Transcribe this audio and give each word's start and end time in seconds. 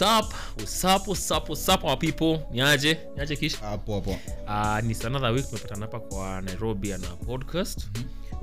what's 0.00 0.02
up? 0.02 0.32
What's 0.58 0.84
up? 0.84 1.08
What's 1.08 1.30
up? 1.30 1.48
What's 1.48 1.68
up 1.68 1.84
our 1.84 1.96
people? 1.96 2.46
Niaje 2.52 2.98
niaje 3.16 3.36
kish? 3.36 3.60
Hapo 3.60 3.94
hapo. 3.94 4.10
Uh, 4.46 4.80
ni 4.84 4.96
another 5.06 5.32
week 5.32 5.46
tumepatana 5.46 5.80
hapa 5.86 6.00
kwa 6.00 6.40
nairobi 6.42 6.92
ana 6.92 7.08
podcast. 7.08 7.88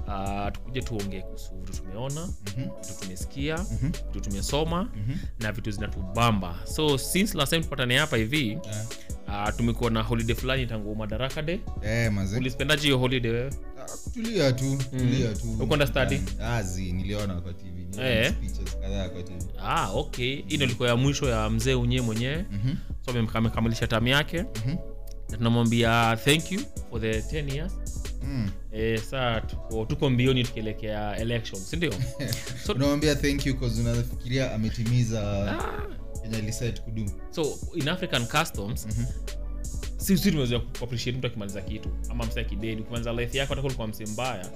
Uh, 0.08 0.52
tukuje 0.52 0.82
tuongee 0.82 1.22
kuhusu 1.22 1.52
vitu 1.56 1.82
tumeona 1.82 2.30
vitu 2.44 3.00
tumesikia 3.02 3.58
vitu 4.12 4.22
tumesoma 4.22 4.90
na 5.40 5.52
vitu 5.52 5.72
zinatubamba. 5.72 6.56
So 6.66 6.98
since 6.98 7.38
last 7.38 7.50
time 7.50 7.64
tupatane 7.64 7.98
hapa 7.98 8.18
hivi 8.18 8.60
uh, 9.34 9.56
tumekuwa 9.58 9.92
na 9.92 10.02
holiday 10.02 10.36
fulani 10.36 10.68
tangu 10.68 10.96
madaraka 10.96 11.42
de 11.42 11.60
eh, 11.84 12.12
maze 12.12 12.38
ulispendaje 12.38 12.82
hiyo 12.84 12.98
holiday 12.98 13.32
wewe 13.32 13.52
kutulia 14.04 14.52
tu 14.52 14.78
tulia 14.98 15.34
tu 15.34 15.52
Ukwenda 15.60 15.88
study? 15.88 16.20
azi 16.42 16.92
niliona 16.94 17.42
kwa 17.42 17.54
tv 17.54 17.84
Eh. 18.02 18.32
speeches 18.32 18.78
kadhaa 18.82 19.10
kwa 19.10 19.24
tv 19.24 19.36
ah 19.64 19.90
okay 19.92 20.36
hii 20.36 20.56
ndio 20.56 20.68
ilikuwa 20.68 20.90
ya 20.90 20.96
mwisho 20.96 21.30
ya 21.30 21.50
mzee 21.50 21.74
unyewe 21.74 22.06
mwenyewe 22.06 22.46
-hmm. 22.66 22.76
so 23.06 23.12
amekamilisha 23.38 23.88
tamu 23.88 24.08
yake 24.08 24.42
Mhm. 24.66 24.76
na 25.30 25.38
tunamwambia 25.38 26.18
thank 26.26 26.52
you 26.52 26.62
for 26.90 27.02
the 27.02 27.22
10 27.22 27.56
years 27.56 27.74
Mm. 28.24 28.50
e, 28.72 28.98
saa 28.98 29.42
tuko, 29.42 29.86
tuko 29.86 30.10
mbioni 30.10 30.44
tukielekea 30.44 31.18
election 31.18 31.62
sindio 31.62 31.94
so, 32.66 32.74
unamwambia 32.76 33.16
thank 33.16 33.46
you 33.46 33.56
unafikiria 33.80 34.54
ametimiza 34.56 35.22
kenye 36.24 36.38
aliset 36.38 36.82
kudu 36.82 37.12
so 37.32 37.60
in 37.76 37.88
african 37.90 38.26
customs 38.26 38.88
si 39.98 40.18
si 40.18 40.30
tumeweza 40.32 40.60
kuappreciate 40.60 41.18
mtu 41.18 41.28
akimaliza 41.28 41.62
kitu 41.62 41.90
ama 42.10 42.26
mse 42.26 42.40
akidedi 42.40 42.82
ukimaliza 42.82 43.14
life 43.14 43.38
yako 43.38 43.56
hata 43.56 43.68
ulikuwa 43.68 43.88
mse 43.88 44.06
mbaya. 44.06 44.50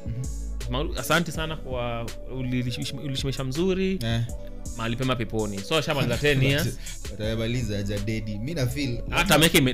Ma- 0.69 0.97
asante 0.97 1.31
sana 1.31 1.55
kwa 1.57 2.05
ulilishimisha 2.39 3.43
mzuri. 3.43 3.99
Eh. 4.03 4.21
mahali 4.77 4.95
pema 4.95 5.15
peponi. 5.15 5.59
So 5.59 5.77
ashamaliza 5.77 6.15
10 6.15 6.43
years. 6.49 6.77
Watayabaliza 7.11 7.77
aja 7.77 7.99
dedi 7.99 8.37
mi 8.39 8.53
nafil 8.53 8.99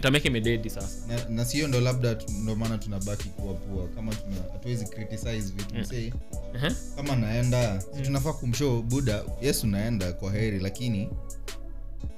tameke 0.02 0.28
imededi 0.28 0.70
sasa. 0.70 1.08
Na, 1.08 1.30
na 1.30 1.46
sio 1.46 1.68
ndo 1.68 1.82
labda 1.82 2.18
ndo 2.42 2.56
maana 2.56 2.78
tunabaki 2.78 3.30
kuwapua 3.30 3.88
kama 3.96 4.14
hatuwezi 4.54 4.86
criticize 4.86 5.54
vitu 5.58 5.76
msee. 5.76 6.14
Ehe. 6.56 6.72
kama 6.96 7.16
naenda 7.16 7.82
si 7.82 8.02
tunafaa 8.02 8.34
kumshow 8.34 8.82
buda 8.82 9.24
yes 9.42 9.64
unaenda 9.64 10.14
kwa 10.14 10.32
heri 10.32 10.60
lakini 10.60 11.10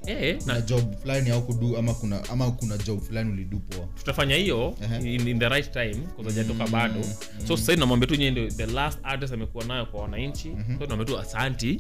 Eh, 0.08 0.38
na 0.46 0.62
job 0.62 0.96
fulani 1.02 1.30
au 1.30 1.42
kudu 1.46 1.78
ama 1.78 1.94
kuna 1.94 2.30
ama 2.30 2.52
kuna 2.52 2.78
job 2.78 3.02
fulani 3.02 3.32
ulidu 3.32 3.60
poa 3.60 3.86
tutafanya 3.98 4.36
hiyo 4.36 4.76
Ehe. 4.84 5.16
in, 5.16 5.28
in 5.28 5.40
the 5.40 5.50
right 5.50 5.72
time 5.72 5.96
kuzajatoka 5.96 6.68
bado. 6.68 7.02
so 7.48 7.58
sasa 7.58 7.76
namwambia 7.76 8.08
tu 8.08 8.16
ndio 8.16 8.50
the 8.50 8.66
last 8.66 9.00
address 9.04 9.32
amekuwa 9.32 9.66
nayo 9.66 9.86
kwa 9.86 10.02
wananchi. 10.02 10.52
So 10.80 10.80
namwambia 10.86 11.06
tu 11.06 11.20
asanti 11.20 11.80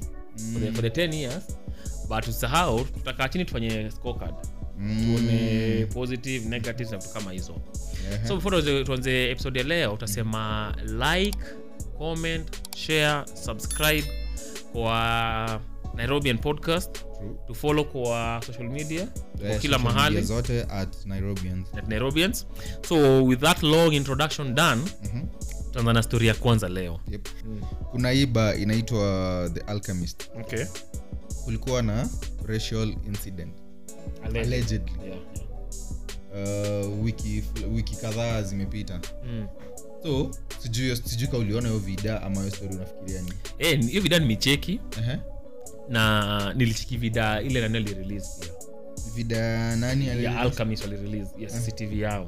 for, 0.53 0.61
the, 0.61 0.71
for 0.71 0.91
the 0.91 1.07
10 1.07 1.13
years. 1.15 1.43
But 2.09 2.27
usahau 2.27 2.83
tutakaa 2.83 3.27
chini 3.29 3.45
tufanye 3.45 3.91
scorecard. 3.91 4.35
Tuone 4.77 5.85
positive 5.93 6.49
negative 6.49 6.91
na 6.91 6.97
vitu 6.97 7.13
kama 7.13 7.31
hizo. 7.31 7.55
Ehe. 8.13 8.27
so 8.27 8.35
before 8.35 8.83
tuanze 8.83 9.31
episode 9.31 9.59
ya 9.59 9.65
leo 9.65 9.93
utasema 9.93 10.75
like 10.87 11.37
comment 11.97 12.47
share 12.75 13.25
subscribe 13.45 14.03
kwa 14.71 15.61
nairobian 15.95 16.37
podcast 16.37 17.04
True. 17.17 17.35
tufollow 17.47 17.85
kwa 17.85 18.41
social 18.45 18.69
media 18.69 19.07
kwa 19.39 19.49
Eh, 19.49 19.59
kila 19.61 19.79
mahali 19.79 20.21
zote 20.21 20.61
at 20.63 21.05
nairobians 21.05 21.67
at 21.77 21.87
nairobians 21.87 22.47
so 22.87 23.23
with 23.25 23.39
that 23.39 23.63
long 23.63 23.93
introduction 23.93 24.55
done 24.55 24.81
tutaanza 25.65 25.93
na 25.93 26.03
story 26.03 26.27
ya 26.27 26.33
kwanza 26.33 26.69
leo 26.69 26.99
yep. 27.11 27.27
kuna 27.91 28.09
hii 28.11 28.25
ba 28.25 28.55
inaitwa 28.55 29.49
the 29.53 29.59
alchemist 29.61 30.29
okay. 30.41 30.65
kulikuwa 31.45 31.81
na 31.81 32.09
racial 32.45 32.95
incident 33.07 33.53
allegedly 34.23 34.91
Yeah, 35.05 35.17
yeah. 36.35 36.85
uh, 36.89 37.03
wiki 37.05 37.43
wiki 37.75 37.95
kadhaa 37.95 38.41
zimepita 38.41 38.99
Mm. 39.25 39.47
so 40.03 40.31
sijui 40.59 41.27
kauliona 41.27 41.37
uliona 41.37 41.67
hiyo 41.67 41.79
vida 41.79 42.21
ama 42.21 42.39
hiyo 42.41 42.51
story 42.55 42.75
unafikiria 42.75 43.21
ni 43.21 43.33
Eh, 43.59 43.79
ni- 43.79 43.99
vida 43.99 44.19
nimecheki 44.19 44.79
Ehe. 44.99 45.17
Na 45.89 46.53
nilichiki 46.53 46.97
vida 46.97 47.41
ile 47.41 47.61
nani 47.61 47.77
alirelease 47.77 48.29
pia 48.39 48.51
vida 49.15 49.75
nani 49.75 50.07
ya 50.23 50.39
alchemist 50.39 50.83
walirelease 50.83 51.31
ya 51.39 51.49
cctv 51.49 51.99
yao. 51.99 52.25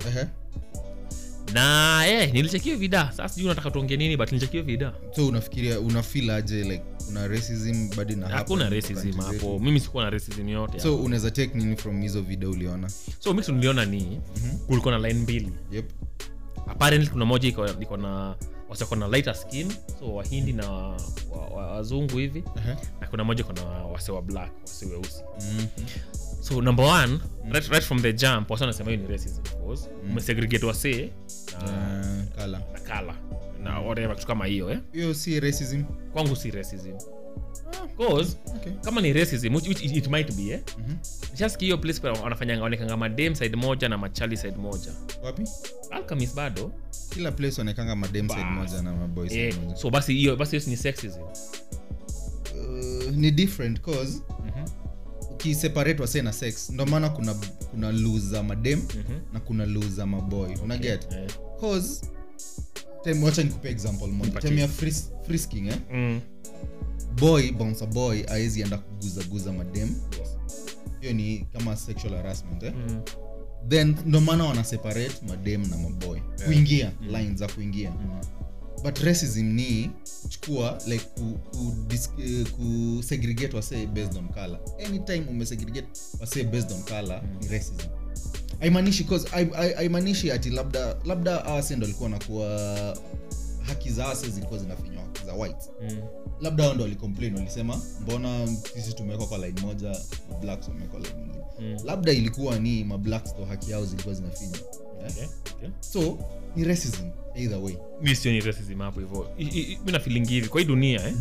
Na 1.53 2.03
eh, 2.07 2.33
nilichekio 2.33 2.77
vida. 2.77 3.05
Sasa 3.11 3.29
sijui 3.29 3.45
unataka 3.45 3.71
tuongee 3.71 3.97
nini 3.97 4.17
but 4.17 4.31
nilichekio 4.31 4.63
vida. 4.63 4.93
So 5.15 5.27
unafikiria 5.27 5.79
unafil 5.79 6.29
aje 6.31 6.63
like 6.63 6.83
kuna 7.05 7.27
racism 7.27 7.89
bado 7.97 8.15
na 8.15 8.27
hakuna 8.27 8.69
racism 8.69 9.11
hapo. 9.11 9.59
Mimi 9.59 9.79
sikuwa 9.79 10.03
na 10.03 10.09
racism 10.09 10.49
yote 10.49 10.79
so 10.79 10.95
unaweza 10.97 11.31
take 11.31 11.57
nini 11.57 11.75
from 11.77 12.01
hizo 12.01 12.21
video 12.21 12.51
uliona? 12.51 12.89
So 13.19 13.33
mix 13.33 13.49
niliona 13.49 13.85
ni 13.85 14.21
kulikuwa 14.67 14.99
na 14.99 15.07
line 15.07 15.19
mbili. 15.19 15.51
Yep. 15.71 15.91
Apparently 16.67 17.09
kuna 17.09 17.25
moja 17.25 17.49
iko 17.49 17.97
na 17.97 18.35
wasako 18.69 18.95
na 18.95 19.07
lighter 19.07 19.35
skin 19.35 19.73
so 19.99 20.13
wahindi 20.15 20.53
na 20.53 20.71
wa- 20.71 20.97
wa- 21.31 21.67
wazungu 21.67 22.17
hivi. 22.17 22.43
Ehe. 22.57 22.75
na 23.01 23.07
kuna 23.07 23.23
moja 23.23 23.43
kuna 23.43 23.63
wase 23.65 24.11
wa 24.11 24.21
black 24.21 24.51
wase 24.61 24.85
weusi. 24.85 25.23
Mhm. 25.37 25.67
so 26.41 26.61
number 26.61 26.85
one 26.85 27.19
right, 27.51 27.67
right 27.67 27.83
from 27.83 27.99
the 28.01 28.13
jump 28.13 28.51
wase 28.51 28.63
wanasema 28.63 28.91
hiyo 28.91 29.03
ni 29.03 29.09
racism 29.09 29.41
of 29.41 29.55
course. 29.55 29.89
Umesegregate 30.09 30.65
wase 30.65 31.13
na, 31.61 31.67
Ah, 31.67 32.35
kala 32.37 32.59
na 32.73 32.79
kala 32.79 33.15
na 33.63 33.79
whatever 33.79 34.15
kitu 34.15 34.27
kama 34.27 34.45
hiyo 34.45 34.71
eh? 34.71 34.79
hiyo 34.93 35.13
si 35.13 35.39
racism. 35.39 35.83
Kwangu 36.13 36.35
si 36.35 36.51
racism 36.51 36.93
cause 37.97 38.37
okay. 38.55 38.71
kama 38.83 39.01
ni 39.01 39.13
racism 39.13 39.55
which, 39.55 39.67
which 39.67 39.83
it 39.83 40.07
might 40.07 40.33
be 40.35 40.43
eh? 40.53 40.59
Mhm. 40.79 40.95
nishasikia 41.31 41.65
hiyo 41.65 41.77
place 41.77 41.99
pa 41.99 42.11
wanafanyanga 42.11 42.63
onekanga 42.63 42.97
madem 42.97 43.35
side 43.35 43.55
moja 43.55 43.89
na 43.89 43.97
machali 43.97 44.37
side 44.37 44.57
moja 44.57 44.91
wapi 45.23 45.43
alchemist 45.91 46.35
bado 46.35 46.71
kila 47.09 47.31
place 47.31 47.55
wanekanga 47.61 47.95
madem 47.95 48.29
side 48.29 48.43
moja 48.43 48.81
na 48.81 48.93
maboy 48.95 49.29
side 49.29 49.47
eh, 49.47 49.55
moja 49.63 49.75
so 49.75 49.89
basi 49.89 50.13
hiyo 50.13 50.35
basi 50.35 50.57
hiyo 50.57 50.69
ni 50.69 50.77
sexism 50.77 51.21
uh, 51.21 53.11
ni 53.15 53.31
different 53.31 53.81
cause 53.81 54.21
ukiseparate 55.31 56.01
wase 56.01 56.21
na 56.21 56.33
sex 56.33 56.69
ndo 56.69 56.85
maana 56.85 57.09
kuna 57.09 57.35
kuna 57.71 57.91
luza 57.91 58.43
madem 58.43 58.79
Mhm. 58.79 59.19
na 59.33 59.39
kuna 59.39 59.65
luza 59.65 60.05
maboy 60.05 60.45
okay. 60.51 60.63
unaget 60.63 61.07
Eh. 61.11 61.27
cause 61.59 62.05
wacha 63.23 63.43
nikupe 63.43 63.69
example 63.69 64.07
moja 64.07 64.41
time 64.41 64.61
ya 64.61 64.67
fris, 64.67 65.11
frisking 65.25 65.67
eh 65.67 65.77
Mm. 65.93 66.21
Boy 67.19 67.51
bouncer 67.51 67.87
boy 67.87 68.23
aezi 68.27 68.61
enda 68.61 68.77
kuguzaguza 68.77 69.53
madem 69.53 69.95
hiyo 71.01 71.13
ni 71.13 71.47
kama 71.53 71.75
sexual 71.75 72.15
harassment 72.15 72.63
eh? 72.63 72.73
Mm. 72.75 73.01
then 73.69 73.95
ndo 74.05 74.21
maana 74.21 74.45
wana 74.45 74.63
separate 74.63 75.15
madem 75.27 75.69
na 75.69 75.77
maboy. 75.77 76.19
Kuingia 76.45 76.91
line 77.01 77.35
za 77.35 77.47
kuingia. 77.47 77.93
But 78.83 78.97
racism 78.99 79.43
ni 79.45 79.89
chukua 80.29 80.77
like 80.87 81.05
ku, 81.05 81.39
ku, 81.51 81.75
dis, 81.87 82.09
uh, 82.17 82.49
ku 82.49 83.03
segregate 83.03 83.55
wase 83.55 83.87
based 83.87 84.17
on 84.17 84.27
color. 84.29 84.59
Anytime 84.85 85.25
umesegregate 85.29 85.87
wase 86.19 86.43
based 86.43 86.71
on 86.71 86.83
color 86.83 87.21
ni 87.41 87.47
racism. 87.47 87.87
Haimaanishi 88.59 89.03
cause 89.03 89.27
hai- 89.29 89.49
hai- 89.53 89.73
haimaanishi 89.73 90.31
ati 90.31 90.49
labda 90.49 90.95
labda 91.05 91.45
awase 91.45 91.75
ndo 91.75 91.85
alikuwa 91.85 92.09
nakuwa 92.09 92.97
haki 93.61 93.89
za 93.89 94.07
wase 94.07 94.29
zilikuwa 94.29 94.59
zinafinywa 94.59 94.96
za 95.25 95.33
white 95.33 95.69
Mm. 95.81 96.01
labda 96.41 96.63
hao 96.63 96.73
ndo 96.73 96.83
walicomplain 96.83 97.35
walisema 97.35 97.81
mbona 98.01 98.47
sisi 98.47 98.93
tumewekwa 98.93 99.27
kwa 99.27 99.37
line 99.37 99.61
moja 99.61 99.95
mablacks 100.31 100.67
wamewekwa 100.67 100.99
line 100.99 101.13
nyingine 101.19 101.43
Mm. 101.59 101.77
labda 101.85 102.11
ilikuwa 102.11 102.59
ni 102.59 102.83
mablacks 102.83 103.33
ndo 103.33 103.45
haki 103.45 103.71
yao 103.71 103.85
zilikuwa 103.85 104.15
zinafinywa 104.15 104.57
eh? 104.57 105.11
Okay, 105.11 105.25
okay. 105.55 105.69
so 105.79 106.17
ni 106.55 106.63
racism 106.63 107.09
either 107.35 107.57
way 107.59 107.77
mi 108.01 108.15
sioni 108.15 108.39
racism 108.39 108.79
hapo 108.79 108.99
hivyo 108.99 109.29
mi 109.85 109.91
nafilingi 109.91 110.33
hivi 110.33 110.47
kwa 110.47 110.61
hii 110.61 110.67
dunia 110.67 111.07
eh? 111.07 111.13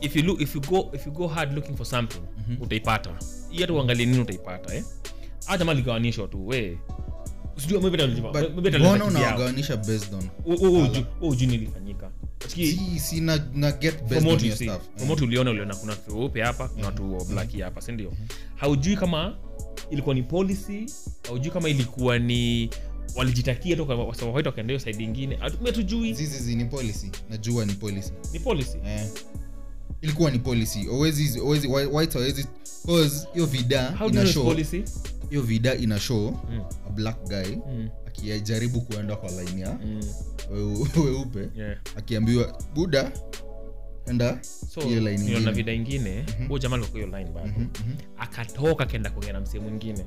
if, 0.00 0.16
you 0.16 0.22
look, 0.22 0.40
if, 0.40 0.54
you 0.54 0.60
go, 0.60 0.90
if 0.94 1.06
you 1.06 1.12
go 1.12 1.26
hard 1.28 1.52
looking 1.52 1.76
for 1.76 1.86
something 1.86 2.20
utaipata 2.60 3.10
hii 3.50 3.60
hata 3.60 3.72
uangalie 3.72 4.06
nini 4.06 4.20
utaipata 4.20 4.74
eh? 4.74 4.84
hata 5.46 5.64
ma 5.64 5.74
ligawanishwa 5.74 6.28
tu 6.28 6.46
we 6.48 6.78
sijui 7.56 7.78
mbona 7.78 9.04
unawagawanisha 9.04 9.76
based 9.76 10.14
on 10.14 10.28
ujui 11.20 11.46
nini 11.46 11.70
uliona 15.24 15.50
uliona 15.50 15.76
kuna 15.76 15.92
watu 15.92 16.18
weupe 16.18 16.42
hapa 16.42 16.68
kuna 16.68 16.86
watu 16.86 17.18
wa 17.18 17.24
black 17.24 17.58
hapa 17.60 17.80
sindio 17.80 18.12
haujui 18.56 18.96
kama 18.96 19.36
ilikuwa 19.90 20.14
ni 20.14 20.22
policy 20.22 20.86
haujui 21.28 21.50
kama 21.52 21.68
ilikuwa 21.68 22.18
ni 22.18 22.70
walijitakia 23.16 23.76
wasawawaita 23.82 24.50
wakaenda 24.50 24.70
hiyo 24.74 24.80
ingine. 25.04 25.38
Zizizi 26.14 26.56
ni 26.56 26.64
policy. 26.64 27.10
Najua 27.30 27.64
ni 27.64 27.72
policy. 27.72 28.12
Ni 28.32 28.40
policy. 28.40 28.78
Eh. 28.86 29.08
ilikuwa 30.02 30.30
ni 30.30 30.38
policy. 30.38 30.86
Cause 32.86 33.26
hiyo 33.34 33.46
vida 33.46 33.94
ina 34.10 34.26
show 34.32 34.44
hiyo 35.30 35.42
vida 35.42 35.74
ina 35.74 36.00
show 36.00 36.30
Mm. 36.50 36.60
a 36.86 36.90
black 36.90 37.22
guy 37.28 37.56
Mm, 37.68 37.88
akijaribu 38.18 38.80
kuenda 38.80 39.16
kwa 39.16 39.30
laini 39.30 39.60
ya 39.60 39.72
mm, 39.84 40.00
weu- 40.52 41.04
weupe 41.04 41.48
yeah. 41.56 41.76
akiambiwa 41.96 42.58
buda 42.74 43.12
enda 44.06 44.38
so 44.42 44.80
hiyo 44.80 45.52
vida 45.52 45.72
ingine 45.72 46.24
huyo 46.48 46.58
jamaa 46.58 46.76
alikuwa 46.76 47.02
hiyo 47.04 47.18
line 47.18 47.30
bado. 47.30 47.52
Akatoka 48.18 48.86
kenda 48.86 49.10
kuongea 49.10 49.32
na 49.32 49.40
msee 49.40 49.58
mwingine. 49.60 50.04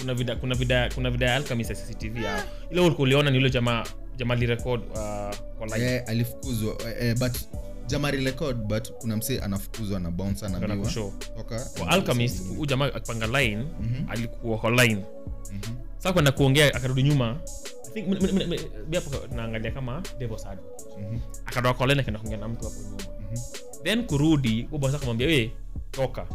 Kuna 0.00 0.14
vida 0.14 0.36
kuna 0.36 0.54
vida 0.54 0.90
kuna 0.94 1.10
vida 1.10 1.26
ya 1.26 1.36
alkamis 1.36 1.70
ya 1.70 1.76
cctv 1.76 2.16
hapo 2.16 2.48
ile 2.70 2.80
ulikuwa 2.80 3.02
uliona 3.04 3.30
ni 3.30 3.36
yule 3.36 3.50
jamaa 3.50 3.84
jamaa 4.16 4.34
lirekod 4.34 4.80
uh, 4.80 4.96
kwa 5.58 5.66
line. 5.66 5.80
Yeah, 5.90 6.08
alifukuzwa 6.08 6.74
uh, 6.74 6.80
uh, 6.80 7.18
but 7.18 7.36
jamari 7.86 8.24
record 8.24 8.56
but 8.56 8.92
kuna 8.92 9.16
msee 9.16 9.38
anafukuzwa 9.38 10.00
na 10.00 10.10
bounce 10.10 10.40
Kana 10.40 10.56
anaambiwa 10.56 10.84
kushow 10.86 11.12
toka 11.36 11.64
kwa 11.78 11.88
alchemist 11.88 12.48
huyu 12.48 12.66
jamaa 12.66 12.86
akipanga 12.86 13.26
line 13.40 13.64
alikuwa 14.08 14.58
kwa 14.58 14.70
line. 14.70 15.04
Saa 15.98 16.12
kwenda 16.12 16.32
kuongea 16.32 16.74
akarudi 16.74 17.02
nyuma 17.02 17.40
naangalia 19.34 19.70
kama 19.70 20.02
mm-hmm. 20.20 21.20
akadoa 21.46 21.74
kwa 21.74 21.86
line 21.86 22.00
akaenda 22.00 22.20
kuongea 22.20 22.38
na 22.38 22.48
mtu 22.48 22.64
hapo 22.64 22.76
nyuma. 22.82 22.96
Then 23.82 24.06
kurudi 24.06 24.68
ubasa 24.72 24.96
akamwambia 24.96 25.26
we 25.26 25.52
toka. 25.90 26.26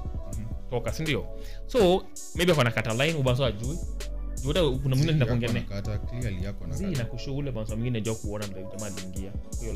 Toka 0.69 0.93
sindio 0.93 1.25
so 1.67 2.03
maybe 2.35 2.53
kata 2.53 2.93
line 2.93 3.13
ubaso 3.19 3.45
ajui 3.45 3.67
juu 3.67 3.77
hata 4.47 4.61
kuna 4.69 4.95
mwingine 4.95 5.03
anaenda 5.03 5.25
kuongea 5.25 5.49
naye 5.53 5.65
Nakata, 5.69 5.97
clearly 5.97 6.45
yako 6.45 6.65
zi 6.71 6.83
nakata. 6.83 7.03
na 7.03 7.09
kushow 7.09 7.37
ule 7.37 7.51
bouncer 7.51 7.75
mwingine 7.77 8.01
jua 8.01 8.15
kuona 8.15 8.47
jamaa 8.47 8.85
aliingia 8.85 9.31
hiyo 9.61 9.73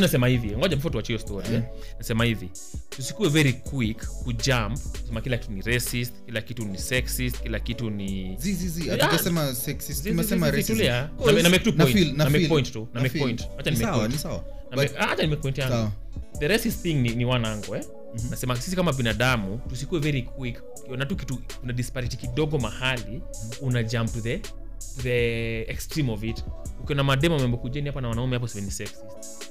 nasema 0.00 0.26
hivi 0.28 0.50
ngoja 0.56 0.76
before 0.76 0.92
tuachie 0.92 1.16
hiyo 1.16 1.28
story 1.28 1.54
eh. 1.54 1.62
nasema 1.98 2.24
hivi 2.24 2.48
tusikuwe 2.90 3.28
very 3.28 3.52
quick 3.52 4.06
kujump 4.06 4.78
kusema 5.00 5.20
kila 5.20 5.36
kitu 5.36 5.52
ni 5.52 5.62
racist 5.62 6.12
kila 6.26 6.40
kitu 6.40 6.64
ni 6.64 6.78
sexist 6.78 7.42
kila 7.42 7.60
kitu 7.60 7.90
ni 7.90 8.36
zi 8.38 8.52
zi 8.54 8.68
zi 8.68 8.86
Yeah. 8.88 9.00
hatukasema 9.00 9.54
sexist 9.54 9.98
Zi- 9.98 10.02
zi- 10.02 10.10
tumesema 10.10 10.46
zi- 10.46 10.50
zi- 10.50 10.56
racism. 10.56 10.76
tulia. 10.76 11.10
Cause 11.18 11.32
Na- 11.36 11.42
na 11.42 11.48
make 11.50 11.64
two 11.64 11.70
na 11.76 11.84
point. 11.84 11.96
feel- 11.98 12.16
na 12.16 12.24
Na 12.24 12.30
make 12.30 12.38
feel- 12.44 12.48
point 12.48 12.72
tu. 12.72 12.80
Na 12.80 12.86
na 12.94 13.00
make 13.00 13.08
feel. 13.12 13.24
point. 13.24 13.40
Acha 13.58 13.70
Ni 13.70 13.76
ni 13.76 13.82
make 13.82 13.84
sawa 13.92 13.98
point. 13.98 14.12
ni 14.12 14.18
sawa 14.18 14.44
Na 14.70 14.76
But- 14.76 14.92
me- 14.92 14.98
hata 14.98 15.22
nimepoint 15.22 15.58
yangu 15.58 15.90
the 16.38 16.48
racist 16.48 16.82
thing 16.82 16.94
ni, 16.94 17.10
ni 17.14 17.24
one 17.24 17.48
angle 17.48 17.84
eh? 18.16 18.22
nasema 18.30 18.56
sisi 18.56 18.76
kama 18.76 18.92
binadamu 18.92 19.60
tusikuwe 19.68 20.00
very 20.00 20.22
quick. 20.22 20.62
Ukiona 20.82 21.06
tu 21.06 21.16
kitu 21.16 21.38
kuna 21.60 21.72
disparity 21.72 22.16
kidogo 22.16 22.58
mahali 22.58 23.22
una 23.62 23.82
jump 23.82 24.12
to 24.12 24.20
the, 24.20 24.38
to 24.38 25.02
the 25.02 25.60
extreme 25.70 26.12
of 26.12 26.22
it. 26.24 26.44
Ukiona 26.82 27.04
mademo 27.04 27.38
mambo 27.38 27.56
kujeni 27.56 27.86
hapa 27.86 28.00
na 28.00 28.08
wanaume 28.08 28.36
hapo 28.36 28.48
semeni 28.48 28.70
sexist 28.70 29.04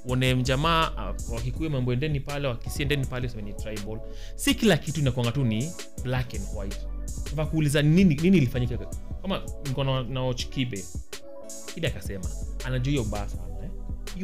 uone 0.05 0.35
mjamaa 0.35 0.91
uh, 1.27 1.33
wakikuya 1.33 1.69
mambo 1.69 1.93
endeni 1.93 2.19
pale 2.19 2.47
wakisi 2.47 2.81
endeni 2.81 3.05
pale 3.05 3.29
semeni 3.29 3.53
tribal. 3.53 3.99
Si 4.35 4.55
kila 4.55 4.77
kitu 4.77 4.99
inakwanga 4.99 5.31
tu 5.31 5.45
ni 5.45 5.71
black 6.03 6.33
and 6.33 6.43
white. 6.55 6.77
Sasa 7.05 7.45
kuuliza 7.45 7.81
nini 7.81 8.15
nini 8.15 8.37
ilifanyika? 8.37 8.77
Kama 9.21 9.41
niko 9.67 9.83
na, 9.83 10.03
na 10.03 10.21
akasema 11.87 12.25
anajua 12.65 12.91
hiyo 12.91 13.03
baa 13.03 13.27
sana 13.27 13.63
eh? 13.63 13.69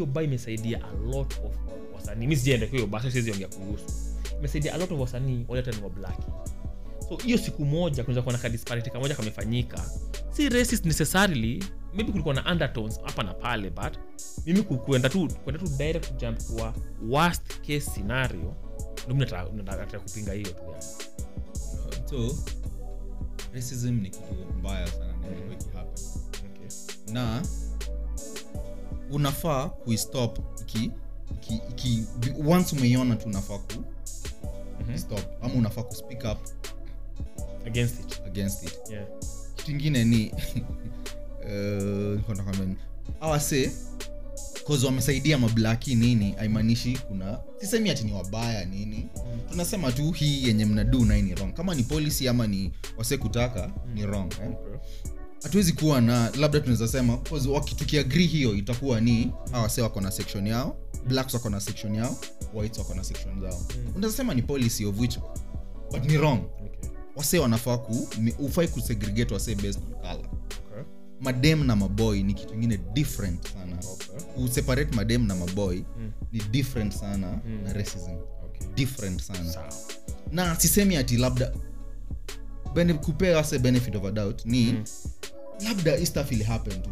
baa 0.06 0.22
imesaidia 0.22 0.82
a 0.84 0.94
lot 1.16 1.36
of 1.46 1.56
wasanii. 1.96 2.28
Mi 2.28 2.36
sijaenda 2.36 2.68
kwa 2.68 2.76
hiyo 2.76 2.88
baa 2.88 3.00
siwezi 3.00 3.32
ongea 3.32 3.48
kuhusu 3.48 3.86
a 4.74 4.78
lot 4.78 4.94
of 4.94 5.00
wasanii 5.00 5.46
wale 5.48 5.72
ni 5.72 5.84
wablaki 5.84 6.24
so 7.10 7.18
hiyo 7.18 7.38
siku 7.38 7.66
moja 7.66 8.04
kunaweza 8.04 8.22
kuwa 8.22 8.34
na 8.34 8.40
kadisparity 8.40 8.90
kamoja 8.90 9.16
kamefanyika 9.16 9.86
si 10.32 10.50
racist 10.50 10.86
necessarily 10.86 11.64
maybe 11.94 12.12
kulikuwa 12.12 12.36
na 12.36 12.52
undertones 12.52 13.00
hapa 13.04 13.24
na 13.24 13.34
pale 13.34 13.70
but 13.70 13.98
mimi 14.46 14.64
kuenda 14.64 15.10
tu 15.10 15.28
kuenda 15.44 15.62
tu 15.66 15.72
direct 15.78 16.14
jump 16.22 16.40
kwa 16.58 16.74
worst 17.10 17.60
case 17.60 17.80
scenario 17.82 18.54
ndio 19.04 19.08
mimi 19.16 19.20
nataka- 19.26 19.54
nataka 19.64 20.00
kupinga 20.00 20.34
hiyo 20.34 20.50
tu 20.50 20.62
yani 20.72 20.84
so 22.10 22.36
racism 23.54 24.00
ni 24.02 24.10
kitu 24.10 24.24
mbaya 24.60 24.88
sana 24.88 25.14
na 25.18 25.28
imekuwa 25.28 25.54
ikihappen. 25.56 26.04
okay. 26.56 27.14
na 27.14 27.42
unafaa 29.12 29.70
kuistop 29.70 30.40
iki, 30.62 30.92
iki, 31.42 31.62
iki, 31.70 32.04
once 32.48 32.76
umeiona 32.76 33.16
tu 33.16 33.28
unafaa 33.30 33.58
ku 33.58 33.84
Mhm. 34.82 34.98
stop. 34.98 35.22
Ama 35.42 35.54
unafaa 35.54 35.84
ku 35.84 35.96
speak 35.96 36.24
up 36.32 36.38
against 37.68 38.00
it. 38.00 38.22
Against 38.28 38.64
it. 38.64 38.80
Yeah. 38.92 39.06
Kitu 39.56 39.72
ingine 39.72 40.04
ni 40.06 40.32
uh, 41.46 42.22
awase 43.22 43.72
cause 44.68 44.86
wamesaidia 44.86 45.38
mablaki 45.38 45.96
nini? 45.96 46.32
Haimaanishi 46.32 46.98
kuna 47.08 47.40
sisemi 47.60 47.90
ati 47.90 48.04
ni 48.04 48.14
wabaya 48.14 48.66
nini. 48.66 49.08
Tunasema 49.52 49.92
tu 49.92 50.12
hii 50.12 50.48
yenye 50.48 50.66
mnadu 50.66 51.06
nai 51.06 51.22
ni 51.22 51.36
wrong. 51.36 51.54
Kama 51.54 51.76
ni 51.76 51.84
policy 51.84 52.28
ama 52.30 52.48
ni 52.48 52.72
wase 52.98 53.18
kutaka 53.18 53.72
ni 53.94 54.06
wrong 54.06 54.34
eh? 54.34 54.50
okay. 54.50 54.80
hatuwezi 55.44 55.74
kuwa 55.74 56.02
na 56.02 56.30
labda 56.30 56.60
tunaweza 56.60 56.88
sema 56.88 57.18
'cause 57.18 57.50
hiyo 58.28 58.56
itakuwa 58.56 59.02
ni 59.02 59.32
awase 59.54 59.82
wako 59.82 60.02
na 60.02 60.12
section 60.12 60.48
yao 60.48 60.78
blacks 61.08 61.34
wako 61.34 61.50
na 61.50 61.60
section 61.60 61.96
yao 61.96 62.16
whites 62.54 62.78
wako 62.78 62.94
na 62.94 63.04
section 63.04 63.42
zao 63.42 63.62
mm. 63.96 64.12
sema 64.12 64.34
ni 64.34 64.42
policy 64.42 64.86
of 64.86 65.00
which 65.00 65.20
but 65.92 66.06
ni 66.06 66.18
wrong 66.18 66.40
Okay. 66.66 66.90
wase 67.16 67.40
wanafaa 67.40 67.78
ku 67.78 68.08
ufai 68.40 68.68
kusegregate 68.68 69.34
wase 69.34 69.56
based 69.56 69.78
on 69.84 69.94
color 70.02 70.26
Okay. 70.72 70.84
madem 71.22 71.64
na 71.66 71.76
maboy 71.76 72.24
ni 72.24 72.34
kitu 72.34 72.54
ingine 72.54 72.78
different 72.94 73.48
sana 73.54 73.78
Okay. 74.38 74.94
madem 74.96 75.28
na 75.28 75.36
maboy 75.36 75.78
Mm. 76.00 76.12
ni 76.32 76.40
different 76.40 76.94
sana 76.94 77.28
Mm. 77.46 77.64
na 77.64 77.74
racism 77.74 78.12
Okay. 78.46 78.68
different 78.76 79.22
sana 79.22 79.52
Sao. 79.54 79.70
na 80.32 80.56
sisemi 80.60 80.96
ati 80.98 81.18
labda 81.18 81.54
kupea 83.02 83.38
wase 83.38 83.60
benefit 83.60 83.96
of 83.96 84.06
a 84.06 84.12
doubt 84.12 84.46
ni 84.46 84.66
Mm. 84.66 84.84
Labda 85.64 85.96
hii 85.96 86.06
stuff 86.06 86.32
ili 86.32 86.44
happen 86.44 86.82
tu 86.82 86.90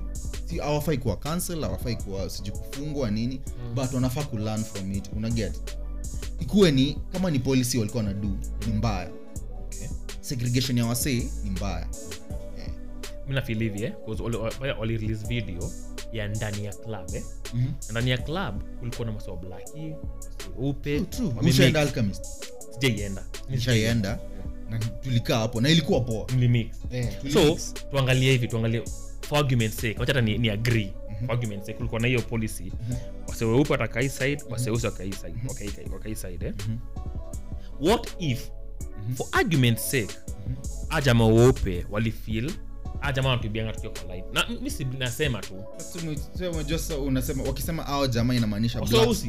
hawafai 0.61 0.97
kuwa 0.97 1.17
cancel 1.17 1.61
hawafai 1.61 1.95
kuwa 1.95 2.29
siji 2.29 2.51
kufungwa 2.51 3.11
nini 3.11 3.41
mm. 3.47 3.75
but 3.75 3.93
wanafaa 3.93 4.23
kulearn 4.23 4.63
from 4.63 4.91
it 4.91 5.09
una 5.15 5.29
get 5.29 5.53
ikuwe 6.39 6.71
ni 6.71 6.97
kama 7.11 7.31
ni 7.31 7.39
policy 7.39 7.77
walikuwa 7.77 8.03
na 8.03 8.13
du 8.13 8.37
ni 8.67 8.73
mbaya 8.73 9.09
Okay. 9.65 9.87
segregation 10.21 10.77
ya 10.77 10.85
wasee 10.85 11.27
ni 11.43 11.49
mbaya 11.49 11.87
hivi 13.63 13.83
eh? 13.83 13.93
release 14.81 15.27
video 15.27 15.71
ya 16.13 16.27
ndani 16.27 16.65
ya 16.65 16.73
club 16.73 17.15
eh? 17.15 17.23
mm-hmm. 17.53 17.73
ndani 17.91 18.09
ya 18.09 18.17
club 18.17 18.63
ulikuwa 18.81 19.05
na 19.05 19.11
masoa 19.13 19.35
blaki 19.37 19.93
weupe 20.57 20.99
sijaienda 22.79 23.23
nishaienda 23.49 24.19
na 24.71 24.79
tulikaa 24.79 25.37
hapo 25.39 25.61
na 25.61 25.69
ilikuwa 25.69 26.01
poa. 26.01 26.27
Mlimix. 26.35 26.67
Eh, 26.91 27.09
so 27.33 27.57
tuangalie 27.91 28.31
hivi 28.31 28.47
tuangalie 28.47 28.83
for 29.21 29.37
argument 29.39 29.73
sake 29.73 29.95
wacha 29.99 30.13
hata 30.13 30.21
ni, 30.21 30.37
ni 30.37 30.49
agree. 30.49 30.93
For 31.19 31.31
argument 31.31 31.61
sake 31.61 31.73
kulikuwa 31.73 32.01
na 32.01 32.07
hiyo 32.07 32.21
policy. 32.21 32.71
Wase 33.27 33.45
weupe 33.45 33.71
watakaa 33.71 33.99
hii 34.01 34.09
side 34.09 34.43
waseusi 34.49 34.85
wakaa 34.85 35.03
hii 35.03 35.11
side. 35.11 35.35
Wakaa- 35.47 35.93
wakaa 35.93 36.09
hii 36.09 36.15
side 36.15 36.45
eh? 36.45 36.53
what 37.81 38.07
if 38.19 38.49
for 39.15 39.27
argument 39.31 39.77
sake 39.77 40.15
ajama 40.89 41.27
weupe 41.27 41.85
walifeel 41.89 42.51
tukiwa 43.71 43.93
kwa 43.93 44.15
na 44.33 44.45
mi 44.61 44.69
nasema 44.99 45.41
tu. 45.41 45.63
Sema- 45.77 46.15
sema 46.37 46.97
unasema 47.01 47.43
wakisema 47.43 47.85
ao 47.85 48.07
jamaa 48.07 48.33
inamaanisha 48.33 48.79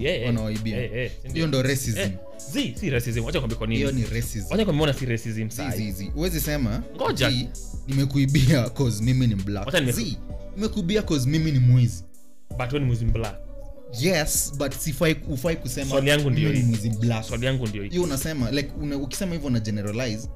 eh, 0.04 0.21
eh. 0.21 0.26
wanawaibia 0.26 0.78
Eh, 1.02 1.12
hiyo 1.33 1.47
ndo 1.47 1.62
racism. 1.62 2.11
Zi 2.52 2.75
si 2.81 2.90
racism. 2.90 3.25
Wacha 3.25 3.38
kwambia 3.38 3.59
kwa 3.59 3.66
nini. 3.66 3.78
Hiyo 3.78 3.92
ni 3.92 4.04
racism. 4.04 4.47
Wacha 4.50 4.64
kwambia 4.64 4.95
si 4.95 5.07
racism 5.07 5.49
Zi, 5.49 5.62
zi, 5.76 5.92
zi. 5.92 6.04
huwezi 6.04 6.40
sema 6.40 6.83
Ngoja. 6.97 7.33
nimekuibia 7.87 8.71
cause 8.71 9.04
mimi 9.04 9.26
ni 9.26 9.35
black. 9.35 9.66
Wacha 9.66 9.81
nimekuibia 10.57 11.02
cause 11.02 11.28
mimi 11.28 11.52
ni 11.52 11.59
mwizi. 11.59 12.04
But 12.50 12.61
wewe 12.73 12.78
ni 12.81 12.85
mwizi 12.87 13.04
black. 13.04 13.37
Yes 14.00 14.52
but 14.59 14.73
sifai 14.75 15.16
ufai 15.28 15.57
kusema 15.57 15.90
Swali 15.90 16.11
yangu 16.11 16.31
ndio 16.31 16.52
ni 16.52 16.62
mwizi 16.62 16.90
black. 16.90 17.25
Swali 17.25 17.47
yangu 17.47 17.66
ndio 17.66 17.83
hiyo 17.83 18.02
unasema 18.02 18.50
like 18.50 18.71
una, 18.81 18.97
ukisema 18.97 19.33
hivyo 19.33 19.47
una 19.49 19.61
generalize 19.61 20.28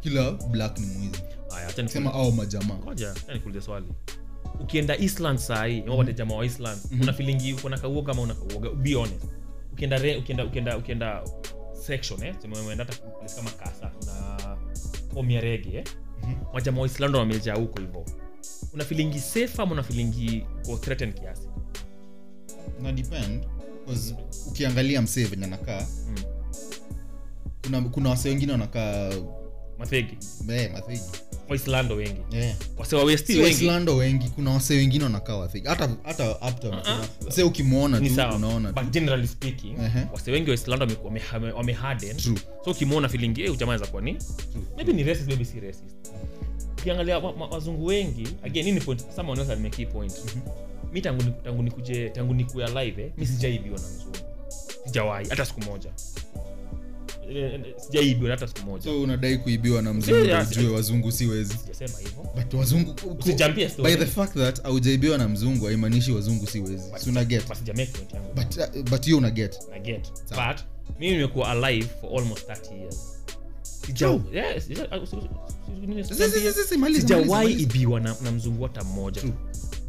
kila 0.00 0.30
black 0.30 0.78
ni 0.78 0.86
mwizi 0.86 1.22
sema 1.86 2.14
au 2.14 2.32
majamaa. 2.32 2.78
Nikuulize 3.32 3.60
swali. 3.64 3.86
Ukienda 4.60 4.96
island 4.96 5.38
sahii 5.38 5.82
mm 5.86 6.12
jamaa 6.12 6.34
wa 6.34 6.46
island 6.46 6.80
una 7.02 7.12
feelingi 7.12 7.52
uko 7.52 7.68
na 7.68 7.78
kauoga 7.78 8.12
ama 8.12 8.22
una 8.22 8.34
kauoga? 8.34 8.70
Be 8.70 8.94
honest. 8.94 9.24
Ukienda 9.72 9.98
re, 9.98 10.16
ukienda 10.16 10.44
ukienda 10.44 10.76
ukienda 10.78 11.22
section 11.86 12.22
eh 12.22 12.34
sema 12.42 12.60
umeenda 12.60 12.84
hata 12.84 12.98
place 13.10 13.34
kama 13.36 13.50
kasa 13.50 13.90
na 14.06 14.56
omia 15.16 15.40
rege 15.40 15.76
eh 15.78 15.84
majamaa 16.54 16.80
wa 16.80 16.86
island 16.86 17.14
wamejaa 17.16 17.54
huko 17.54 17.80
hivyo. 17.80 18.04
Una 18.74 18.84
filingi 18.84 19.18
safe 19.20 19.62
ama 19.62 19.72
una 19.72 19.82
filingi 19.82 20.44
uko 20.64 20.76
threatened 20.76 21.20
kiasi? 21.20 21.48
Na 22.82 22.92
depend 22.92 23.46
cause 23.86 24.14
ukiangalia 24.48 25.02
msee 25.02 25.24
venye 25.24 25.44
anakaa 25.44 25.86
mm. 26.08 26.16
kuna 27.64 27.80
kuna 27.80 28.10
wase 28.10 28.28
wengine 28.28 28.52
wanakaa 28.52 29.10
mathegi. 29.78 30.18
Eh, 30.50 30.72
mathegi 30.72 31.02
waislando 31.48 31.94
wengi. 31.94 32.20
Yeah. 32.32 32.56
wase 32.78 32.96
wa 32.96 33.04
wengi. 33.32 33.42
Waislando 33.44 33.96
wengi 33.96 34.28
kuna 34.28 34.50
wase 34.50 34.74
wengine 34.76 35.04
wanakaa 35.04 35.36
wathegi 35.36 35.68
hata 35.68 35.90
hata 36.04 36.30
uptown 36.30 36.80
kuna- 36.80 37.32
se 37.32 37.42
ukimwona 37.42 38.00
ni 38.00 38.10
unaona 38.10 38.72
but 38.72 38.90
generally 38.90 39.28
speaking 39.28 39.76
Ehe. 39.80 40.06
wase 40.12 40.30
wengi 40.30 40.50
waislando 40.50 40.86
wameharden 41.04 41.52
wame- 41.52 41.52
wame- 41.52 42.40
so 42.64 42.70
ukimwona 42.70 43.08
feeling 43.08 43.40
eh 43.40 43.56
jamaa 43.56 43.76
za 43.78 43.86
kwa 43.86 44.00
ni 44.02 44.16
maybe 44.76 44.92
ni 44.92 45.02
racist 45.04 45.28
maybe 45.28 45.44
si 45.44 45.60
racist. 45.60 45.84
Ukiangalia 46.78 47.18
wa- 47.18 47.30
wa- 47.30 47.48
wazungu 47.48 47.86
wengi 47.86 48.28
again 48.44 48.64
nini 48.64 48.80
point 48.80 49.04
someone 49.16 49.40
else 49.40 49.52
alimake 49.52 49.76
hii 49.76 49.86
point. 49.86 50.12
Mi 50.92 51.00
tangu 51.00 51.22
tangu 51.44 51.62
nikuje 51.62 52.08
tangu 52.10 52.34
nikue 52.34 52.64
alive 52.64 53.02
eh, 53.02 53.10
mi 53.18 53.26
sijaibiwa 53.26 53.78
na 53.80 53.88
mzungu. 53.88 54.16
Sijawahi 54.86 55.28
hata 55.28 55.44
siku 55.44 55.60
moja 55.60 55.90
sijaibiwa 57.76 58.30
hata 58.30 58.46
siku 58.48 58.60
moja. 58.66 58.84
So 58.84 59.02
unadai 59.02 59.38
kuibiwa 59.38 59.82
na 59.82 59.94
mzungu 59.94 60.28
ujue 60.50 60.68
wazungu 60.70 61.12
si 61.12 61.26
wezi. 61.26 61.54
Sijasema 61.58 61.98
hivyo. 61.98 62.26
But 62.36 62.54
wazungu 62.54 62.94
Usijampie 63.20 63.68
story. 63.68 63.92
by 63.96 64.04
the 64.04 64.10
fact 64.10 64.34
that 64.34 64.64
aujaibiwa 64.64 65.18
na 65.18 65.28
mzungu 65.28 65.66
haimaanishi 65.66 66.12
wazungu 66.12 66.46
si 66.46 66.60
wezi. 66.60 66.84
Si 66.96 67.10
una 67.10 67.24
get. 67.24 67.48
But 67.48 67.56
sijamake 67.56 67.92
point 67.92 68.12
yangu. 68.14 68.34
But 68.34 68.56
uh, 68.56 68.82
but 68.90 69.04
hiyo 69.04 69.18
una 69.18 69.30
get. 69.30 69.56
I 69.76 69.80
get. 69.80 70.06
Sawa. 70.24 70.54
but 70.54 70.64
mimi 71.00 71.12
nimekuwa 71.16 71.50
alive 71.50 71.88
for 72.00 72.20
almost 72.20 72.48
30 72.48 72.74
years. 72.80 72.96
Sijawahi 77.00 77.52
ibiwa 77.52 78.00
na, 78.00 78.16
na 78.22 78.32
mzungu 78.32 78.62
hata 78.62 78.84
mmoja. 78.84 79.20
True. 79.20 79.32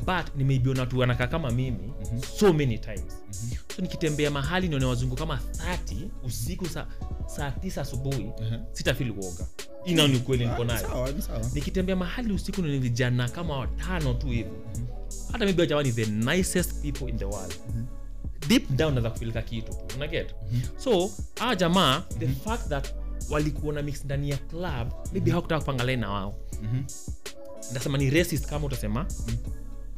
But 0.09 0.35
nimeibiwa 0.35 0.75
na 0.75 0.81
watu 0.81 0.99
wanakaa 0.99 1.27
kama 1.27 1.51
mimi 1.51 1.93
so 2.39 2.53
many 2.53 2.77
times. 2.77 3.17
So 3.75 3.81
nikitembea 3.81 4.31
mahali 4.31 4.67
nione 4.67 4.85
wazungu 4.85 5.15
kama 5.15 5.39
30 5.91 6.07
usiku 6.23 6.69
saa 6.69 6.87
saa 7.27 7.51
tisa 7.51 7.81
asubuhi 7.81 8.31
Aha. 8.41 8.59
sitafili 8.71 9.11
uoga 9.11 9.47
ina 9.85 10.07
ni 10.07 10.17
ukweli 10.17 10.45
niko 10.45 10.63
nayo. 10.63 11.07
Ni 11.07 11.23
nikitembea 11.53 11.95
mahali 11.95 12.33
usiku 12.33 12.61
nione 12.61 12.79
vijana 12.79 13.29
kama 13.29 13.57
watano 13.57 14.13
tu 14.13 14.27
hivi. 14.27 14.49
Hata 15.31 15.45
maybe 15.45 15.83
ni 15.83 15.91
the 15.91 16.05
nicest 16.05 16.81
people 16.81 17.09
in 17.09 17.17
the 17.17 17.25
world. 17.25 17.53
Deep 18.47 18.69
down 18.69 18.91
naweza 18.93 19.09
kufilika 19.09 19.41
kitu 19.41 19.73
unaget 19.95 20.35
mm-hmm. 20.51 20.79
so 20.79 21.11
aa 21.41 21.55
jamaa 21.55 22.03
the 22.19 22.27
fact 22.27 22.69
that 22.69 22.93
walikuwa 23.29 23.73
na 23.73 23.81
mix 23.81 24.05
ndani 24.05 24.29
ya 24.29 24.37
club 24.37 24.93
maybe 25.13 25.31
hawakutaka 25.31 25.59
kupanga 25.59 25.83
line 25.83 26.01
na 26.01 26.11
wao. 26.11 26.35
Mhm. 26.63 26.83
ndasema 27.71 27.97
ni 27.97 28.09
racist 28.09 28.45
kama 28.47 28.65
utasema 28.65 29.05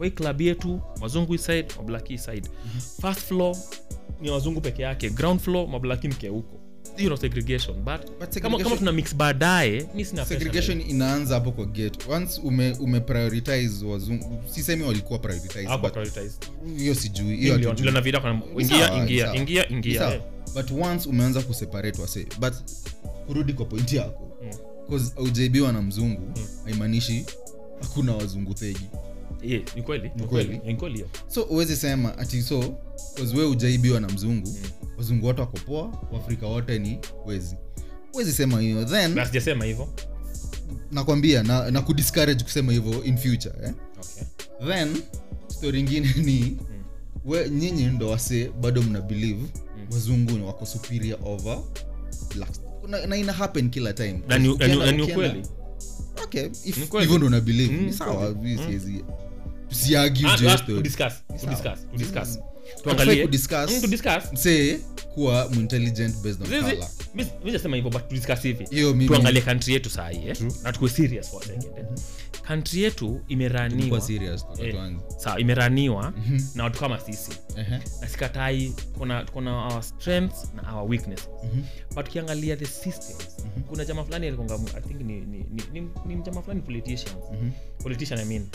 kwa 0.02 0.08
hii 0.08 0.12
klabu 0.16 0.42
yetu 0.44 0.82
wazungu 1.02 1.38
side 1.38 1.68
mablaki 1.78 2.18
side. 2.18 2.50
First 3.02 3.20
floor 3.20 3.56
ni 4.22 4.30
wazungu 4.30 4.62
peke 4.62 4.82
yake 4.82 5.10
ground 5.10 5.40
floor 5.42 5.68
mablaki 5.68 6.08
mke 6.08 6.28
huko. 6.28 6.58
You 6.98 7.06
know 7.06 7.18
segregation 7.18 7.78
but, 7.78 8.40
kama, 8.42 8.58
kama 8.60 8.78
tuna 8.78 8.92
mix 8.92 9.16
baadaye 9.16 9.86
mi 9.96 10.06
sina 10.06 10.26
segregation 10.26 10.82
inaanza 10.82 11.36
hapo 11.36 11.52
kwa 11.52 11.66
gate. 11.66 12.12
Once 12.12 12.42
ume, 12.44 12.72
ume 12.80 13.00
prioritize 13.00 13.86
wazungu 13.86 14.44
sisemi 14.50 14.84
walikuwa 14.84 15.20
prioritize 15.20 15.78
but 15.78 15.94
hiyo 16.78 16.96
sijui 16.96 17.36
hiyo 17.38 17.58
Niliona- 17.58 17.70
hatujui. 17.70 17.92
kuna- 18.22 18.62
ingia 18.62 18.98
ingia 19.04 19.36
ingia 19.36 19.70
ingia 19.70 20.00
sawa. 20.00 20.22
but 20.56 20.72
once 20.86 21.10
umeanza 21.10 21.42
kuseparate 21.42 22.02
wase 22.02 22.28
but 22.40 22.54
kurudi 23.28 23.54
kwa 23.54 23.66
pointi 23.66 23.96
yako. 23.96 24.38
Mm. 24.44 24.50
bcause 24.88 25.14
aujaibiwa 25.18 25.72
na 25.72 25.82
mzungu 25.82 26.32
haimaanishi 26.66 27.26
hakuna 27.82 28.16
wazungu 28.16 28.54
thegi 28.54 28.86
Yeah, 29.42 29.64
ni 29.76 29.82
kweli. 29.82 30.12
Ni 30.16 30.24
kweli. 30.28 30.48
kweli 30.50 30.62
ni 30.66 30.76
kweli 30.76 31.06
so 31.28 31.44
uwezi 31.44 31.76
sema 31.76 32.18
ati 32.18 32.42
so 32.42 32.76
we 33.36 33.46
ujaibiwa 33.46 34.00
na 34.00 34.08
mzungu. 34.08 34.58
Wazungu 34.98 35.26
wote 35.26 35.42
wako 35.42 35.58
poa 35.66 36.08
waafrika 36.12 36.48
wote 36.48 36.80
ni 36.80 37.00
wezi 37.26 37.56
uwezi 38.14 38.34
sema 38.34 38.62
hiyo. 38.62 38.86
Then 38.86 39.14
na 39.16 39.26
sijasema 39.26 39.66
hivyo. 39.66 39.88
nakwambia 40.92 41.44
na, 41.44 41.72
na 41.72 41.82
kudiscourage 41.82 42.44
kusema 42.44 42.72
hivyo 42.72 43.04
in 43.04 43.18
future 43.18 43.56
eh? 43.64 43.74
okay. 44.00 44.24
Then 44.68 45.04
story 45.48 45.80
ingine 45.80 46.14
ni 46.26 46.58
we 47.26 47.50
nyinyi 47.50 47.86
ndo 47.86 48.10
wase 48.10 48.52
bado 48.62 48.82
mna 48.82 49.02
believe 49.02 49.46
wazungu 49.92 50.32
ni 50.32 50.44
wako 50.44 50.66
superior 50.66 51.20
over 51.26 51.60
na, 52.88 53.08
na 53.08 53.18
ina 53.18 53.34
happen 53.34 53.70
kila 53.70 53.94
time. 53.94 54.22
Na 54.28 54.38
ni 54.38 54.50
ukweli 54.50 55.44
okay 56.24 56.50
hivyo 57.02 57.18
ndo 57.18 57.30
Mm, 57.72 57.86
ni 57.86 57.94
sawa 57.94 58.34
siwezi 58.58 59.04
tusiargue 59.70 60.30
Juu 62.76 62.90
ya 62.90 62.96
story. 63.04 63.22
to 63.26 63.32
discuss, 63.32 63.70
to 63.82 63.88
Sawa. 63.88 63.88
discuss, 63.88 64.32
to 64.32 64.42
discuss. 64.48 64.52
Hatufai 66.38 66.62
Tuangalie- 66.66 66.76
kudiscuss. 66.78 67.02
Mm, 67.16 67.26
kuwa 67.54 67.76
hivyo 67.76 67.92
but 67.92 68.10
hivi 68.48 68.66
tuangalie 69.08 69.42
country 69.42 69.74
yetu 69.74 69.90
sahii 69.90 70.28
eh? 70.28 70.38
Na 70.64 70.72
tukue 70.74 70.90
serious 70.90 71.30
for 71.32 71.42
a 71.44 71.46
second 71.46 71.78
eh? 71.78 71.86
country 72.48 72.82
yetu 72.84 73.22
imeraniwa 73.28 74.02
eh, 74.60 74.86
sawa 75.18 75.40
imeraniwa 75.40 76.14
na 76.56 76.64
watu 76.64 76.80
kama 76.80 77.00
sisi 77.00 77.32
Ehe. 77.58 77.80
na 78.02 78.08
sikatai 78.08 78.74
kuna 78.98 79.26
kuna 79.26 79.66
our 79.68 79.84
strengths 79.84 80.52
na 80.56 80.76
our 80.76 80.90
weaknesses 80.90 81.28
but 81.96 82.08
ukiangalia 82.08 82.56
the 82.56 82.66
systems 82.66 83.38
kuna 83.70 83.86
jama 83.86 84.04
fulani 84.04 84.28
alikonga 84.28 84.60
i 84.78 84.82
think 84.82 85.02
ni 85.02 85.14
ni 85.14 85.38
ni, 85.52 85.64
ni, 85.74 85.90
ni 86.06 86.16
mjama 86.16 86.42
fulani 86.42 86.62
politicians 86.62 87.16
politician 87.84 88.20
i 88.20 88.26
mean 88.26 88.48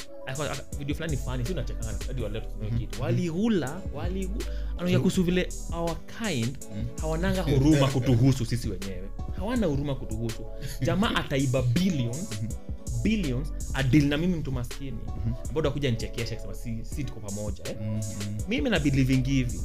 video 0.79 0.95
fulani 0.95 1.17
fani 1.17 1.45
si 1.47 1.55
hadi 1.55 2.41
kitu. 2.79 3.03
Walihula 3.03 3.81
walihula. 3.95 4.45
Anaongea 4.77 4.99
kuhusu 4.99 5.23
vile 5.25 5.49
our 5.73 5.97
kind 6.23 6.59
hawananga 7.01 7.43
huruma 7.53 7.89
kutuhusu 7.89 8.47
sisi 8.47 8.69
wenyewe. 8.69 9.09
Hawana 9.37 9.67
huruma 9.67 9.95
kutuhusu. 9.95 10.47
Jamaa 10.83 11.15
ataiba 11.21 11.63
billion 11.63 12.17
billions 13.03 13.49
adili 13.75 14.07
na 14.07 14.17
mimi 14.17 14.37
mtu 14.37 14.53
maskini. 14.53 14.99
Bado 15.55 15.69
akuja 15.69 15.91
nichekesha 15.91 16.37
kusema 16.37 16.55
si, 16.55 16.85
si 16.85 17.05
tuko 17.05 17.21
pamoja 17.21 17.65
eh? 17.71 17.77
mimi 18.49 18.71
na 18.71 18.79
bilivingi 18.79 19.31
hivi 19.31 19.61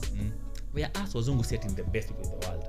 we 0.73 0.83
are 0.83 0.91
us 1.03 1.15
wazungu 1.15 1.43
si 1.43 1.55
ati 1.55 1.67
the 1.75 1.83
best 1.83 2.07
people 2.07 2.23
in 2.33 2.39
the 2.39 2.47
world. 2.47 2.63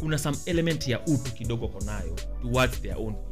Kuna 0.00 0.18
some 0.18 0.36
element 0.46 0.88
ya 0.88 1.00
utu 1.06 1.32
kidogo 1.34 1.68
konayo 1.68 2.16
towards 2.42 2.80
their 2.82 2.96
own 2.98 3.14
people? 3.14 3.31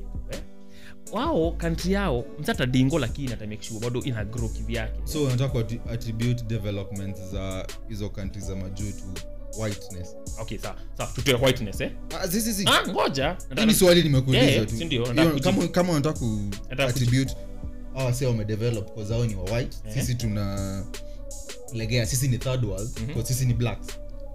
Wao 1.12 1.52
kantri 1.52 1.92
yao 1.92 2.24
msata 2.38 2.66
dingo 2.66 2.98
lakini 2.98 3.32
ata 3.32 3.46
sure 3.60 3.80
bado 3.80 4.00
ina 4.02 4.24
grow 4.24 4.48
kivyake. 4.48 5.00
So 5.04 5.24
unataka 5.24 5.54
kuati- 5.54 5.80
attribute 5.92 6.42
development 6.44 7.16
za 7.32 7.66
hizo 7.88 8.10
kantri 8.10 8.40
za 8.42 8.56
majuu 8.56 8.92
to 8.92 9.04
whiteness. 9.62 10.16
Okay 10.40 10.58
sawa 10.58 10.76
sawa 10.96 11.10
tutoe 11.14 11.34
whiteness 11.34 11.80
eh? 11.80 11.90
Ah, 12.20 12.26
zi, 12.26 12.40
zi, 12.40 12.52
zi. 12.52 12.64
ah 12.68 12.88
ngoja. 12.88 13.36
Ni 13.66 13.74
swali 13.74 14.02
nimekuuliza 14.02 14.44
Yeah, 14.46 14.66
tu. 14.66 14.76
si 14.76 14.84
ndio, 14.84 15.04
Hiyo, 15.12 15.40
kama 15.40 15.68
kama 15.68 15.92
unataka 15.92 16.18
ku 16.18 16.38
attribute 16.78 17.36
awa 17.96 18.14
se 18.14 18.26
wamedevelop 18.26 18.94
cause 18.94 19.12
hao 19.14 19.24
ni 19.26 19.34
wa 19.34 19.42
white. 19.44 19.76
Eh. 19.86 19.94
sisi 19.94 20.14
tuna 20.14 20.84
legea 21.72 22.06
sisi 22.06 22.28
ni 22.28 22.38
third 22.38 22.64
world 22.64 22.90
cause 23.14 23.34
sisi 23.34 23.46
ni 23.46 23.54
blacks. 23.54 23.86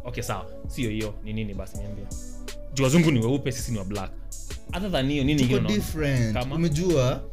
Okay 0.06 0.24
sawa. 0.24 0.46
Sio 0.68 0.90
hiyo 0.90 1.14
ni 1.24 1.34
nini 1.34 1.54
basi 1.54 1.78
niambia 1.78 2.06
juu 2.76 2.84
wazungu 2.84 3.12
ni 3.12 3.20
weupe 3.20 3.52
sisi 3.52 3.72
ni 3.72 3.78
wa 3.78 3.86
black. 3.86 4.12
Other 4.78 4.92
than 4.92 5.10
hiyo 5.12 5.24
nini 5.24 5.42
tuko 5.42 5.58
ingine 5.58 5.84
unaona? 5.96 6.34
Kama? 6.34 6.56
umejua? 6.56 7.24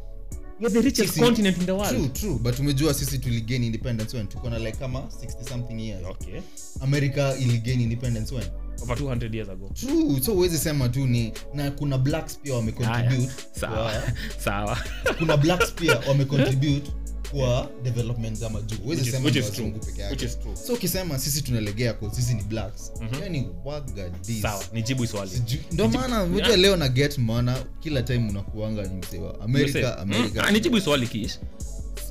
We 0.59 0.65
are 0.67 0.73
the 0.73 0.81
richest 0.81 1.09
Sisi- 1.13 1.25
continent 1.25 1.57
in 1.57 1.65
the 1.65 1.71
world. 1.71 1.89
True 1.97 2.07
true 2.09 2.39
but 2.39 2.59
umejua 2.59 2.93
sisi 2.93 3.17
tuligain 3.17 3.63
independence 3.63 4.17
when? 4.17 4.27
Tuko 4.27 4.49
na 4.49 4.59
like 4.59 4.77
kama 4.77 4.99
60 4.99 5.49
something 5.49 5.79
years. 5.87 6.05
Okay. 6.09 6.39
America 6.81 7.35
iligain 7.39 7.81
independence 7.81 8.35
when? 8.35 8.45
Over 8.83 8.97
200 8.97 9.35
years 9.35 9.49
ago. 9.49 9.69
True 9.73 10.21
so 10.21 10.33
huwezi 10.33 10.57
sema 10.57 10.89
tu 10.89 11.07
ni 11.07 11.33
na 11.53 11.71
kuna 11.71 11.97
blacks 11.97 12.39
pia 12.39 12.53
wamecontribute. 12.55 13.31
Sawa. 13.59 13.75
Kwa- 13.91 14.03
sawa. 14.45 14.77
Kuna 15.19 15.37
blacks 15.37 15.73
pia 15.73 15.99
wamecontribute 16.07 16.91
kwa 17.33 17.69
development 17.83 18.37
za 18.37 18.49
majuu 18.49 18.77
huwezi 18.83 19.11
sema 19.11 19.31
ni 19.31 19.41
wazungu 19.41 19.79
peke 19.79 20.01
yake. 20.01 20.27
So 20.67 20.73
ukisema 20.73 21.19
sisi 21.19 21.41
tunalegea 21.41 21.93
kwa 21.93 22.13
sisi 22.13 22.33
ni 22.33 22.43
blacks. 22.43 22.91
Mm-hmm. 23.01 23.23
yani 23.23 23.49
waga 23.65 24.09
this. 24.09 24.41
Sawa 24.41 24.63
nijibu 24.73 25.07
swali. 25.07 25.31
Ndo 25.71 25.87
maana 25.87 26.25
moja 26.25 26.57
leo 26.57 26.75
na 26.75 26.89
get 26.89 27.17
maana 27.17 27.63
kila 27.79 28.01
time 28.01 28.29
unakuanga 28.29 28.83
ni 28.83 28.93
msewa 28.95 29.41
america 29.41 29.75
Yose. 29.75 29.93
america 29.93 30.33
Mm, 30.35 30.41
ah, 30.47 30.51
nijibu 30.51 30.81
swali 30.81 31.07
kish 31.07 31.39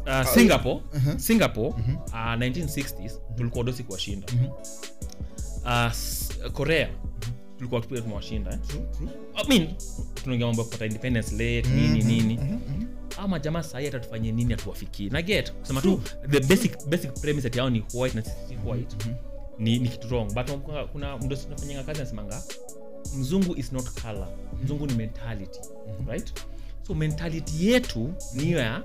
uh, 0.07 0.35
singapore. 0.35 0.81
singapore 1.17 1.69
uh, 1.69 2.14
1960s 2.14 3.11
tulikuwa 3.37 3.64
dosi 3.64 3.83
kuwashinda. 3.83 4.26
Uh, 5.64 5.93
korea 6.52 6.88
tulikuwa 7.57 7.81
tumewashinda 7.81 8.50
eh? 8.52 8.59
I 9.35 9.49
mean, 9.49 9.69
tunaongea 10.14 10.47
mambo 10.47 10.62
ya 10.62 10.64
kupata 10.67 10.87
independence 10.87 11.31
late 11.33 11.69
nini 11.69 12.02
nini 12.05 12.38
ama 13.19 13.38
jamaa 13.38 13.62
sahii 13.62 13.87
atatufanyia 13.87 14.33
nini? 14.33 14.54
Atuwafikii 14.54 15.09
na 15.11 15.23
get 15.23 15.52
kusema 15.52 15.81
tu 15.83 16.02
the 16.31 16.40
basic, 16.40 16.87
basic 16.88 17.21
premise 17.21 17.47
ati 17.49 17.59
hao 17.59 17.71
ni 17.71 17.85
white 17.95 18.14
na 18.14 18.23
sisi 18.23 18.37
si 18.49 18.69
white. 18.69 18.97
Ni, 19.59 19.78
ni 19.78 19.88
kitu 19.88 20.09
wrong. 20.09 20.33
But 20.35 20.50
kuna- 20.92 21.19
mdosi 21.19 21.45
tunafanyanga 21.45 21.83
kazi 21.85 22.00
nasemanga 22.00 22.42
mzungu 23.19 23.57
is 23.57 23.73
not 23.73 24.00
color. 24.02 24.28
Mzungu 24.64 24.87
ni 24.87 24.92
mentality 24.95 25.59
right? 26.09 26.33
So 26.87 26.95
mentality 26.95 27.66
yetu 27.69 28.12
ni 28.35 28.42
hiyo 28.45 28.59
ya 28.59 28.83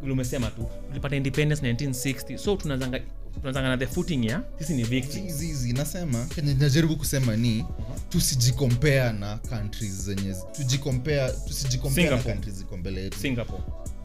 vile 0.00 0.12
umesema 0.12 0.50
tu 0.50 0.66
tulipata 0.88 1.16
independence 1.16 1.72
1960 1.72 2.36
so 2.38 2.56
tunazanga 2.56 3.00
tunazanga 3.40 3.76
the 3.76 3.86
footing 3.86 4.24
ya 4.24 4.42
sisi 4.58 4.74
ni 4.74 4.82
victims. 4.84 5.24
Hizi- 5.26 5.46
hizi 5.46 5.72
nasema. 5.72 6.26
Najaribu 6.58 6.96
kusema 6.96 7.36
ni 7.36 7.64
tusijikompea 8.08 9.12
na 9.12 9.38
countries 9.38 9.92
zenye 9.92 10.34
tujikompea 10.56 11.30
tusijikompea 11.32 12.10
na 12.10 12.18
countries 12.22 12.54
ziko 12.56 12.76
mbele 12.76 13.02
yetu. 13.02 13.18
Singapore. 13.18 13.62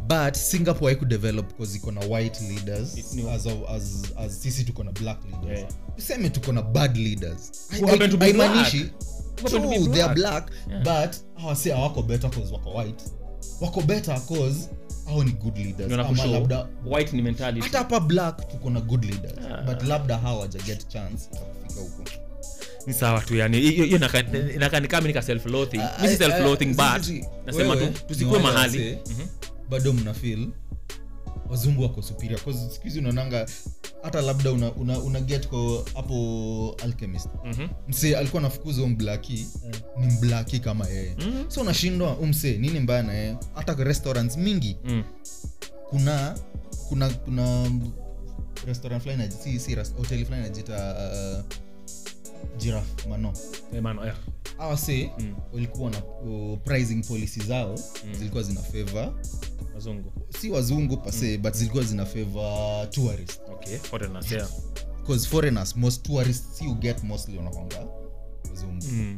But 0.07 0.35
singapore 0.35 0.85
haikudevelop 0.93 1.47
because 1.47 1.77
iko 1.77 1.91
na 1.91 2.01
white 2.01 2.41
leaders 2.41 2.95
as, 3.35 3.45
of, 3.45 3.69
as, 3.69 4.03
as 4.17 4.41
sisi 4.41 4.63
tuko 4.63 4.83
na 4.83 4.91
black 4.91 5.19
leaders. 5.25 5.59
Yeah. 5.59 5.71
tuseme 5.95 6.29
tuko 6.29 6.51
na 6.53 6.61
bad 6.61 6.97
leaders. 6.97 7.51
True, 9.45 9.87
they 9.93 10.03
are 10.03 10.13
black. 10.15 10.51
yeah. 10.69 10.83
but 10.83 11.15
hawase 11.41 11.73
awako 11.73 12.01
better 12.03 12.31
cause 12.31 12.53
wako 12.53 12.69
white. 12.73 13.03
Wako 13.61 13.81
better 13.81 14.21
cause 14.27 14.69
au 15.07 15.23
ni 15.23 15.31
good 15.31 15.57
leaders. 15.57 15.85
Ndio 15.85 15.93
ama 16.01 16.03
nakushow, 16.03 16.33
labda 16.33 16.67
white 16.85 17.13
ni 17.13 17.21
mentality. 17.21 17.63
hata 17.65 17.77
hapa 17.77 17.99
black 17.99 18.49
tuko 18.51 18.69
na 18.69 18.81
good 18.81 19.03
leaders. 19.05 19.33
Ah. 19.51 19.61
but 19.61 19.83
labda 19.83 20.17
hawaja 20.17 20.59
get 20.59 20.87
chance 20.87 21.29
kufika 21.29 21.81
huko. 21.81 22.03
Ni 22.87 22.93
sawa 22.93 23.21
tu 23.21 23.35
yani 23.35 23.59
hiyo 23.59 23.85
hiyo 23.85 23.97
inaka- 23.97 24.53
inakaa 24.55 24.79
ni 24.79 24.87
kama 24.87 25.07
nika 25.07 25.21
self 25.21 25.45
loathing 25.45 25.81
mi 26.01 26.07
si 26.07 26.17
self 26.17 26.39
loathing 26.39 26.65
but 26.73 27.01
si- 27.01 27.03
si- 27.21 27.25
nasema 27.45 27.75
tu 27.75 27.87
tusikue 28.07 28.39
mahali. 28.39 28.97
bado 29.69 29.93
mna 29.93 30.13
feel 30.13 30.47
wazungu 31.49 31.81
wako 31.83 32.01
siku 32.01 32.83
hizi 32.83 32.99
unaonanga 32.99 33.45
hata 34.03 34.21
labda 34.21 34.51
una, 34.51 34.71
una, 34.71 34.99
una 34.99 35.21
get 35.21 35.47
ko 35.47 35.85
hapo 35.93 36.75
alchemist 36.83 37.27
Mhm. 37.45 37.67
msee 37.87 38.15
alikuwa 38.17 38.41
nafukuza 38.41 38.87
mblaki 38.87 39.47
blaki 39.61 39.79
ni 39.99 40.07
mblaki 40.07 40.59
kama 40.59 40.87
yeye 40.87 41.15
Mhm. 41.19 41.49
so 41.49 41.61
unashindwa 41.61 42.17
umse 42.17 42.57
nini 42.57 42.79
mbaya 42.79 43.03
na 43.03 43.13
yeye 43.13 43.37
hata 43.53 43.73
restaurants 43.83 44.37
mingi 44.37 44.77
Mm. 44.85 45.03
kuna 45.89 46.37
kuna 46.89 47.09
kuna 47.09 47.71
restaurant 48.65 49.03
fulani 49.03 49.31
si, 49.43 49.59
si 49.59 49.75
hoteli 49.97 50.25
fulani 50.25 50.43
najita 50.43 50.95
uh, 51.39 51.43
giraffe 52.57 53.09
mano 53.09 53.33
hey, 53.71 53.81
eh. 54.07 54.13
awase 54.59 55.11
Mm. 55.19 55.35
walikuwa 55.53 55.91
na 55.91 56.03
uh, 56.05 56.57
pricing 56.59 57.01
policy 57.07 57.39
zao 57.43 57.75
zilikuwa 58.17 58.43
zina 58.43 58.61
favor 58.61 59.13
wazungu? 59.87 60.11
Si 60.39 60.49
wazungu 60.49 60.97
pase 60.97 61.37
but 61.37 61.53
zilikuwa 61.53 61.83
zina 61.83 62.05
favor 62.05 62.89
tourist. 62.89 63.41
Okay 63.53 63.77
foreigners 63.77 64.31
yeah. 64.31 64.47
Because 65.01 65.27
foreigners 65.27 65.75
most 65.75 66.03
tourists 66.03 66.61
you 66.61 66.75
get 66.75 67.03
mostly 67.03 67.37
wanakwanga 67.37 67.87
wazungu. 68.49 68.85
Mm. 68.91 69.15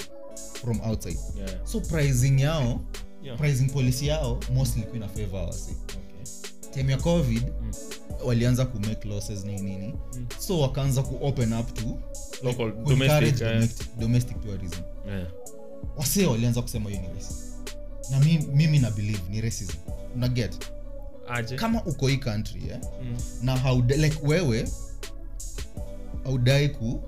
from 0.61 0.81
outside. 0.81 1.17
Yeah. 1.37 1.65
So 1.65 1.79
pricing 1.79 2.39
yao 2.41 2.81
yeah. 3.23 3.37
pricing 3.37 3.69
policy 3.69 4.07
yao 4.07 4.39
mostly 4.53 4.83
kuna 4.83 5.07
favor 5.07 5.45
wasi 5.45 5.71
okay. 5.71 6.71
Time 6.73 6.91
ya 6.91 6.97
covid 6.97 7.43
walianza 8.25 8.65
ku 8.65 8.79
make 8.79 9.07
losses 9.07 9.45
nini 9.45 9.61
nini. 9.61 9.93
Mm. 10.17 10.27
so 10.39 10.59
wakaanza 10.59 11.03
ku 11.03 11.25
open 11.25 11.53
up 11.53 11.73
to 11.73 11.97
Local, 12.43 12.71
domestic, 12.71 13.41
eh. 13.41 13.53
domestic, 13.53 13.87
domestic 13.99 14.41
tourism. 14.41 14.79
Yeah. 15.07 15.27
Wase 15.97 16.25
walianza 16.25 16.61
kusema 16.61 16.89
hiyo 16.89 17.01
ni 17.01 17.07
racism 17.07 17.45
na 18.11 18.19
mi, 18.19 18.47
mimi 18.53 18.79
na 18.79 18.91
believe 18.91 19.21
ni 19.29 19.41
racism 19.41 19.77
una 20.15 20.27
get 20.27 20.71
aje 21.29 21.55
kama 21.55 21.83
uko 21.85 22.07
hii 22.07 22.17
country 22.17 22.61
eh? 22.69 22.79
mm. 23.03 23.17
na 23.43 23.57
haude, 23.57 23.97
like 23.97 24.19
wewe 24.23 24.67
haudai 26.23 26.69
ku 26.69 27.01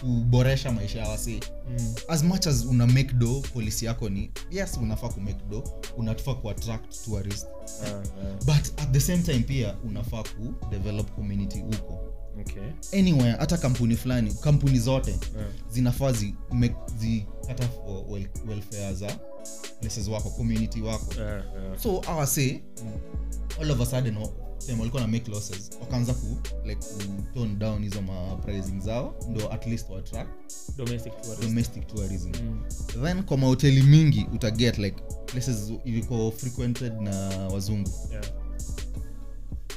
kuboresha 0.00 0.72
maisha 0.72 0.98
ya 1.00 1.08
wasi 1.08 1.40
Mm. 1.68 1.94
as 2.08 2.22
much 2.24 2.46
as 2.46 2.64
una 2.64 2.86
make 2.86 3.12
do 3.14 3.40
polisi 3.54 3.84
yako 3.84 4.08
ni 4.08 4.30
yes 4.50 4.76
unafaa 4.82 5.08
ku 5.08 5.20
make 5.20 5.38
do 5.50 5.64
unafaa 5.96 6.34
ku 6.34 6.50
attract 6.50 7.04
tourist 7.04 7.46
uh, 7.46 7.88
uh. 7.88 8.36
but 8.44 8.80
at 8.80 8.90
the 8.92 9.00
same 9.00 9.22
time 9.22 9.38
pia 9.40 9.74
unafaa 9.84 10.22
ku 10.22 10.54
develop 10.70 11.10
community 11.14 11.60
huko 11.60 12.14
okay. 12.40 12.98
Anywhere 13.00 13.36
hata 13.38 13.56
kampuni 13.58 13.96
fulani 13.96 14.34
kampuni 14.34 14.78
zote 14.78 15.10
yeah. 15.10 15.48
zinafaa 15.70 16.12
zikata 16.12 16.54
make- 16.54 16.98
zi 16.98 17.26
kata 17.46 17.68
for 17.68 18.04
wel, 18.10 18.26
welfare 18.48 18.94
za 18.94 19.18
places 19.80 20.08
wako 20.08 20.30
community 20.30 20.80
wako. 20.82 21.14
Yeah 21.20 21.44
yeah. 21.64 21.78
So 21.78 22.02
awase 22.06 22.62
Mm. 22.84 22.90
all 23.60 23.70
of 23.70 23.80
a 23.80 23.86
sudden 23.86 24.16
walikuwa 24.78 25.02
na 25.02 25.08
make 25.08 25.30
losses. 25.30 25.70
Wakaanza 25.80 26.14
ku 26.14 26.36
like 26.64 26.80
tone 27.34 27.54
down 27.54 27.82
hizo 27.82 28.02
mapricing 28.02 28.80
zao 28.80 29.14
ndo 29.30 29.52
at 29.52 29.66
least 29.66 29.90
wa 29.90 29.98
attract 29.98 30.30
domestic 30.76 31.12
tourism 31.22 31.42
domestic 31.48 31.86
tourism. 31.86 32.32
Mm. 32.42 32.62
then 33.02 33.22
kwa 33.22 33.36
mahoteli 33.36 33.82
mingi 33.82 34.26
utaget 34.34 34.78
like 34.78 34.96
places 35.26 35.72
ilikuwa 35.84 36.32
frequented 36.32 37.00
na 37.00 37.12
wazungu. 37.52 37.90
Yeah 38.10 38.24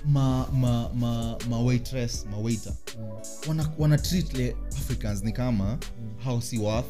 ma 0.08 0.48
ma 0.54 0.90
ma 0.94 1.38
ma 1.50 1.60
waitress 1.60 2.26
ma 2.32 2.38
waiter 2.38 2.74
mm. 3.00 3.10
wana, 3.48 3.72
wana 3.78 3.98
treat 3.98 4.34
le 4.34 4.56
africans 4.78 5.24
ni 5.24 5.32
kama 5.32 5.78
Mm. 6.02 6.24
how 6.24 6.42
si 6.42 6.58
worth 6.58 6.86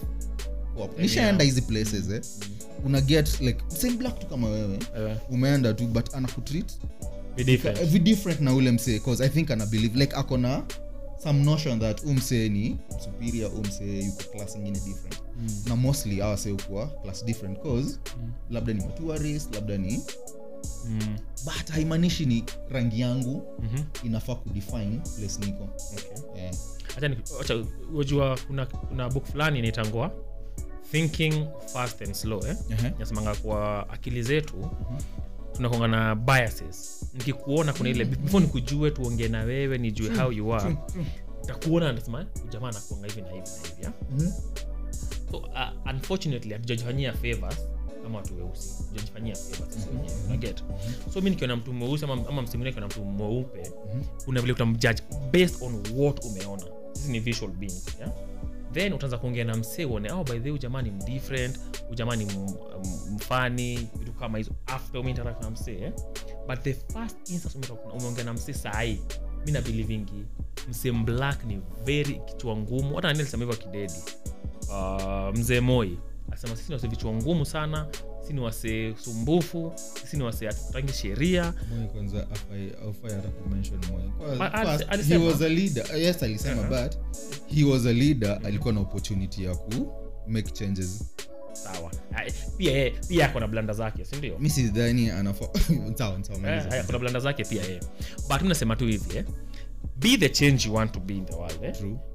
nishaenda 0.97 1.43
hizi 1.43 1.61
places 1.61 2.09
eh. 2.09 2.21
Mm. 2.49 2.85
una 2.85 3.01
get 3.01 3.41
like 3.41 3.59
same 3.67 3.93
black 3.97 4.19
tu 4.19 4.27
kama 4.27 4.47
wewe 4.49 4.79
yeah 4.99 5.17
umeenda 5.31 5.73
tu 5.73 5.87
but 5.87 6.13
anakutreat 6.15 6.71
be 7.35 7.43
different 7.43 7.79
vi 7.83 7.99
different 7.99 8.41
na 8.41 8.53
ule 8.53 8.71
msee 8.71 8.99
cause 8.99 9.25
i 9.25 9.29
think 9.29 9.51
ana 9.51 9.65
believe 9.65 9.99
like 9.99 10.15
ako 10.15 10.37
na 10.37 10.63
some 11.23 11.43
notion 11.43 11.79
that 11.79 12.03
umsee 12.05 12.49
ni 12.49 12.77
superior 13.03 13.51
umsee 13.59 14.05
yuko 14.05 14.23
class 14.23 14.55
ingine 14.55 14.79
different 14.79 15.21
mm. 15.39 15.49
na 15.67 15.75
mostly 15.75 16.21
awasee 16.21 16.51
ukuwa 16.51 16.87
class 16.87 17.25
different 17.25 17.59
cause 17.61 17.99
Mm. 18.23 18.31
labda 18.49 18.73
ni 18.73 18.83
matourist 18.85 19.55
labda 19.55 19.77
ni 19.77 19.99
Mm. 20.89 21.15
but 21.45 21.69
haimaanishi 21.71 22.25
ni 22.25 22.43
rangi 22.69 23.01
yangu 23.01 23.43
Mhm. 23.59 23.83
inafaa 24.03 24.35
kudefine 24.35 24.99
place 25.15 25.39
niko 25.45 25.63
okay 25.91 26.41
yeah. 26.41 26.55
ni- 27.09 27.17
kuna 28.47 28.65
kuna 28.65 29.09
book 29.09 29.25
fulani 29.25 29.59
inaitangwa 29.59 30.11
thinking 30.91 31.45
fast 31.73 32.01
and 32.01 32.13
slow 32.13 32.45
eh 32.47 32.55
uh-huh. 32.69 32.99
nasemanga 32.99 33.35
kwa 33.35 33.89
akili 33.89 34.23
zetu 34.23 34.69
tunakonga 35.53 35.87
na 35.87 36.15
biases 36.15 37.05
nikikuona 37.13 37.73
kuna 37.73 37.89
ile 37.89 38.05
before 38.05 38.45
nikujue 38.45 38.91
tuongee 38.91 39.27
na 39.27 39.41
wewe 39.43 39.77
nijue 39.77 40.15
how 40.17 40.31
you 40.31 40.53
are 40.55 40.77
takuona 41.47 41.91
nasema 41.93 42.25
jamaa 42.49 42.71
nakuanga 42.71 43.07
hivi 43.07 43.21
na 43.21 43.27
hivi 43.31 43.47
na 43.81 43.87
hivi 43.87 43.93
mm-hmm. 44.11 44.31
so 45.31 45.37
uh, 45.37 45.91
unfortunately 45.93 46.53
hatujajifanyia 46.53 47.13
favors 47.13 47.57
kama 48.05 48.17
watu 48.17 48.37
weusi 48.37 48.83
jajifanyia 48.93 49.35
unaget 50.27 50.63
so 51.13 51.21
mi 51.21 51.29
nikiona 51.29 51.55
mtu 51.55 51.73
mweusi 51.73 52.05
ama, 52.05 52.27
ama 52.29 52.41
msimuni 52.41 52.69
akiona 52.69 52.87
mtu 52.87 53.05
mweupe 53.05 53.71
kuna 54.25 54.41
vile 54.41 54.53
utamjudge 54.53 55.03
based 55.33 55.63
on 55.63 55.83
what 55.95 56.25
umeona. 56.25 56.63
Sisi 56.93 57.11
ni 57.11 57.19
visual 57.19 57.51
beings 57.51 57.87
yeah? 57.99 58.11
then 58.73 58.93
utaanza 58.93 59.17
kuongea 59.17 59.43
na 59.45 59.55
msee 59.57 59.85
uone 59.85 60.11
oh, 60.11 60.23
by 60.23 60.31
the 60.33 60.39
way 60.39 60.51
ujamaa 60.51 60.81
ni 60.81 60.91
mdifferent 60.91 61.59
ujamaa 61.91 62.15
ni 62.15 62.23
m- 62.23 62.53
m- 62.85 63.15
mfani 63.15 63.87
vitu 63.99 64.13
kama 64.13 64.37
hizo. 64.37 64.51
After 64.65 65.01
umeinteract 65.01 65.43
na 65.43 65.49
msee 65.49 65.75
eh? 65.81 65.93
but 66.47 66.59
the 66.61 66.73
first 66.73 67.29
instance 67.29 67.73
umeongea 67.97 68.23
na 68.23 68.33
msee 68.33 68.53
sahii 68.53 68.99
mi 69.45 69.51
na 69.51 69.61
msee 70.69 70.91
mblack 70.91 71.45
ni 71.45 71.61
very 71.85 72.21
kichwa 72.25 72.57
ngumu. 72.57 72.95
Hata 72.95 73.07
nani 73.07 73.19
kidedi 73.55 73.93
uh, 74.69 75.39
mzee 75.39 75.59
moi 75.59 75.97
asema 76.31 76.55
sisi 76.55 76.67
ni 76.69 76.73
wase 76.73 76.87
vichwa 76.87 77.13
ngumu 77.13 77.45
sana 77.45 77.87
si 78.27 78.33
ni 78.33 78.39
wase 78.39 78.95
sumbufu 79.03 79.73
sisi 80.01 80.17
ni 80.17 80.23
wase 80.23 80.45
hatutangi 80.47 80.93
sheria. 80.93 81.53
Alisema. 84.89 85.19
he 85.19 85.27
was 85.27 85.41
a 85.41 85.49
leader. 85.49 85.97
Yes 85.97 86.23
alisema 86.23 86.61
Uh-huh. 86.61 86.83
but 86.83 86.95
he 87.47 87.63
was 87.63 87.85
a 87.85 87.93
leader 87.93 88.39
alikuwa 88.43 88.73
na 88.73 88.79
opportunity 88.79 89.43
ya 89.43 89.55
ku 89.55 89.93
make 90.27 90.51
changes. 90.51 91.03
Sawa. 91.53 91.91
Ah, 92.15 92.31
pia 92.57 92.91
pia 93.07 93.25
ako 93.25 93.39
na 93.39 93.47
blanda 93.47 93.73
zake 93.73 94.05
sindio 94.05 94.39
mi 94.39 94.49
sidhani 94.49 95.07
Eh, 96.73 96.85
kuna 96.85 96.99
blanda 96.99 97.19
zake 97.19 97.43
pia 97.43 97.63
yeye. 97.63 97.79
But 98.29 98.41
nasema 98.41 98.75
tu 98.75 98.85
hivi 98.87 99.17
eh? 99.17 99.25
be 99.97 100.17
the 100.17 100.29
change 100.29 100.67
you 100.67 100.73
want 100.73 100.91
to 100.91 100.99
be 100.99 101.13
in 101.13 101.25
the 101.25 101.35
world 101.35 101.63
eh? 101.63 101.73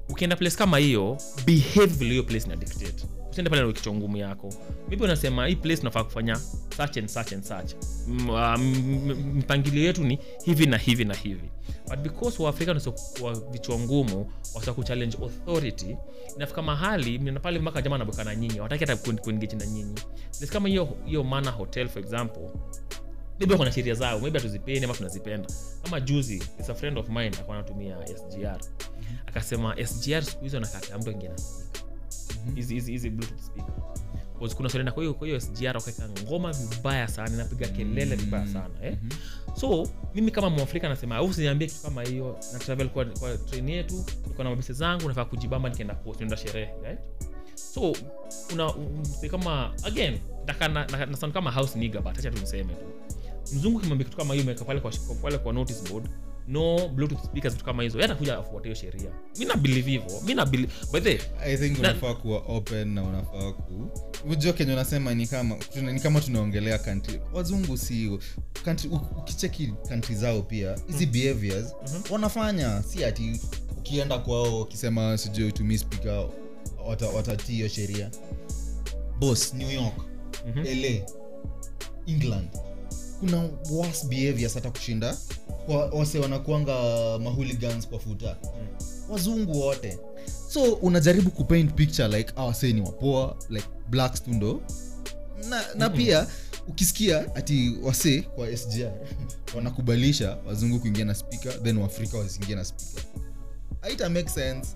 Ukienda 0.09 0.35
place 0.35 0.55
kama 0.57 0.77
hiyo 0.77 1.17
behave 1.45 1.85
vile 1.85 2.11
hiyo 2.11 2.23
place 2.23 2.47
na 2.47 2.55
dictate 2.55 3.05
usiende 3.31 3.49
pale 3.49 3.61
na 3.63 3.73
kichwa 3.73 3.93
ngumu 3.93 4.17
yako. 4.17 4.53
Maybe 4.87 5.03
unasema 5.03 5.47
hii 5.47 5.55
place 5.55 5.81
unafaa 5.81 6.03
kufanya 6.03 6.35
such 6.77 6.97
and 6.97 7.07
such 7.07 7.33
and 7.33 7.75
m- 8.07 9.09
m- 9.09 9.37
mpangilio 9.37 9.83
yetu 9.83 10.03
ni 10.03 10.19
hivi 10.45 10.65
na 10.65 10.77
hivi 10.77 11.05
na 11.05 11.13
hivi. 11.13 11.49
But 11.89 11.99
because 11.99 12.43
waafrika 12.43 12.75
wa 13.21 13.33
vichwa 13.51 13.79
ngumu 13.79 14.31
wasa 14.55 14.73
kuchallenge 14.73 15.17
authority 15.21 15.97
inafika 16.35 16.61
mahali 16.61 17.19
mnaenda 17.19 17.39
pale 17.41 17.59
mpaka 17.59 17.81
jamaa 17.81 17.95
anaboka 17.95 18.23
na 18.23 18.35
nyinyi 18.35 18.59
wataki 18.59 18.85
hata 18.85 18.95
ku- 18.95 19.21
kuengage 19.21 19.55
na 19.55 19.65
nyinyi. 19.65 19.95
Kama 20.49 20.69
hiyo 21.05 21.23
mana 21.23 21.51
hotel 21.51 21.87
for 21.89 22.01
example 22.01 22.49
maybe 23.39 23.53
wako 23.53 23.65
na 23.65 23.71
sheria 23.71 23.93
zao 23.93 24.19
maybe 24.19 24.39
hatuzipendi 24.39 24.85
ama 24.85 24.93
tunazipenda. 24.93 25.49
Kama 25.83 25.99
juzi 25.99 26.43
is 26.59 26.69
a 26.69 26.75
friend 26.75 26.97
of 26.97 27.09
mine 27.09 27.31
akuwa 27.39 27.57
anatumia 27.57 27.97
sgr 28.07 28.59
akasema 29.25 29.75
sgr 29.85 30.23
siku 30.23 30.43
hizo 30.43 30.59
nakata 30.59 30.97
mtu 30.97 31.11
na 31.11 31.37
speaker 31.37 31.81
hizi 32.55 32.73
hizi 32.73 32.91
hizi 32.91 33.09
bluetooth 33.09 33.41
speaker. 33.41 33.73
Kuna 34.55 34.69
swali 34.69 34.91
kwa 34.91 35.03
hiyo 35.03 35.13
kwa 35.13 35.27
hiyo 35.27 35.39
sgr 35.39 35.77
wakaweka 35.77 36.09
ngoma 36.09 36.51
vibaya 36.53 37.07
sana 37.07 37.33
inapiga 37.33 37.67
kelele 37.67 38.15
vibaya 38.15 38.47
sana 38.47 38.69
eh? 38.83 38.97
so 39.55 39.87
mimi 40.15 40.31
kama 40.31 40.49
mwafrika 40.49 40.89
nasema 40.89 41.21
usiniambie 41.23 41.67
kitu 41.67 41.81
kama 41.81 42.03
hiyo 42.03 42.37
na 42.53 42.59
travel 42.59 42.89
kwa, 42.89 43.05
kwa 43.05 43.37
train 43.37 43.69
yetu 43.69 44.05
niko 44.27 44.43
na 44.43 44.49
mabese 44.49 44.73
zangu 44.73 45.07
nafaa 45.07 45.25
kujibamba 45.25 45.69
nikienda 45.69 45.97
nienda 46.19 46.37
sherehe 46.37 46.73
right? 46.83 46.99
So 47.55 47.93
una 48.53 48.73
mse 49.01 49.29
kama 49.29 49.73
again 49.83 50.19
nataka 50.39 50.67
na, 50.67 50.85
na, 50.87 51.05
na 51.05 51.17
kama 51.31 51.51
house 51.51 51.79
nigga 51.79 52.01
but 52.01 52.19
acha 52.19 52.31
tu 52.31 52.39
tu. 52.39 52.75
Mzungu 53.55 53.79
kimwambia 53.79 54.05
kitu 54.05 54.17
kama 54.17 54.33
hiyo 54.33 54.45
meka 54.45 54.65
pale 54.65 54.79
kwa, 54.79 54.91
kwa, 54.91 55.15
pale 55.15 55.37
kwa 55.37 55.53
notice 55.53 55.89
board 55.89 56.09
no 56.47 56.87
bluetooth 56.87 57.25
speakers 57.25 57.53
vitu 57.53 57.65
kama 57.65 57.83
hizo. 57.83 57.99
Yeye 57.99 58.11
afuate 58.33 58.63
hiyo 58.63 58.75
sheria. 58.75 59.11
Mi 59.39 59.45
nabilive 59.45 59.91
hivo 59.91 60.21
mi 60.25 60.33
na 60.33 60.45
believe 60.45 60.73
by 60.93 60.99
the 60.99 61.09
way, 61.09 61.19
i 61.53 61.57
think 61.57 61.79
Na- 61.79 61.89
unafaa 61.91 62.13
kuwa 62.13 62.37
open 62.47 62.87
na 62.93 63.03
unafaa 63.03 63.51
ku 63.51 63.89
ujua 64.31 64.53
kenye 64.53 64.73
unasema 64.73 65.13
ni 65.15 65.27
kama 65.27 65.55
tuna- 65.55 65.91
ni 65.91 65.99
kama 65.99 66.21
tunaongelea 66.21 66.77
country. 66.79 67.19
Wazungu 67.33 67.77
si 67.77 68.19
country, 68.63 68.89
ukicheki 68.89 69.73
kantri 69.89 70.15
zao 70.15 70.41
pia 70.41 70.75
hizi 70.87 71.05
behaviors 71.05 71.73
wanafanya. 72.09 72.83
Si 72.83 73.05
ati 73.05 73.39
ukienda 73.77 74.17
kwao 74.19 74.61
ukisema 74.61 75.17
sijui 75.17 75.47
utumii 75.47 75.77
wata- 76.87 77.09
watatii 77.09 77.53
hiyo 77.53 77.67
sheria. 77.67 78.11
Bos 79.19 79.53
new 79.53 79.71
york 79.71 79.95
Mhm. 80.47 80.63
la 80.81 81.05
england 82.07 82.49
kuna 83.21 83.49
worse 83.71 84.07
behaviors 84.07 84.53
hata 84.53 84.71
kushinda. 84.71 85.17
Wase 85.91 86.19
wanakuanga 86.19 86.73
mahuligans 87.19 87.87
kwa 87.87 87.99
futa. 87.99 88.37
Wazungu 89.09 89.59
wote. 89.59 89.97
So 90.49 90.73
unajaribu 90.73 91.31
kupaint 91.31 91.73
picture 91.73 92.07
like 92.17 92.33
awase 92.35 92.73
ni 92.73 92.81
wapoa 92.81 93.37
like 93.49 93.67
blacks 93.89 94.23
tu 94.23 94.31
ndo. 94.31 94.61
Na, 95.49 95.63
na 95.75 95.89
pia 95.89 96.27
ukisikia 96.67 97.35
ati 97.35 97.77
wase 97.83 98.21
kwa 98.21 98.57
sgr 98.57 98.91
wanakubalisha 99.55 100.37
wazungu 100.47 100.79
kuingia 100.79 101.05
na 101.05 101.15
speaker 101.15 101.63
then 101.63 101.77
waafrika 101.77 102.17
wasiingia 102.17 102.55
na 102.55 102.65
speaker. 102.65 103.03
Aita 103.81 104.09
make 104.09 104.29
sense. 104.29 104.75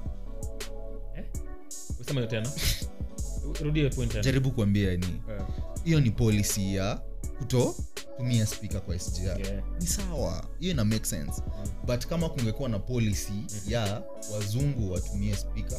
Eh? 1.18 2.28
tena. 2.30 2.50
Point 3.96 4.24
jaribu 4.24 4.52
kuambia 4.52 4.98
ni 4.98 5.06
hiyo 5.06 5.48
hiyo 5.86 6.00
ni 6.00 6.12
policy 6.12 6.76
ya 6.76 7.02
kuto 7.38 7.76
spika 8.18 8.46
speaker 8.46 8.82
kwa 8.82 9.00
sgr 9.00 9.42
yeah. 9.42 9.64
ni 9.80 9.88
sawa. 9.88 10.46
Hiyo 10.60 10.72
ina 10.72 10.86
make 10.86 11.06
sense. 11.06 11.42
But 11.88 12.06
kama 12.06 12.30
kungekuwa 12.30 12.70
na 12.70 12.80
policy 12.80 13.34
ya 13.68 14.04
wazungu 14.34 14.92
watumie 14.92 15.36
spika 15.36 15.76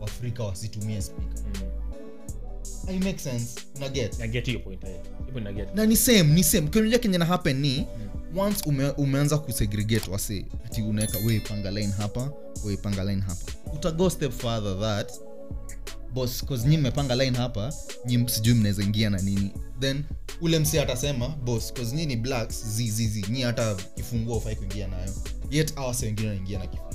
waafrika 0.00 0.44
wasitumie 0.44 1.02
speaker. 1.02 1.42
Mm. 1.44 1.68
i 2.88 2.98
make 2.98 3.18
sense. 3.18 3.60
Una 3.76 3.88
get. 3.88 4.20
I 4.20 4.28
get 4.28 4.46
hiyo 4.46 4.60
point 4.60 4.84
eh. 4.84 5.00
Get. 5.54 5.74
na 5.74 5.86
ni 5.86 5.96
same 5.96 6.22
ni 6.22 6.44
same. 6.44 6.68
Kionja 6.68 6.98
kenye 6.98 7.18
na 7.18 7.24
happen 7.24 7.60
ni 7.60 7.86
once 8.36 8.62
ume, 8.66 8.90
umeanza 8.90 9.38
kusegregate 9.38 10.10
wase 10.10 10.46
ati 10.66 10.82
unaweka 10.82 11.18
we 11.26 11.40
panga 11.40 11.70
line 11.70 11.92
hapa 11.92 12.30
we 12.64 12.76
panga 12.76 13.04
line 13.04 13.22
hapa. 13.22 13.52
Utago 13.74 14.10
step 14.10 14.32
further 14.32 14.80
that 14.80 15.12
bos 16.12 16.44
cause 16.44 16.68
nyi 16.68 16.78
mmepanga 16.78 17.14
line 17.16 17.38
hapa 17.38 17.72
nyi 18.06 18.28
sijui 18.28 18.54
mnaweza 18.54 18.82
ingia 18.82 19.10
na 19.10 19.18
nini. 19.18 19.52
Then 19.80 20.04
ule 20.40 20.58
msi 20.58 20.78
atasema 20.78 21.28
bos 21.28 21.72
cause 21.72 21.96
nyi 21.96 22.06
ni 22.06 22.16
blacks 22.16 22.66
zizizi 22.66 23.24
nyi 23.30 23.42
hata 23.42 23.74
kifunguo 23.74 24.36
ufai 24.36 24.56
kuingia 24.56 24.88
nayo 24.88 25.12
yet 25.50 25.72
awase 25.78 26.06
wengine 26.06 26.28
wanaingia 26.28 26.58
na 26.58 26.66
kifunguo 26.66 26.92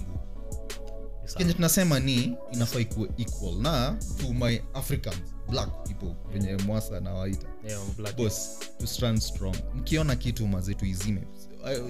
kenye 1.37 1.53
tunasema 1.53 1.99
ni 1.99 2.37
inafaa 2.53 2.79
ikuwe 2.79 3.09
equal 3.17 3.55
na 3.61 3.97
to 4.21 4.33
my 4.33 4.59
african 4.73 5.13
black 5.49 5.69
people 5.87 6.15
venye 6.33 6.55
mwasa 6.57 6.99
nawaita. 6.99 7.47
Yeah, 7.67 7.81
bos 8.17 8.59
to 8.79 8.87
stand 8.87 9.19
strong. 9.21 9.55
Mkiona 9.75 10.15
kitu 10.15 10.47
mazetu 10.47 10.85
izime 10.85 11.21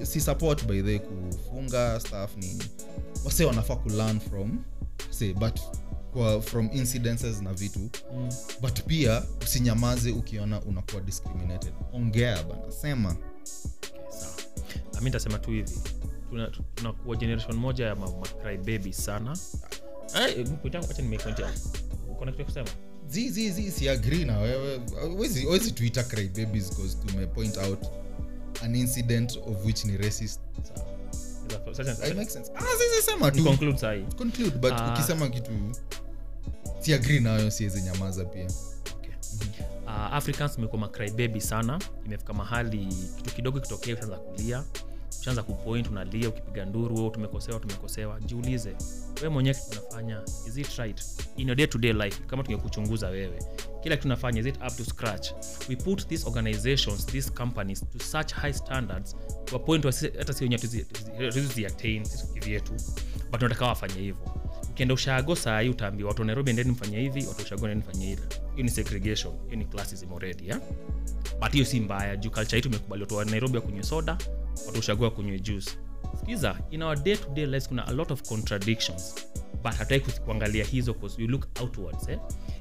si 0.03 0.21
support 0.21 0.65
by 0.65 0.81
the 0.81 0.99
kufunga 0.99 1.99
staff 1.99 2.37
nini. 2.37 2.63
Wase 3.25 3.45
wanafaa 3.45 3.75
kulearn 3.75 4.19
from 4.19 4.63
say 5.09 5.33
but 5.33 5.59
kwa 6.13 6.41
from 6.41 6.69
incidences 6.73 7.41
na 7.41 7.53
vitu. 7.53 7.79
Mm. 7.79 8.29
but 8.61 8.81
pia 8.81 9.23
usinyamaze 9.43 10.11
ukiona 10.11 10.61
unakuwa 10.61 11.01
discriminated. 11.01 11.73
Ongea 11.93 12.43
bana 12.43 12.71
sema. 12.71 13.15
Ah, 14.97 15.01
mi 15.01 15.09
ntasema 15.09 15.39
tu 15.39 15.51
hivi. 15.51 15.79
Tuna- 16.29 16.51
tunakuwa 16.75 17.15
generation 17.15 17.55
moja 17.57 17.85
ya 17.85 17.95
ma, 17.95 18.07
ma 18.07 18.57
baby 18.57 18.93
sana. 18.93 19.37
Eh, 20.15 20.47
kusema? 22.45 22.69
Zi 23.09 23.29
zi 23.29 23.51
zi 23.51 23.71
si 23.71 23.89
agree 23.89 24.25
na 24.25 24.37
wewe. 24.39 24.79
Wezi 25.49 25.71
tuita 25.71 26.03
cry 26.03 26.27
babies 26.27 26.71
bcause 26.71 26.97
tume 27.05 27.27
point 27.27 27.57
out 27.57 27.79
an 28.63 28.75
incident 28.75 29.37
of 29.47 29.65
which 29.65 29.85
ni 29.85 29.97
racist. 29.97 30.39
Ah 32.55 32.63
sema 33.05 33.31
tu. 33.31 33.43
conclude 34.17 34.57
but 34.57 34.71
uh, 34.71 34.93
ukisema 34.93 35.29
kitu 35.29 35.51
si 36.87 36.93
agree 36.93 37.19
nayo 37.19 37.51
siwezi 37.51 37.81
nyamaza 37.81 38.25
pia. 38.25 38.47
Uh, 39.85 39.91
africans 40.13 40.57
imekuwa 40.57 40.81
macry 40.81 41.11
baby 41.11 41.41
sana. 41.41 41.79
Imefika 42.05 42.33
mahali 42.33 42.85
kitu 43.17 43.35
kidogo 43.35 43.59
kitokee 43.59 43.93
ushaanza 43.93 44.17
kulia. 44.17 44.63
Ushaanza 45.21 45.43
kupoint 45.43 45.87
unalia 45.89 46.29
ukipiga 46.29 46.65
nduru 46.65 47.09
tumekosewa 47.09 47.59
tumekosewa. 47.59 48.19
Jiulize 48.21 48.75
wewe 49.17 49.29
mwenyewe 49.29 49.55
kitu 49.55 49.79
unafanya 49.81 50.21
is 50.47 50.57
it 50.57 50.69
right? 50.77 51.01
In 51.37 51.47
your 51.47 51.57
day 51.57 51.67
to 51.67 51.77
day 51.77 51.93
life 51.93 52.23
kama 52.27 52.43
tungekuchunguza 52.43 53.07
wewe 53.07 53.39
kila 53.83 53.95
kitu 53.95 54.07
unafanya 54.07 54.39
is 54.41 54.45
it 54.47 54.55
up 54.57 54.77
to 54.77 54.85
scratch? 54.85 55.31
We 55.69 55.75
put 55.75 56.07
these 56.07 56.27
organizations 56.27 57.05
these 57.05 57.29
companies 57.31 57.85
to 57.89 57.99
such 57.99 58.33
high 58.33 58.53
standards 58.53 59.15
to 59.45 59.55
a 59.55 59.59
point 59.59 59.83
hata 60.17 60.33
si 60.33 60.43
wenyewe 60.43 60.61
tuzi- 60.61 60.85
tuzi- 60.85 61.31
tuzi 61.47 61.65
attain 61.65 62.05
sisi 62.05 62.27
kivyetu. 62.33 62.73
But 63.31 63.39
tunataka 63.39 63.65
wafanye 63.67 63.93
hivyo 63.99 64.46
ukienda 64.77 64.93
ushago 64.93 65.35
saa 65.35 65.59
hii 65.61 65.69
utaambiwa. 65.69 66.09
Watu 66.09 66.21
wa 66.21 66.25
nairobi 66.25 66.49
endeni 66.49 66.71
mfanye 66.71 66.99
hivi 66.99 67.25
watu 67.27 67.43
ushago 67.43 67.65
endeni 67.69 67.81
mfanye 67.89 68.05
ile 68.11 68.21
hiyo 68.53 68.63
ni 68.63 68.69
segregation 68.69 69.33
hiyo 69.45 69.55
ni 69.55 69.65
classism 69.65 70.13
already 70.13 70.47
yeah? 70.47 70.59
but 71.41 71.51
hiyo 71.51 71.65
si 71.65 71.79
mbaya 71.79 72.17
juu 72.17 72.29
culture 72.31 72.57
yetu 72.57 72.69
imekubali. 72.69 73.01
Watu 73.03 73.15
wa 73.15 73.25
nairobi 73.25 73.55
wakunywe 73.57 73.83
soda 73.83 74.17
watu 74.67 74.79
ushago 74.79 75.03
wakunywe 75.03 75.39
juice. 75.39 75.71
Skiza 76.21 76.59
in 76.71 76.81
our 76.81 77.03
day 77.03 77.15
to 77.15 77.29
day 77.29 77.45
lives 77.45 77.67
kuna 77.67 77.87
a 77.87 77.91
lot 77.91 78.13
of 78.13 78.21
contradictions. 78.21 79.15
But 79.63 79.73
hatutaki 79.73 80.19
kuangalia 80.21 80.63
hizo 80.65 80.93
cause 80.93 81.21
you 81.21 81.27
look 81.27 81.47
outwards 81.61 82.09
eh? 82.09 82.19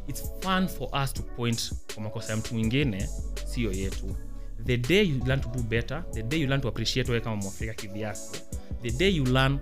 it's 0.09 0.23
fun 0.41 0.69
for 0.69 0.89
us 1.05 1.13
to 1.15 1.23
point 1.23 1.73
kwa 1.95 2.03
makosa 2.03 2.31
ya 2.33 2.37
mtu 2.37 2.55
mwingine 2.55 3.09
siyo 3.45 3.73
yetu. 3.73 4.17
The 4.65 4.77
day 4.77 5.03
you 5.05 5.25
learn 5.27 5.41
to 5.41 5.49
do 5.49 5.63
better 5.63 6.05
the 6.13 6.23
day 6.23 6.41
you 6.41 6.47
learn 6.47 6.61
to 6.63 6.69
appreciate 6.69 7.11
wewe 7.11 7.25
kama 7.25 7.37
mwafrika 7.37 7.75
kivyako 7.75 8.37
the 8.83 8.91
day 8.91 9.11
you 9.17 9.25
learn 9.25 9.59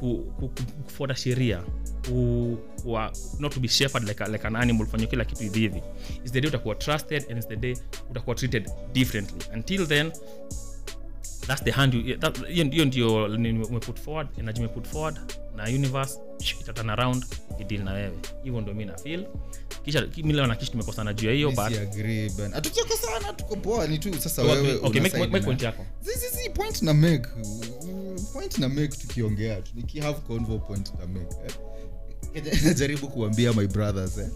ku- 0.00 0.32
ku- 0.40 0.48
ku- 0.48 0.82
kufuata 0.84 1.14
sheria 1.16 1.62
ku, 2.08 2.58
kuwa, 2.82 3.12
not 3.38 3.54
to 3.54 3.60
be 3.60 3.68
shepherd 3.68 4.08
like, 4.08 4.24
a, 4.24 4.28
like 4.28 4.46
an 4.46 4.56
animal 4.56 4.86
fanya 4.86 5.06
kila 5.06 5.24
kitu 5.24 5.42
hivi 5.42 5.60
hivi. 5.60 5.82
Is 6.24 6.32
the 6.32 6.40
day 6.40 6.48
utakuwa 6.48 6.74
trusted 6.74 7.24
and 7.30 7.38
is 7.38 7.48
the 7.48 7.56
day 7.56 7.76
utakuwa 8.10 8.36
treated 8.36 8.70
differently. 8.92 9.38
Until 9.54 9.86
then 9.86 10.12
that's 11.46 11.64
the 11.64 11.70
hand 11.70 11.92
hiyo 12.70 12.84
ndio 12.84 13.24
umeput 13.24 14.00
forward 14.00 14.28
energy 14.38 14.60
umeput 14.60 14.86
forward 14.86 15.20
na 15.56 15.64
universe 15.64 16.18
itatan 16.60 16.90
around 16.90 17.24
idil 17.60 17.82
na 17.84 17.92
wewe. 17.92 18.18
Hivyo 18.44 18.60
ndo 18.60 18.74
mi 18.74 18.84
nafil 18.84 19.02
feel. 19.20 19.26
Kisha 19.84 20.06
mi 20.24 20.32
leo 20.32 20.46
na 20.46 20.56
tumekosana 20.56 21.12
juu 21.14 21.26
ya 21.26 21.32
hiyo 21.34 21.50
Mi 21.50 21.56
but 21.56 21.68
si 21.68 21.78
agree, 21.78 22.30
Ben. 22.30 22.52
hatuchoko 22.52 22.96
sana 22.96 23.32
tuko 23.32 23.56
poa 23.56 23.86
ni 23.86 23.98
tu 23.98 24.20
sasa 24.20 24.42
wewe 24.42 24.78
okay, 24.82 25.00
make, 25.00 25.18
make, 25.18 25.32
make 25.32 25.44
point 25.44 25.62
yako. 25.62 25.86
Zi- 26.02 26.12
zi- 26.18 26.36
zi, 26.42 26.50
point 26.50 26.82
na 26.82 26.94
make 26.94 27.26
point 28.32 28.58
na 28.58 28.68
make 28.68 28.88
tukiongea 28.96 29.62
tu. 29.62 29.72
Nikihave 29.74 30.20
convo 30.20 30.58
point 30.58 30.92
na 30.98 31.06
make 31.06 31.36
eh. 31.46 32.98
Kuambia 33.14 33.52
my 33.52 33.66
brothers 33.66 34.18
eh. 34.18 34.28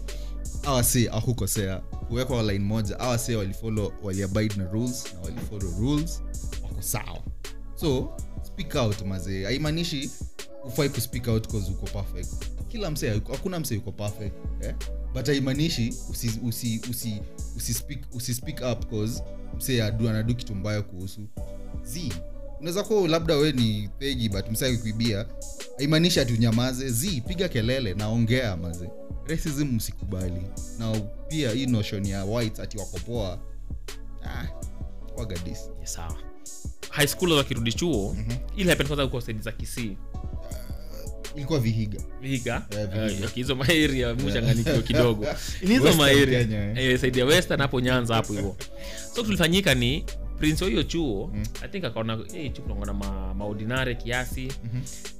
awa 0.63 0.83
si 0.83 1.09
akukosea 1.09 1.77
kuwekwa 1.77 2.43
line 2.43 2.65
moja 2.65 2.99
awa 2.99 3.19
walifolo 3.37 3.93
waliabide 4.03 4.55
na 4.55 4.71
rules 4.71 5.13
na 5.13 5.19
walifolo 5.19 5.71
rules. 5.79 6.21
Wako 6.63 6.81
sawa. 6.81 7.23
So 7.75 8.17
speak 8.43 8.75
out 8.75 9.01
mazee. 9.01 9.43
Haimaanishi 9.43 10.09
ufai 10.65 10.89
kuspeak 10.89 11.27
out 11.27 11.47
cause 11.47 11.71
uko 11.71 11.85
perfect. 11.85 12.45
Kila 12.67 12.91
msee 12.91 13.09
hakuna 13.09 13.59
msee 13.59 13.77
uko 13.77 13.91
perfect 13.91 14.35
eh? 14.61 14.75
but 15.13 15.25
haimaanishi 15.25 15.93
usi, 16.09 16.39
usi, 16.43 16.81
usi, 16.89 17.21
usi, 17.57 17.73
speak, 17.73 17.99
usi 18.15 18.33
speak 18.33 18.61
up 18.71 18.89
cause 18.89 19.23
msee 19.57 19.83
adu 19.83 20.09
anadu 20.09 20.35
kitu 20.35 20.55
mbaya 20.55 20.81
kuhusu. 20.81 21.21
Z 21.83 22.11
unaweza 22.59 22.83
kuwa 22.83 23.07
labda 23.07 23.35
we 23.35 23.51
ni 23.51 23.89
peji 23.99 24.29
but 24.29 24.49
msee 24.51 24.77
kuibia 24.77 25.25
haimaanishi 25.77 26.19
ati 26.19 26.33
unyamaze. 26.33 26.89
Z 26.89 27.21
piga 27.27 27.49
kelele 27.49 27.93
na 27.93 28.07
ongea 28.07 28.57
maze 28.57 28.89
racism 29.27 29.75
msikubali 29.75 30.41
na 30.79 30.99
pia 31.27 31.51
hii 31.51 31.65
notion 31.65 32.05
ya 32.05 32.25
white 32.25 32.59
ati 32.59 32.77
wakopoa 32.77 33.39
ah, 34.25 34.45
wagadis 35.17 35.59
Yes, 35.81 35.93
sawa 35.93 36.17
high 36.89 37.07
school 37.07 37.31
wakirudi 37.31 37.73
chuo 37.73 38.13
mm-hmm. 38.17 38.37
ili 38.59 38.75
kwanza 38.75 39.03
huko 39.03 39.21
sedi 39.21 39.39
za 39.41 39.51
kisii. 39.51 39.97
Ilikuwa 41.35 41.59
vihiga. 41.59 41.99
Vihiga? 42.21 42.65
Yeah, 43.35 43.55
maeria 43.57 44.13
muchanganikiwa 44.23 44.81
kidogo. 44.81 45.25
Ni 45.61 45.67
hizo 45.69 45.93
Kenya, 46.25 46.71
eh. 46.71 46.77
Eh, 46.77 46.99
saidi 46.99 47.19
ya 47.19 47.25
western 47.25 47.61
hapo 47.61 47.79
nyanza 47.79 48.15
hapo 48.15 48.33
hivo. 48.33 48.57
So 49.15 49.23
tulifanyika 49.23 49.75
ni 49.75 50.05
prince 50.37 50.63
wa 50.63 50.69
hiyo 50.69 50.83
chuo 50.83 51.31
i 51.61 51.67
think 51.67 51.85
akaona 51.85 52.19
hey, 52.33 52.49
chuo 52.49 52.75
ma, 52.93 53.33
maordinare 53.33 53.95
kiasi. 53.95 54.51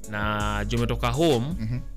Na 0.10 0.66
juu 0.68 0.78
umetoka 0.78 1.10
home 1.10 1.46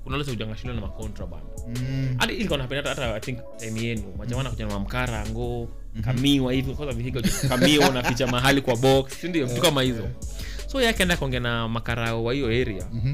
kuna 0.03 0.17
lote 0.17 0.31
ujanga 0.31 0.57
shule 0.57 0.73
na 0.73 0.81
macontraband 0.81 1.43
mm. 1.67 2.15
hadi 2.17 2.33
ilikuwa 2.33 2.57
napenda 2.57 2.89
hata 2.89 3.15
i 3.15 3.19
think 3.19 3.39
time 3.57 3.81
yenu. 3.81 4.03
Majamana 4.17 4.49
kuja 4.49 4.65
na 4.65 4.73
mamkara 4.73 5.25
ngo 5.29 5.69
kamiwa 6.01 6.53
hivi 6.53 6.73
kwanza 6.73 6.93
vihiga 6.95 7.21
kamiwa 7.49 7.89
unaficha 7.89 8.27
mahali 8.27 8.61
kwa 8.61 8.75
box 8.75 9.13
sindio 9.21 9.45
vitu 9.45 9.61
kama 9.61 9.81
hizo. 9.81 10.07
So 10.67 10.81
yake 10.81 10.95
akaenda 10.95 11.17
kaongea 11.17 11.39
na 11.39 11.67
makarao 11.67 12.23
wa 12.23 12.33
hiyo 12.33 12.47
area. 12.47 12.85
Mhm. 12.93 13.13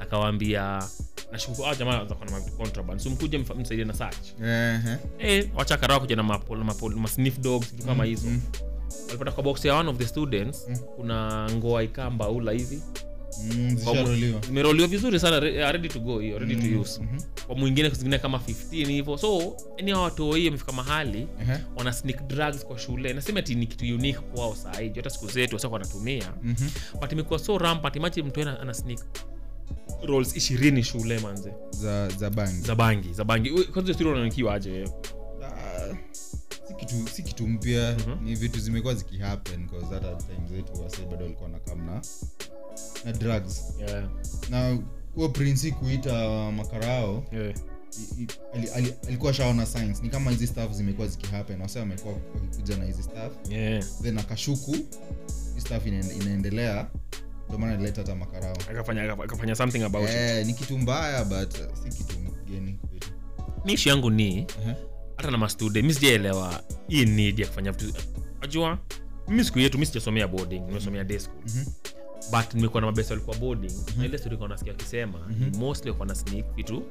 akawaambia 0.00 0.82
nashukuru 1.32 1.66
ah, 1.68 1.74
jamaa 1.74 2.06
mavitu 2.30 2.56
contraband 2.56 3.00
so 3.00 3.10
mkuje 3.10 3.38
msaidie 3.38 3.84
na 3.84 3.94
search. 3.94 4.40
Ehe. 4.42 4.96
eh 5.18 5.48
wacha 5.54 5.76
karao 5.76 6.00
kuja 6.00 6.16
na 6.16 6.22
mapol, 6.22 6.64
mapol, 6.64 6.94
ma 6.96 7.08
dogs 7.40 7.72
vitu 7.72 7.86
kama 7.86 8.04
hizo. 8.04 8.26
mm. 8.28 8.40
Walipata 9.06 9.32
kwa 9.32 9.42
box 9.42 9.64
ya 9.64 9.74
one 9.74 9.88
of 9.90 9.96
the 9.96 10.06
students 10.06 10.66
kuna 10.96 11.48
ngoa 11.54 11.82
ikamba 11.82 12.28
ula 12.28 12.52
hivi. 12.52 12.82
Mm, 13.44 13.76
zisharuliwa. 13.76 14.86
vizuri 14.88 15.20
sana 15.20 15.40
re- 15.40 15.64
uh, 15.64 15.70
ready 15.70 15.88
to 15.88 16.00
go 16.00 16.18
hiyo 16.20 16.38
ready 16.38 16.56
to 16.56 16.80
use. 16.80 17.00
Mhm. 17.02 17.20
kwa 17.46 17.56
mwingine 17.56 17.88
zingine 17.88 18.18
kama 18.18 18.38
15 18.38 18.86
hivyo. 18.92 19.18
So 19.18 19.56
yani 19.76 19.90
hao 19.90 20.02
watu 20.02 20.32
hii 20.32 20.46
wamefika 20.46 20.72
mahali 20.72 21.28
Ehe. 21.42 21.58
wana 21.76 21.92
sneak 21.92 22.26
drugs 22.26 22.64
kwa 22.64 22.78
shule. 22.78 23.12
Nasema 23.12 23.42
ti 23.42 23.54
ni 23.54 23.66
kitu 23.66 23.84
unique 23.94 24.20
kwao 24.34 24.54
saiji 24.54 24.98
hata 24.98 25.10
siku 25.10 25.26
zetu 25.28 25.54
wasa 25.56 25.68
wanatumia. 25.68 26.32
Mhm. 26.42 26.68
but 27.00 27.12
imekuwa 27.12 27.38
so 27.38 27.58
rampant 27.58 27.96
imagine 27.96 28.28
mtu 28.28 28.40
ana, 28.42 28.60
ana 28.60 28.74
sneak 28.74 29.00
rolls 30.06 30.36
ishirini 30.36 30.82
shule 30.82 31.18
manze. 31.18 31.52
Za 31.70 32.08
za 32.08 32.30
bangi. 32.30 32.60
Za 32.60 32.74
bangi 32.74 33.12
za 33.12 33.24
bangi. 33.24 33.50
Kwanza 33.50 33.94
story 33.94 34.10
unanikiwa 34.10 34.54
aje 34.54 34.70
wewe? 34.70 34.88
Si 34.88 36.05
kitu 36.76 37.08
si 37.12 37.22
kitu 37.22 37.46
mpya 37.48 37.96
Mhm. 37.98 38.24
ni 38.24 38.34
vitu 38.34 38.60
zimekuwa 38.60 38.94
zikihappen 38.94 39.68
hata 39.90 40.14
time 40.14 40.48
zetu 40.56 40.82
wase 40.82 41.02
bado 41.10 41.22
walikuwa 41.24 41.48
na 41.48 41.58
kam 41.58 41.86
na 41.86 42.02
na 43.04 43.12
drugs 43.12 43.62
yeah. 43.78 44.08
na 44.50 44.78
huo 45.14 45.28
prinsi 45.28 45.72
kuita 45.72 46.50
makarao 46.52 47.24
yeah. 47.32 47.54
alikuwa 49.08 49.34
shaona 49.34 49.66
science 49.66 50.02
ni 50.02 50.08
kama 50.08 50.30
hizi 50.30 50.46
staff 50.46 50.72
zimekuwa 50.72 51.08
zikihappen 51.08 51.60
wase 51.60 51.78
wamekuwa 51.78 52.14
wakikuja 52.34 52.76
na 52.76 52.84
hizi 52.84 53.02
staff 53.02 53.32
yeah. 53.50 53.84
then 54.02 54.18
akashuku 54.18 54.72
hii 55.54 55.60
staff 55.60 55.86
inaen- 55.86 56.22
inaendelea 56.22 56.86
ndomana 57.48 57.72
alileta 57.72 58.00
ileta 58.00 58.12
hata 58.12 58.14
makarao 58.14 58.56
akafanya 58.70 59.12
akafanya 59.12 59.54
something 59.54 59.82
about 59.82 60.08
it 60.08 60.14
eh, 60.14 60.46
ni 60.46 60.54
kitu 60.54 60.78
mbaya 60.78 61.24
but 61.24 61.54
uh, 61.54 61.78
si 61.82 61.98
kitu 61.98 62.16
geni 62.50 62.72
kwetu 62.72 63.08
mi 63.64 63.78
yangu 63.88 64.10
ni 64.10 64.38
Ehe. 64.38 64.74
Hata 65.16 65.30
na 65.30 65.38
mastude 65.38 65.82
mi 65.82 65.94
sijaelewa 65.94 66.62
hii 66.88 67.04
need 67.04 67.38
ya 67.38 67.46
kufanya 67.46 67.72
vitu. 67.72 68.02
Najua 68.40 68.78
mi 69.28 69.44
siku 69.44 69.58
yetu 69.58 69.78
mi 69.78 69.86
sijasomea 69.86 70.28
boarding 70.28 70.60
nimesomea 70.60 71.04
day 71.04 71.18
school. 71.18 71.42
Mhm. 71.46 71.64
but 72.30 72.54
nimekuwa 72.54 72.80
na 72.80 72.86
mabesa 72.86 73.14
walikuwa 73.14 73.36
boarding 73.36 73.72
na 73.98 74.04
ile 74.04 74.18
story 74.18 74.36
kwa 74.36 74.48
nasikia 74.48 74.72
wakisema 74.72 75.18
ni 75.50 75.58
mostly 75.58 75.90
walikuwa 75.90 76.06
na 76.06 76.14
sneak 76.14 76.54
vitu 76.54 76.82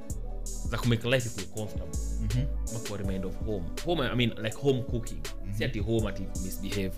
za 0.69 0.77
kumake 0.77 1.09
life 1.09 1.29
ikuwe 1.29 1.45
comfortable. 1.45 1.99
Mm-hmm. 2.21 2.79
kuwa 2.87 2.97
remind 2.99 3.25
of 3.25 3.35
home. 3.45 3.63
Home 3.85 4.03
i 4.07 4.15
mean 4.15 4.33
like 4.43 4.57
home 4.57 4.81
cooking. 4.81 5.17
Si 5.57 5.65
ati 5.65 5.79
home 5.79 6.07
ati 6.09 6.23
misbehave. 6.43 6.91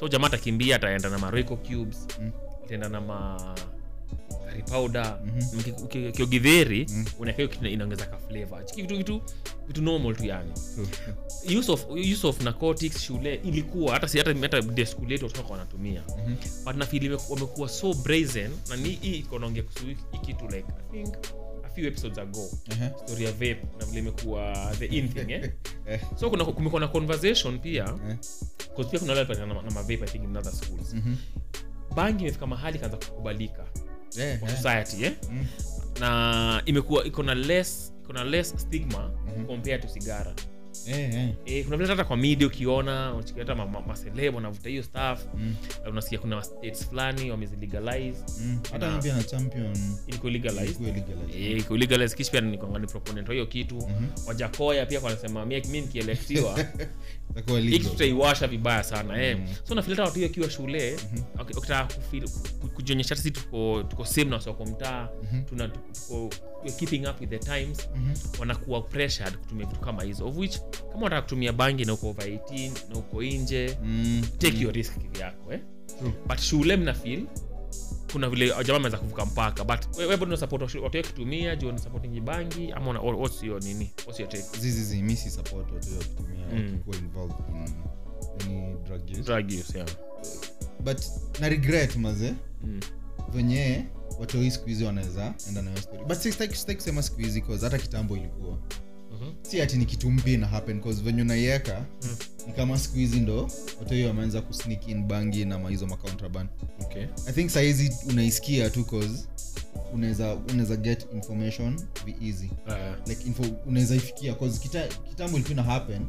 So 0.00 0.08
jamaa 0.08 0.26
atakimbia 0.26 0.76
ataenda 0.76 1.08
na 1.10 1.18
mareko 1.18 1.56
cubes 1.56 2.06
mm-hmm. 2.20 2.30
ataenda 2.64 2.88
na 2.88 3.00
ma 3.00 3.54
curry 4.48 4.62
powder 4.62 5.18
Mhm. 5.24 5.84
Uki- 5.84 6.12
kiogidheri 6.12 6.86
mm-hmm. 6.90 7.48
kitu 7.48 7.66
inaongeza 7.66 8.06
ka 8.06 8.18
flavor. 8.18 8.62
Vitu 8.76 8.96
vitu 8.96 9.22
vitu 9.66 9.82
normal 9.82 10.16
tu 10.16 10.24
yani. 10.24 10.52
Use 11.58 11.72
of, 11.72 11.86
use 11.90 12.26
of 12.26 12.40
narcotics 12.40 12.98
shule 13.02 13.34
ilikuwa 13.34 13.92
hata 13.94 14.08
si 14.08 14.18
hata 14.18 14.34
hata 14.40 14.60
de 14.62 14.86
school 14.86 15.12
yetu 15.12 15.24
watoto 15.24 15.52
wanatumia. 15.52 16.02
Mhm. 16.18 16.34
but 16.64 16.76
na 16.76 16.86
feel 16.86 17.18
wamekuwa 17.30 17.68
so 17.68 17.94
brazen 17.94 18.50
na 18.68 18.76
ni 18.76 18.88
hii 18.90 19.14
iko 19.16 19.38
naongea 19.38 19.62
kuhusu 19.62 19.86
hii 19.86 20.18
kitu 20.26 20.44
like 20.44 20.64
i 20.78 20.92
think 21.02 21.14
a 21.64 21.68
few 21.74 21.86
episodes 21.86 22.18
ago. 22.18 22.50
Ehe. 22.70 22.90
story 23.06 23.24
ya 23.24 23.32
vape 23.32 23.62
na 23.78 23.86
vile 23.86 23.98
imekuwa 23.98 24.72
the 24.78 24.86
in 24.86 25.08
thing 25.08 25.32
eh? 25.32 25.50
So 26.20 26.30
kuna 26.30 26.44
kumekuwa 26.44 26.80
na 26.80 26.88
conversation 26.88 27.58
pia. 27.58 27.84
Pia 28.90 28.98
kuna 29.00 29.12
wale 29.12 29.34
na, 29.34 29.46
na 29.46 29.54
mavape 29.70 29.94
i 30.04 30.06
think 30.06 30.24
in 30.24 30.36
other 30.36 30.52
schools. 30.52 30.94
Mhm. 30.94 31.14
bangi 31.96 32.24
imefika 32.24 32.46
mahali 32.46 32.78
kaanza 32.78 32.96
kukubalika 32.96 33.64
Eh, 34.18 34.38
kwa 34.38 34.48
society 34.48 35.04
eh 35.04 35.12
Mm. 35.30 35.46
na 36.00 36.62
imekuwa 36.66 37.04
iko 37.04 37.22
na 37.22 37.34
less 37.34 37.92
iko 38.04 38.12
na 38.12 38.24
less 38.24 38.54
stigma 38.56 39.10
Mhm. 39.36 39.46
compared 39.46 39.82
to 39.82 39.88
sigara 39.88 40.34
Eh, 40.88 41.14
eh. 41.14 41.34
e, 41.46 41.64
kuna 41.64 41.76
vile 41.76 41.88
hata 41.88 42.04
kwa 42.04 42.16
media 42.16 42.46
ukiona 42.46 43.14
hata 43.38 43.54
maseleb 43.86 44.34
wanavuta 44.34 44.68
hiyo 44.68 44.82
staff 44.82 45.24
Mm, 45.34 45.54
unasikia 45.90 46.18
kuna 46.18 46.42
states 46.42 46.88
fulani 46.88 47.30
wamezilegalize 47.30 48.24
mm. 48.40 48.60
hata 48.72 48.90
Na- 48.90 49.02
mimi 49.02 49.24
champion 49.24 49.76
ilikuwa 50.06 50.32
legalized. 50.32 50.76
Eh, 51.36 51.54
ni 52.78 52.86
proponent 52.86 53.28
wa 53.28 53.34
hiyo 53.34 53.46
kitu 53.46 53.74
Mhm. 53.76 54.04
wajakoya 54.26 54.86
pia 54.86 55.00
wanasema 55.00 55.46
mi 55.46 55.60
mi 55.60 55.80
nikielektiwa 55.80 56.58
Itakuwa 57.30 57.58
hii 57.60 57.64
legal. 57.64 57.78
kitu 57.78 57.90
tutaiwasha 57.90 58.46
vibaya 58.46 58.82
sana 58.82 59.22
eh. 59.22 59.36
Mm. 59.38 59.46
so 59.64 59.74
nafilata 59.74 60.02
watu 60.02 60.14
hiyo 60.14 60.26
akiwa 60.26 60.50
shule 60.50 60.96
mm-hmm. 61.14 61.40
ukitaka 61.58 61.88
kujionyesha 62.74 63.08
hata 63.08 63.22
si 63.22 63.30
tuko 63.30 63.82
tuko 63.88 64.04
same 64.04 64.24
na 64.30 64.36
mtaa 64.66 65.08
Mhm. 65.22 65.42
tuna 65.44 65.68
tuko 65.68 66.30
keeping 66.78 67.06
up 67.06 67.20
with 67.20 67.30
the 67.30 67.38
times 67.38 67.88
Mhm. 67.96 68.14
wanakuwa 68.40 68.80
pressured 68.82 69.36
kutumia 69.36 69.66
vitu 69.66 69.80
kama 69.80 70.02
hizo 70.02 70.26
of 70.28 70.36
which 70.36 70.58
kama 70.78 70.96
unataka 70.96 71.22
kutumia 71.22 71.52
bangi 71.52 71.84
na 71.84 71.92
uko 71.94 72.08
over 72.08 72.26
18 72.28 72.72
na 72.90 72.96
uko 72.96 73.22
nje 73.22 73.78
Mm, 73.82 74.22
take 74.38 74.56
mm. 74.56 74.62
your 74.62 74.72
risk 74.74 74.98
kivyako 74.98 75.52
eh? 75.52 75.60
True. 75.98 76.12
but 76.28 76.38
shule 76.38 76.76
mna 76.76 76.94
feel 76.94 77.22
kuna 78.12 78.28
vile 78.30 78.48
jamaa 78.48 78.76
ameweza 78.76 78.98
kuvuka 78.98 79.26
mpaka 79.26 79.64
but 79.64 79.96
we- 79.96 80.04
wewe 80.04 80.16
bado 80.16 80.26
unasupport 80.26 80.74
watu 80.74 81.02
kutumia 81.02 81.56
juu 81.56 81.72
ni 81.72 81.78
supporting 81.78 82.20
bangi 82.20 82.72
ama 82.72 82.90
una- 82.90 83.00
what's 83.00 83.42
your 83.42 83.62
nini 83.62 83.90
what's 84.06 84.20
your 84.20 84.28
take 84.28 84.58
zizizi 84.60 85.02
mi 85.02 85.16
si 85.16 85.30
support 85.30 85.72
watu 85.72 85.88
kutumia 85.88 86.46
Mm. 86.52 86.64
wakikuwa 86.64 86.96
involved 86.96 87.36
in 87.48 87.56
any 88.46 88.74
drug 88.84 89.02
use 89.10 89.22
drug 89.22 89.46
use 89.60 89.78
yeah 89.78 89.88
but 90.80 90.98
na 91.40 91.48
regret 91.48 91.96
maze 91.96 92.34
mm. 92.64 92.80
venye 93.32 93.84
watoi 94.18 94.50
siku 94.50 94.68
hizi 94.68 94.84
wanaweza 94.84 95.34
enda 95.48 95.62
nayo 95.62 95.76
story. 95.76 96.04
But 96.04 96.18
sitaki 96.18 96.56
sitaki 96.56 96.76
kusema 96.78 97.02
siku 97.02 97.20
hizi 97.20 97.40
cause 97.42 97.64
hata 97.64 97.78
kitambo 97.78 98.16
ilikuwa. 98.16 98.58
Mhm. 99.12 99.32
si 99.42 99.60
ati 99.62 99.76
ni 99.76 99.86
kitu 99.86 100.10
mpya 100.10 100.38
na 100.38 100.46
happen 100.46 100.80
cause 100.80 101.02
venye 101.02 101.22
unaiweka 101.22 101.84
Mm. 102.02 102.16
ni 102.46 102.52
kama 102.52 102.78
siku 102.78 102.96
hizi 102.96 103.20
ndo 103.20 103.50
watoi 103.80 104.04
wameanza 104.04 104.40
kusneak 104.42 104.88
in 104.88 105.04
bangi 105.04 105.44
na 105.44 105.58
maizo 105.58 105.86
macounterband 105.86 106.48
okay. 106.80 107.04
I 107.26 107.32
think 107.32 107.50
sahizi 107.50 107.92
unaisikia 108.08 108.70
tu 108.70 108.84
cause 108.84 109.24
unaweza 109.94 110.34
unaweza 110.34 110.76
get 110.76 111.06
information 111.14 111.80
be 112.06 112.14
easy. 112.26 112.50
Uh, 112.66 113.08
like 113.08 113.24
info 113.26 113.42
unaweza 113.66 113.94
ifikia 113.96 114.34
cause 114.34 114.60
kita, 114.60 114.86
kitambo 115.08 115.36
ilikuwa 115.36 115.52
ina 115.52 115.62
happen 115.62 116.06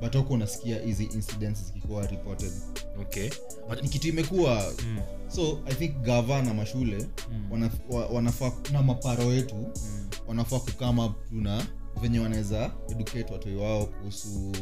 but 0.00 0.16
huko 0.16 0.34
unasikia 0.34 0.78
hizi 0.80 1.04
incidents 1.04 1.64
zikikuwa 1.66 2.06
reported. 2.06 2.52
Okay. 3.00 3.30
But 3.68 3.82
ni 3.82 3.88
kitu 3.88 4.08
imekuwa 4.08 4.72
mm. 4.86 4.98
So 5.34 5.60
i 5.66 5.74
think 5.74 5.96
gava 5.96 6.42
na 6.42 6.54
mashule 6.54 7.06
Mm. 7.32 7.52
wanaf, 7.52 7.72
wa, 7.90 8.06
wanafaa 8.06 8.52
na 8.72 8.82
maparo 8.82 9.26
wetu 9.26 9.54
Mm. 9.54 9.72
wanafaa 10.26 10.58
kukama 10.58 11.14
tuna 11.28 11.58
tu 11.58 11.64
na 11.94 12.00
venye 12.00 12.18
wanaweza 12.18 12.70
educate 12.90 13.32
watoi 13.32 13.54
wao 13.54 13.86
kuhusu 13.86 14.52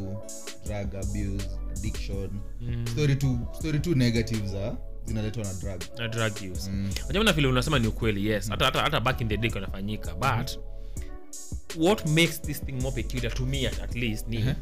drug 0.66 0.94
abuse 0.94 1.48
addiction 1.76 2.30
Mm. 2.61 2.87
story 2.87 3.16
tu 3.16 3.38
story 3.59 3.78
tu 3.80 3.94
negative 3.94 4.46
za 4.48 4.76
zinaletwa 5.04 5.44
na 5.44 5.52
drug 5.54 5.83
na 5.98 6.09
drug 6.09 6.33
use 6.52 6.70
mm. 6.70 6.90
Vile 7.09 7.18
unasema 7.48 7.78
ni 7.78 7.87
ukweli 7.87 8.26
yes 8.26 8.48
hata, 8.48 8.64
hata, 8.64 8.80
hata 8.83 9.00
back 9.00 9.20
in 9.20 9.28
the 9.28 9.37
day 9.37 9.50
kanafanyika 9.50 10.14
but 10.14 10.50
what 11.76 12.06
makes 12.09 12.40
this 12.42 12.61
thing 12.64 12.72
more 12.72 12.90
peculiar 13.02 13.35
to 13.35 13.46
me 13.46 13.66
at, 13.68 13.80
at 13.83 13.94
least 13.94 14.28
ni 14.28 14.38
Uh-huh. 14.38 14.54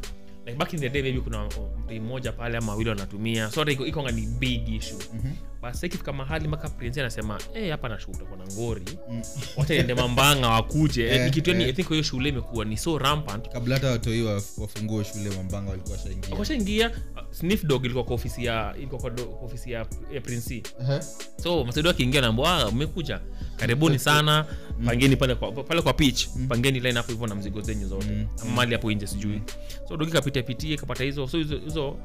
like 0.45 0.57
back 0.57 0.73
in 0.73 0.79
the 0.79 0.89
day 0.89 1.01
maybe 1.01 1.21
kuna 1.21 1.45
mtu 1.45 1.69
mmoja 2.01 2.31
pale 2.31 2.57
ama 2.57 2.71
wawili 2.71 2.89
wanatumia 2.89 3.51
so 3.51 3.59
hata 3.59 3.71
iko- 3.71 3.85
ni 4.11 4.21
big 4.21 4.69
issue 4.69 4.97
Mhm. 5.13 5.31
Sasa 5.61 5.87
ikifika 5.87 6.13
mahali 6.13 6.47
mpaka 6.47 6.69
prince 6.69 6.99
anasema 7.01 7.39
eh 7.53 7.71
hapa 7.71 7.97
kuna 8.29 8.45
ngori. 8.53 8.83
Mm. 9.09 9.21
wacha 9.57 9.73
ende 9.73 9.93
mambanga 9.93 10.47
wakuje. 10.49 11.07
Eh, 11.07 11.25
ni 11.25 11.31
kitu 11.31 11.49
yani 11.49 11.63
i 11.63 11.73
think 11.73 11.89
hiyo 11.89 12.03
shule 12.03 12.29
imekuwa 12.29 12.65
ni 12.65 12.77
so 12.77 12.97
rampant. 12.97 13.49
Kabla 13.49 13.75
hata 13.75 13.89
watoi 13.91 14.23
wafungue 14.57 15.03
shule 15.03 15.29
mambanga 15.29 15.69
walikuwa 15.69 15.97
washaingia. 15.97 16.35
Washaingia 16.35 16.89
uh, 16.89 17.21
sniff 17.31 17.63
dog 17.65 17.85
ilikuwa 17.85 18.03
kwa 18.03 18.15
ofisi 18.15 18.45
ya 18.45 18.73
ilikuwa 18.77 19.01
kwa 19.01 19.09
do- 19.09 19.25
kwa 19.25 19.45
ofisi 19.47 19.71
ya, 19.71 19.85
ya 20.13 20.21
prince. 20.21 20.63
Ehe. 20.81 20.99
so 21.43 21.63
masaido 21.63 21.89
akiingia 21.89 22.21
naambwa 22.21 22.71
mmekuja 22.71 23.21
karibuni 23.57 23.99
sana. 23.99 24.45
Pangeni 24.85 25.15
pale 25.15 25.35
kwa, 25.35 25.51
pale 25.51 25.81
kwa 25.81 25.93
pitch. 25.93 26.27
Pangeni 26.49 26.79
line 26.79 26.93
hapo 26.97 27.11
hivyo 27.11 27.27
na 27.27 27.35
mzigo 27.35 27.61
zenyu 27.61 27.87
zote. 27.87 28.07
Mm. 28.09 28.27
mali 28.55 28.73
hapo 28.73 28.91
nje 28.91 29.07
sijui. 29.07 29.41
So 29.89 29.97
dogi 29.97 30.11
kapita 30.11 30.43
pitie 30.43 30.77
kapata 30.77 31.03
hizo. 31.03 31.27
So 31.27 31.37
hizo 31.37 31.57
hizo 31.57 31.97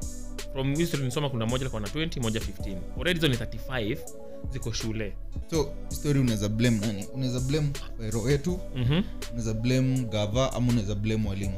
from 0.53 0.75
history 0.75 1.03
nisoma 1.03 1.29
kuna 1.29 1.45
moja 1.45 1.61
alikuwa 1.61 1.81
na 1.81 1.87
20 1.87 2.21
moja 2.21 2.39
15 2.39 2.77
already 2.97 3.19
hizo 3.19 3.27
ni 3.27 3.35
35 3.35 3.97
ziko 4.51 4.71
shule. 4.73 5.13
So 5.49 5.69
story 5.89 6.19
unaweza 6.19 6.49
blame 6.49 6.77
nani? 6.79 7.05
Unaweza 7.13 7.39
blame 7.39 7.69
wero 7.99 8.21
wetu 8.21 8.59
mhm. 8.75 9.03
unaweza 9.29 9.53
blame 9.53 9.99
gava 9.99 10.53
ama 10.53 10.71
unaweza 10.71 10.95
blame 10.95 11.29
walimu 11.29 11.55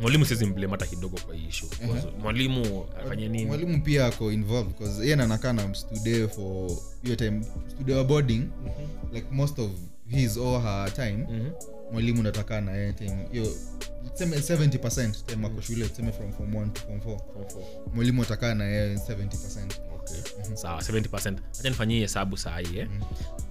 mwalimu 0.00 0.24
siwezi 0.24 0.46
mblema 0.46 0.70
hata 0.72 0.86
kidogo 0.86 1.18
kwa 1.26 1.34
hii 1.34 1.46
uh-huh. 1.48 2.20
mwalimu 2.20 2.84
afanye 3.04 3.28
nini? 3.28 3.46
Mwalimu 3.46 3.82
pia 3.82 4.06
ako 4.06 4.32
involved 4.32 4.72
because 4.78 5.00
yeye 5.02 5.14
anakaa 5.14 5.52
na 5.52 5.68
mstude 5.68 6.28
for 6.28 6.70
hiyo 7.02 7.16
time 7.16 7.42
mstude 7.66 7.94
wa 7.94 8.04
boarding. 8.04 8.38
Mhm. 8.64 9.14
like 9.14 9.26
most 9.30 9.58
of 9.58 9.70
his 10.08 10.36
or 10.36 10.62
her 10.62 10.94
time 10.94 11.26
Mhm. 11.30 11.50
Mwalimu 11.92 12.22
nataka 12.22 12.60
na 12.60 12.72
yeye 12.72 12.94
hiyo 13.32 13.46
tuseme 14.12 14.36
70 14.36 15.24
time 15.26 15.46
ako 15.46 15.60
shule 15.60 15.88
tuseme 15.88 16.12
from 16.12 16.32
form 16.32 16.54
1 16.54 16.70
to 16.72 16.80
form 16.80 16.98
4 16.98 17.94
mwalimu 17.94 18.22
atakaa 18.22 18.54
na 18.54 18.64
yeye 18.64 18.94
70 18.94 19.66
okay. 19.94 20.56
sawa 20.56 20.80
70 20.80 21.36
hacha 21.52 21.68
nifanyie 21.68 22.00
hesabu 22.00 22.36
saa 22.36 22.58
hii 22.58 22.78
eh? 22.78 22.88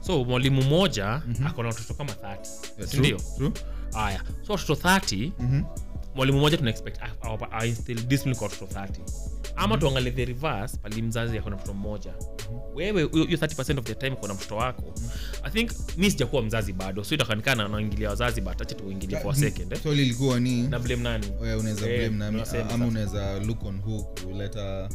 so 0.02 0.23
mwalimu 0.23 0.62
mmoja 0.62 1.21
akona 1.45 1.67
watoto 1.69 1.93
kama 1.93 2.12
30 2.13 2.38
Yeah, 2.78 2.89
sindio 2.89 3.17
true, 3.17 3.36
true. 3.38 3.52
haya. 3.93 4.23
So 4.47 4.54
watoto 4.54 4.73
30 4.73 5.32
Mhm. 5.39 5.63
mwalimu 6.15 6.38
mmoja 6.38 6.58
tuna 6.58 6.69
expect 6.69 7.02
a- 7.02 7.30
a- 7.30 7.52
a- 7.52 7.65
instill 7.65 8.04
discipline 8.08 8.36
kwa 8.38 8.47
watoto 8.47 8.65
30 8.65 9.02
ama 9.56 9.78
tuangalie 9.78 10.12
the 10.12 10.26
reverse 10.26 10.78
pali 10.78 11.02
mzazi 11.02 11.38
akona 11.38 11.56
mtoto 11.56 11.73
mmoja 11.73 12.13
wewe 12.75 13.07
hiyo 13.12 13.25
hiyo 13.25 13.38
30 13.38 13.79
of 13.79 13.86
the 13.86 13.95
time 13.95 14.15
kuna 14.15 14.33
mtoto 14.33 14.55
wako 14.55 14.93
i 15.43 15.51
think 15.51 15.71
mi 15.97 16.12
sijakuwa 16.12 16.41
mzazi 16.41 16.73
bado 16.73 17.03
so 17.03 17.15
itakanikana 17.15 17.67
naingilia 17.67 18.10
wazazi 18.10 18.41
but 18.41 18.62
acha 18.62 18.75
tuingilie 18.75 19.19
for 19.19 19.31
a 19.31 19.36
second 19.36 19.73
eh? 19.73 19.79
swali 19.83 20.01
ilikuwa 20.01 20.39
ni 20.39 20.62
na 20.67 20.79
blame 20.79 21.03
nani? 21.03 21.27
Unaweza 21.39 21.89
Eh, 21.89 22.10
blame 22.12 22.31
tunasema 22.31 22.69
ama 22.69 22.86
unaweza 22.88 23.39
look 23.39 23.63
on 23.65 23.79
who 23.79 24.03
kuleta 24.03 24.89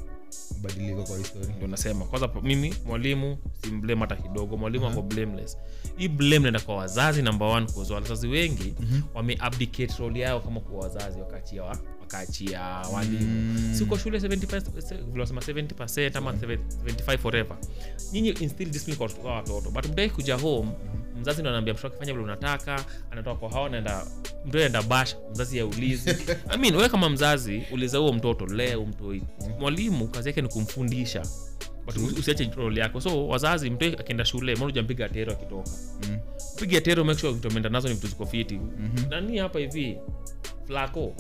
mabadiliko 0.57 1.03
kwa 1.03 1.19
histori 1.19 1.47
ndio 1.57 1.69
nasema 1.69 2.05
kwanza 2.05 2.29
mimi 2.43 2.75
mwalimu 2.87 3.39
simblame 3.65 4.01
hata 4.01 4.17
kidogo 4.17 4.57
mwalimu 4.57 4.87
ako 4.87 5.03
blameless. 5.03 5.57
Hii 5.97 6.09
blame 6.09 6.39
naenda 6.39 6.61
kwa 6.61 6.77
wazazi 6.77 7.23
number 7.23 7.49
one 7.49 7.67
cause 7.67 7.95
wazazi 7.95 8.29
wengi 8.29 8.75
wameabdicate 9.15 9.95
role 9.99 10.21
yao 10.21 10.41
kama 10.41 10.61
kwa 10.61 10.79
wazazi 10.79 11.21
wakaachia 11.21 11.63
wa, 11.63 11.79
wakaachia 12.13 12.61
walimu. 12.95 13.21
Mm. 13.61 13.75
siko 13.75 13.99
shule 13.99 14.19
70%, 14.19 14.81
se- 14.81 14.95
vile 14.97 15.21
wasema 15.21 15.41
70 15.41 16.19
ama 16.19 16.33
75 16.33 17.19
forever. 17.19 17.57
Nyinyi 18.13 18.33
discipline 18.33 18.97
kwa 18.97 19.07
watoto- 19.43 19.71
but 19.71 19.87
mdai 19.87 20.11
kuja 20.11 20.37
home 20.37 20.71
mzazi 21.21 21.41
ndo 21.41 21.51
anaambia 21.51 21.75
mtoto 21.75 21.89
akifanya 21.89 22.13
vile 22.13 22.25
unataka 22.25 22.85
anatoka 23.11 23.37
kwa 23.37 23.51
hao 23.51 23.69
naenda 23.69 24.07
mtu 24.47 24.57
anaenda 24.57 24.83
bash 24.83 25.17
mzazi 25.31 25.61
aulizi 25.61 26.11
I 26.55 26.59
mean, 26.59 26.77
wewe 26.77 26.89
kama 26.89 27.09
mzazi 27.11 27.63
uliza 27.73 27.99
huo 27.99 28.13
mtoto 28.13 28.47
leo 28.47 28.85
mtoi. 28.87 29.23
Mwalimu 29.61 30.09
kazi 30.09 30.29
yake 30.29 30.43
ni 30.43 30.49
kumfundisha. 30.49 31.23
Usiache 32.19 32.51
role 32.57 32.81
yako. 32.81 33.01
So 33.01 33.29
wazazi 33.29 33.71
mtu 33.71 33.85
akienda 33.85 34.25
shule 34.25 34.57
mbona 34.57 35.09
tero 35.09 35.33
akitoka? 35.33 35.71
Mm. 36.09 36.19
piga 36.57 36.81
tero 36.81 37.05
make 37.05 37.21
sure 37.21 37.33
vitu 37.33 37.49
ameenda 37.49 37.69
nazo 37.69 37.89
ni 37.89 37.95
vitu 37.95 38.07
ziko 38.07 38.27
fiti. 38.27 38.61
Nani 39.11 39.39
hapa 39.39 39.59
hivi? 39.59 39.99
Flako 40.67 41.15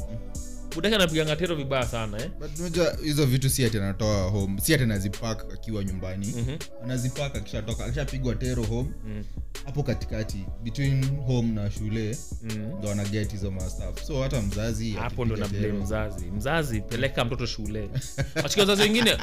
budaki 0.74 0.94
anapiganga 0.94 1.36
tero 1.36 1.54
vibaya 1.54 1.86
sana 1.86 2.18
eh? 2.22 2.30
but 2.40 2.58
unajua 2.60 2.96
hizo 3.04 3.26
vitu 3.26 3.50
si 3.50 3.64
ati 3.64 3.76
anatoa 3.78 4.30
home 4.30 4.60
si 4.60 4.74
ati 4.74 4.82
anazipak 4.82 5.52
akiwa 5.54 5.84
nyumbani. 5.84 6.26
Mhm. 6.26 6.56
anazipak 6.84 7.36
akishatoka 7.36 7.84
akishapigwa 7.84 8.34
tero 8.34 8.62
home. 8.62 8.88
Mm. 9.06 9.24
hapo 9.64 9.82
katikati 9.82 10.44
between 10.62 11.06
home 11.26 11.48
na 11.52 11.70
shule 11.70 12.16
Mm. 12.42 12.72
ndo 12.78 12.90
anaget 12.90 13.30
hizo 13.32 13.50
mastaf 13.50 14.02
so 14.04 14.22
hata 14.22 14.42
mzazi 14.42 14.90
hapo 14.92 15.24
ndo 15.24 15.34
akipiga 15.34 15.58
na 15.58 15.60
blame 15.68 15.78
tero- 15.78 15.84
mzazi. 15.84 16.24
Mzazi 16.30 16.80
peleka 16.80 17.24
mtoto 17.24 17.46
shule. 17.46 17.88
Wachika 18.42 18.60
wazazi 18.60 18.82
wengine 18.82 19.16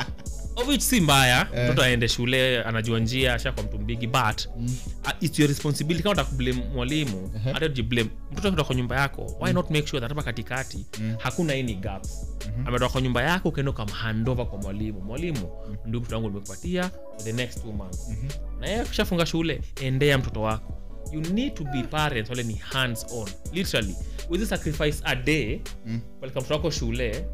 ovich 0.55 0.81
si 0.81 1.01
mbaya. 1.01 1.47
Mtoto 1.65 1.81
aende 1.83 2.07
shule 2.07 2.63
anajua 2.63 2.99
njia 2.99 3.33
ashakwa 3.33 3.63
mtu 3.63 3.79
mbigi 3.79 4.07
but 4.07 4.45
uh, 4.55 5.11
it's 5.21 5.39
your 5.39 5.49
responsibility 5.49 6.03
kama 6.03 6.13
utakublame 6.13 6.63
mwalimu 6.73 7.31
hata 7.53 7.67
jiblame 7.67 8.09
mtoto 8.31 8.49
kutoka 8.49 8.63
kwa 8.63 8.75
nyumba 8.75 8.99
yako 8.99 9.37
why 9.41 9.53
not 9.53 9.69
make 9.69 9.87
sure 9.87 9.99
that 10.01 10.09
hapa 10.09 10.23
katikati 10.23 10.85
hakuna 11.39 11.53
any 11.53 11.73
gaps 11.75 12.25
ametoka 12.65 12.89
kwa 12.91 13.01
nyumba 13.01 13.23
yako 13.23 13.49
ukaenda 13.49 13.71
ukamhandova 13.71 14.45
kwa 14.45 14.57
mwalimu. 14.59 15.01
Mwalimu 15.01 15.49
ndio 15.85 15.99
mtoto 15.99 16.15
wangu 16.15 16.29
nimekupatia 16.29 16.91
the 17.23 17.33
next 17.33 17.61
two 17.61 17.71
months. 17.71 18.09
Na 18.59 18.67
yeye 18.67 18.79
akishafunga 18.81 19.25
shule 19.25 19.61
endea 19.81 20.17
mtoto 20.17 20.41
wako. 20.41 20.73
You 21.13 21.21
need 21.21 21.53
to 21.53 21.63
be 21.63 21.83
parents 21.83 22.29
wale 22.29 22.43
ni 22.43 22.53
hands 22.55 23.05
on. 23.13 23.29
Literally 23.53 23.95
with 24.29 24.43
sacrifice 24.43 25.01
a 25.03 25.15
day 25.15 25.61
Mm. 25.85 25.99
peleka 26.21 26.39
mtoto 26.39 26.53
wako 26.53 26.71
shule 26.71 27.25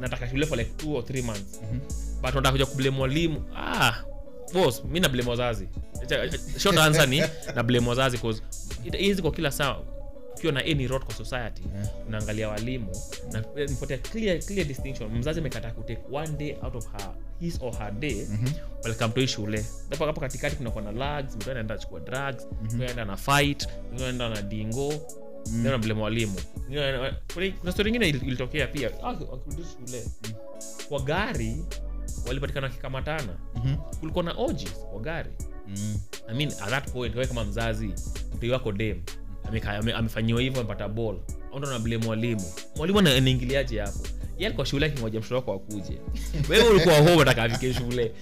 nataka 0.00 0.28
shule 0.28 0.46
for 0.46 0.58
like 0.58 0.70
two 0.76 0.94
or 0.94 1.04
three 1.04 1.22
months. 1.22 1.60
But 2.22 2.32
unataka 2.32 2.52
kuja 2.52 2.66
kublame 2.66 2.90
mwalimu. 2.96 3.44
Ah 3.56 3.92
boss 4.54 4.84
mi 4.84 5.00
na 5.00 5.08
blame 5.08 5.30
wazazi. 5.30 5.68
Short 6.58 6.78
answer 6.78 7.08
ni 7.08 7.22
na 7.56 7.62
blame 7.62 7.88
wazazi 7.88 8.18
cause 8.18 8.42
it 8.84 8.94
is 8.94 9.20
kwa 9.22 9.30
kila 9.32 9.50
saa 9.50 9.76
ukiwa 10.38 10.52
na 10.52 10.60
any 10.60 10.86
role 10.86 11.04
kwa 11.04 11.14
society 11.14 11.62
Yeah. 11.74 11.88
unaangalia 12.08 12.48
walimu 12.48 12.90
na 13.32 13.40
mpotea 13.40 13.66
nipatia 13.66 13.98
clear 13.98 14.38
clear 14.40 14.66
distinction 14.66 15.18
mzazi 15.18 15.40
amekataa 15.40 15.70
kutake 15.70 16.00
one 16.12 16.28
day 16.32 16.56
out 16.62 16.74
of 16.76 16.92
her 16.92 17.10
his 17.40 17.58
or 17.62 17.74
her 17.78 17.92
day 17.92 18.26
mm-hmm. 18.30 19.12
hii 19.14 19.26
shule 19.26 19.64
hapo 19.90 20.06
hapo 20.06 20.20
katikati 20.20 20.56
kunakuwa 20.56 20.84
na 20.84 20.92
lags 20.92 21.36
mtu 21.36 21.50
anaenda 21.50 21.78
chukua 21.78 22.00
drugs 22.00 22.46
mtu 22.62 22.74
anaenda 22.76 23.04
na 23.04 23.16
fight 23.16 23.68
anaenda 23.96 24.28
na 24.28 24.42
dingo 24.42 24.92
mm. 25.50 25.62
na 25.64 25.78
blame 25.78 26.02
walimu 26.02 26.36
kuna- 27.34 27.72
stori 27.72 27.88
ingine 27.88 28.08
ilitokea 28.08 28.66
pia 28.66 28.90
Ah, 29.02 29.06
wakirudi 29.06 29.64
shule 29.76 30.04
kwa 30.88 31.00
gari 31.00 31.64
walipatikana 32.26 32.66
wakikamatana 32.66 33.38
Mhm. 33.54 33.76
kulikuwa 34.00 34.24
na 34.24 34.32
orgies 34.32 34.72
kwa 34.74 35.00
gari 35.00 35.30
Mm. 35.76 35.98
I 36.28 36.34
mean, 36.34 36.50
at 36.52 36.70
that 36.70 36.90
point 36.92 37.14
wewe 37.14 37.26
kama 37.26 37.44
mzazi 37.44 37.90
mtoi 38.34 38.50
wako 38.50 38.72
dem 38.72 39.02
amefanyiwa 39.94 40.40
hivyo 40.40 40.60
amepata 40.60 40.88
bol 40.88 41.16
ndo 41.58 41.70
nablie 41.70 41.98
mwalimu. 41.98 42.42
Mwalimu 42.76 42.98
anaingiliaje 42.98 43.80
hapo? 43.80 43.98
Yeye 44.38 44.64
shule 44.64 44.86
akingoja 44.86 45.20
mtoto 45.20 45.34
wako 45.34 45.52
akuje. 45.52 45.98
Wewe 46.48 46.68
ulikuwa 46.68 46.98
home 46.98 47.16
nataka 47.16 47.42
afike 47.42 47.74
shule. 47.74 48.12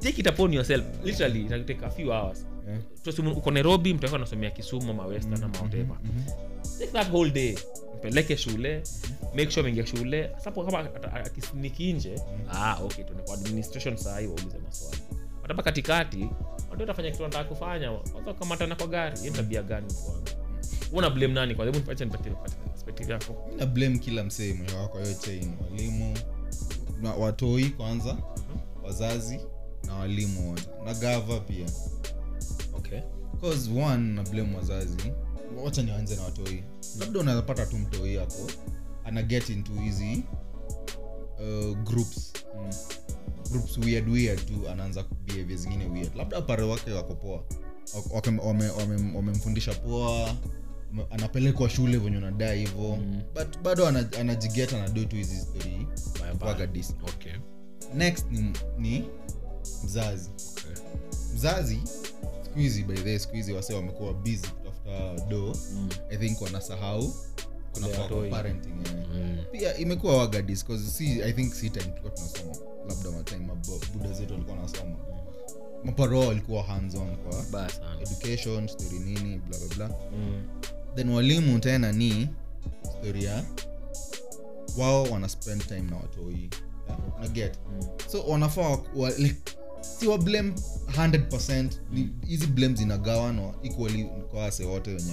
Take 0.00 0.20
it 0.20 0.26
upon 0.26 0.52
yourself. 0.52 0.84
Literally 1.04 1.40
it 1.40 1.66
take 1.66 1.86
a 1.86 1.90
few 1.90 2.12
hours. 2.12 2.46
Yeah. 2.68 3.36
Uko 3.36 3.50
nairobi 3.50 3.94
mtu 3.94 4.14
anasomea 4.14 4.50
kisumu 4.50 4.90
ama 4.90 5.06
western 5.06 5.40
mm-hmm. 5.40 6.24
take 6.78 6.92
that 6.92 7.10
whole 7.10 7.30
day. 7.30 7.58
Mpeleke 7.98 8.36
shule. 8.36 8.82
Make 9.34 9.50
sure 9.50 9.60
ameingia 9.60 9.86
shule. 9.86 10.30
Sapo 10.44 10.64
kama 10.64 10.78
akisniki 11.24 11.92
nje. 11.92 12.20
Ah 12.52 12.76
okay 12.84 13.04
tuende 13.04 13.22
kwa 13.22 13.34
administration 13.34 13.96
saa 13.96 14.18
hii 14.18 14.26
waulize 14.26 14.58
maswali. 14.58 15.02
Watapa 15.42 15.62
katikati 15.62 16.28
watu 16.70 16.80
watafanya 16.80 17.10
kitu 17.10 17.22
wanataka 17.22 17.48
kufanya. 17.48 17.92
Kwanza 17.92 18.34
kamatana 18.34 18.76
kwa 18.76 18.86
gari. 18.86 19.18
Hiyo 19.20 19.32
tabia 19.32 19.62
gani 19.62 19.86
mtu 19.86 20.10
wangu 20.10 20.37
una 20.92 21.10
blame 21.10 21.34
nani? 21.34 21.54
Kwa 21.54 21.64
hebu 21.64 21.78
nipatie 21.78 22.06
nipatie 22.06 22.32
perspective 22.32 23.12
yako. 23.12 23.48
Na 23.58 23.66
blame 23.66 23.98
kila 23.98 24.24
msee 24.24 24.52
mwenye 24.54 24.72
wako 24.74 24.98
hiyo 24.98 25.14
chain 25.14 25.52
walimu. 25.70 26.18
Na 27.02 27.14
watoi 27.14 27.64
kwanza 27.70 28.16
wazazi 28.84 29.40
na 29.86 29.94
walimu 29.94 30.50
wote. 30.50 30.68
Na 30.84 30.94
gava 30.94 31.40
pia. 31.40 31.66
Okay. 32.74 33.00
Cause 33.40 33.70
one 33.70 34.12
na 34.14 34.22
blame 34.22 34.56
wazazi. 34.56 34.96
Wacha 35.64 35.82
nianze 35.82 36.16
na 36.16 36.22
watoi. 36.22 36.64
Labda 37.00 37.20
unawezapata 37.20 37.66
tu 37.66 37.78
mtoi 37.78 38.14
yako 38.14 38.50
ana 39.04 39.22
get 39.22 39.48
into 39.48 39.72
hizi 39.72 40.22
uh, 41.40 41.76
groups. 41.78 42.32
Mm. 42.56 42.70
groups 43.50 43.78
weird 43.78 44.08
weird 44.08 44.46
tu. 44.46 44.68
Anaanza 44.70 45.04
behavior 45.26 45.58
zingine 45.58 45.86
weird. 45.86 46.16
Labda 46.16 46.42
pare 46.42 46.62
wake 46.62 46.90
wako 46.92 47.14
poa. 47.14 47.44
Wamemfundisha 49.14 49.70
wame- 49.70 49.86
wame- 49.86 49.88
poa 49.88 50.34
anapelekwa 51.10 51.70
shule 51.70 51.98
venye 51.98 52.16
unadai 52.16 52.58
hivo 52.58 52.96
Mm. 52.96 53.20
but 53.34 53.58
bado 53.62 53.86
ana- 53.86 54.08
anajiget 54.20 54.72
anadu 54.72 55.04
tu 55.04 55.16
hizi 55.16 55.46
dis. 56.66 56.94
Okay. 57.02 57.32
Next 57.94 58.26
ni, 58.30 58.52
ni 58.78 59.04
mzazi. 59.84 60.30
Okay. 60.52 60.82
Mzazi 61.34 61.78
siku 62.44 62.58
hizi 62.58 62.82
by 62.84 62.94
the 62.94 63.18
siku 63.18 63.34
hizi 63.34 63.52
wase 63.52 63.74
wamekuwa 63.74 64.14
busy 64.14 64.46
kutafuta 64.48 65.26
do 65.28 65.56
mm. 65.74 65.88
i 66.10 66.16
think 66.16 66.40
wanasahau 66.40 67.14
parenting 68.30 68.68
yeah. 68.86 69.08
Mm. 69.14 69.38
pia 69.52 69.76
imekuwa 69.76 70.16
wagadis 70.18 70.64
si 70.96 71.22
i 71.22 71.32
think 71.32 71.54
si 71.54 71.70
time 71.70 71.84
tulikuwa 71.84 72.10
tunasoma. 72.12 72.56
Labda 72.88 73.10
matime 73.10 73.46
mabo- 73.46 73.80
buda 73.92 74.12
zetu 74.12 74.32
walikuwa 74.32 74.56
wanasoma. 74.56 74.96
Maparo 75.84 76.20
walikuwa 76.20 76.62
hands 76.62 76.94
on 76.94 77.16
kwa 77.16 77.42
education 78.02 78.68
story 78.68 78.98
nini 78.98 79.38
bla 79.38 79.58
bla 79.58 79.76
bla. 79.88 79.96
Mm. 80.12 80.46
Then 80.98 81.08
walimu 81.10 81.58
tena 81.58 81.92
ni 81.92 82.28
historia 82.84 83.30
ya 83.30 83.44
wao 84.78 85.02
wana 85.04 85.28
spend 85.28 85.66
time 85.66 85.80
na 85.90 85.96
watoi. 85.96 86.34
Yeah, 86.88 86.98
na 87.20 87.28
get. 87.28 87.58
Mm. 87.72 87.86
so 88.12 88.22
wanafaa 88.22 88.60
wa, 88.68 88.80
wa, 88.96 89.10
like, 89.10 89.36
si 89.98 90.06
wa 90.06 90.18
blame 90.18 90.52
100 90.96 91.68
Ni- 91.92 92.10
hizi 92.26 92.46
blame 92.46 92.74
zinagawanwa 92.74 93.54
equally 93.62 94.04
kwa 94.30 94.40
wase 94.42 94.64
wote 94.64 94.90
wenye 94.90 95.12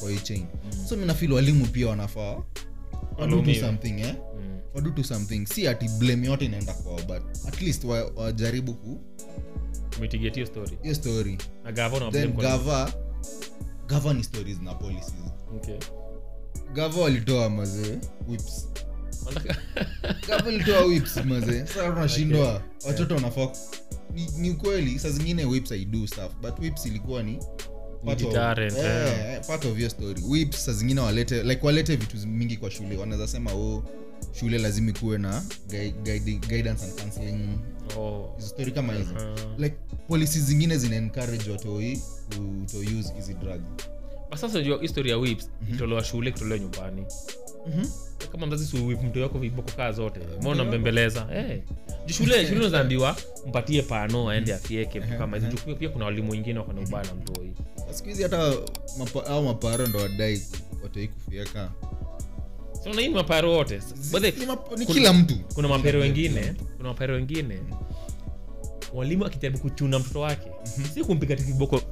kwa 0.00 0.10
hii 0.10 0.18
chain. 0.18 0.46
So 0.88 0.96
minafil 0.96 1.32
walimu 1.32 1.66
pia 1.66 1.88
wanafaa 1.88 2.42
wadutu 3.18 3.54
something 3.54 4.00
eh? 4.00 4.14
Mm. 4.40 4.58
wadutu 4.74 5.04
something. 5.04 5.46
Si 5.46 5.68
ati 5.68 5.88
blame 5.88 6.26
yote 6.26 6.44
inaenda 6.44 6.72
kwao 6.74 6.96
but 6.96 7.46
at 7.48 7.60
least 7.62 7.84
wa- 7.84 8.10
wajaribu 8.16 8.74
ku 8.74 9.00
hiyo 10.34 10.46
story. 10.46 10.78
hiyo 10.82 10.94
story. 10.94 11.38
Gava 12.42 12.92
gava 13.86 14.14
ni 14.14 14.24
stories 14.24 14.60
na 14.62 14.74
policies. 14.74 15.14
Okay. 15.56 15.78
Gava 16.74 17.00
walitoa 17.00 17.50
mazee 17.50 17.98
whips. 18.28 18.68
Gava 20.28 20.50
ilitoa 20.52 20.84
whips 20.84 21.16
mazee 21.24 21.66
sasa 21.66 21.92
tunashindwa. 21.92 22.62
Watoto 22.86 23.14
wanafaa 23.14 23.48
ni, 24.14 24.26
ni 24.38 24.50
ukweli 24.50 24.98
saa 24.98 25.10
zingine 25.10 25.44
whips 25.44 25.72
i 25.72 25.84
do 25.84 26.06
stuff 26.06 26.32
but 26.42 26.58
whips 26.58 26.86
ilikuwa 26.86 27.22
ni 27.22 27.38
part 28.04 28.22
of- 28.22 28.32
eh, 28.78 28.84
yeah. 28.84 29.46
part 29.46 29.64
of 29.64 29.78
your 29.78 29.90
story. 29.90 30.22
Whips 30.28 30.64
saa 30.64 30.72
zingine 30.72 31.00
walete 31.00 31.42
like 31.42 31.66
walete 31.66 31.96
vitu 31.96 32.28
mingi 32.28 32.56
kwa 32.56 32.70
shule. 32.70 32.96
Wanaweza 32.96 33.28
sema 33.28 33.52
oh 33.52 33.82
shule 34.32 34.58
lazima 34.58 34.90
ikuwe 34.90 35.18
na 35.18 35.42
gui- 35.68 35.92
guiding- 36.02 36.46
guidance 36.48 36.84
and 36.84 37.00
counseling 37.00 37.48
Oh. 37.98 38.34
story 38.38 38.72
kama 38.72 38.92
hizi. 38.94 39.14
Uh, 39.14 39.58
like 39.60 39.76
polisi 40.08 40.40
zingine 40.40 40.76
zina 40.78 40.96
encourage 40.96 41.50
watoi 41.50 42.02
to, 42.30 42.38
to 42.72 42.80
hizi 42.80 43.34
drug 43.34 43.60
sasa 44.36 44.58
unajua 44.58 44.80
history 44.82 45.10
ya 45.10 45.18
whips 45.18 45.50
itolewa 45.72 46.04
shule 46.04 46.30
ikitolewa 46.30 46.58
nyumbani. 46.58 47.06
Kama 48.32 48.46
mzazi 48.46 48.66
siwip 48.66 49.02
mto 49.02 49.22
wako 49.22 49.38
viboko 49.38 49.70
kaa 49.76 49.92
zote. 49.92 50.20
Mbona 50.40 50.64
mbembeleza? 50.64 51.28
Eh. 51.34 51.62
Juu 52.06 52.14
shule 52.14 52.46
shule 52.46 52.66
unaambiwa 52.68 53.16
mpatie 53.46 53.82
pano 53.82 54.30
aende 54.30 54.54
afieke 54.54 54.98
vitu 54.98 55.18
kama 55.18 55.36
hizo. 55.36 55.48
Juu 55.66 55.74
pia 55.76 55.88
kuna 55.88 56.04
walimu 56.04 56.30
wengine 56.30 56.58
wako 56.58 56.72
na 56.72 56.80
ubaya 56.80 57.04
na 57.06 57.14
mtoi 57.14 57.52
siku 57.94 58.08
hizi 58.08 58.22
hata 58.22 58.52
mapa, 58.98 59.26
au 59.26 59.44
maparo 59.44 59.86
ndo 59.86 59.98
wadai 59.98 60.42
watoi 60.82 61.08
kufieka 61.08 61.70
hii 62.92 63.08
ni 63.08 63.14
maparo 63.14 63.52
wote 63.52 63.80
ni, 64.78 64.86
kila 64.86 65.12
mtu. 65.12 65.34
kuna 65.54 65.68
mapero 65.68 66.00
wengine 66.00 66.54
kuna 66.76 66.88
mapero 66.88 67.14
wengine 67.14 67.58
mwalimu 68.94 69.26
akijaribu 69.26 69.58
kuchuna 69.60 69.98
mtoto 69.98 70.20
wake. 70.20 70.50
Si 70.94 71.04
kumpiga 71.04 71.36
tu 71.36 71.42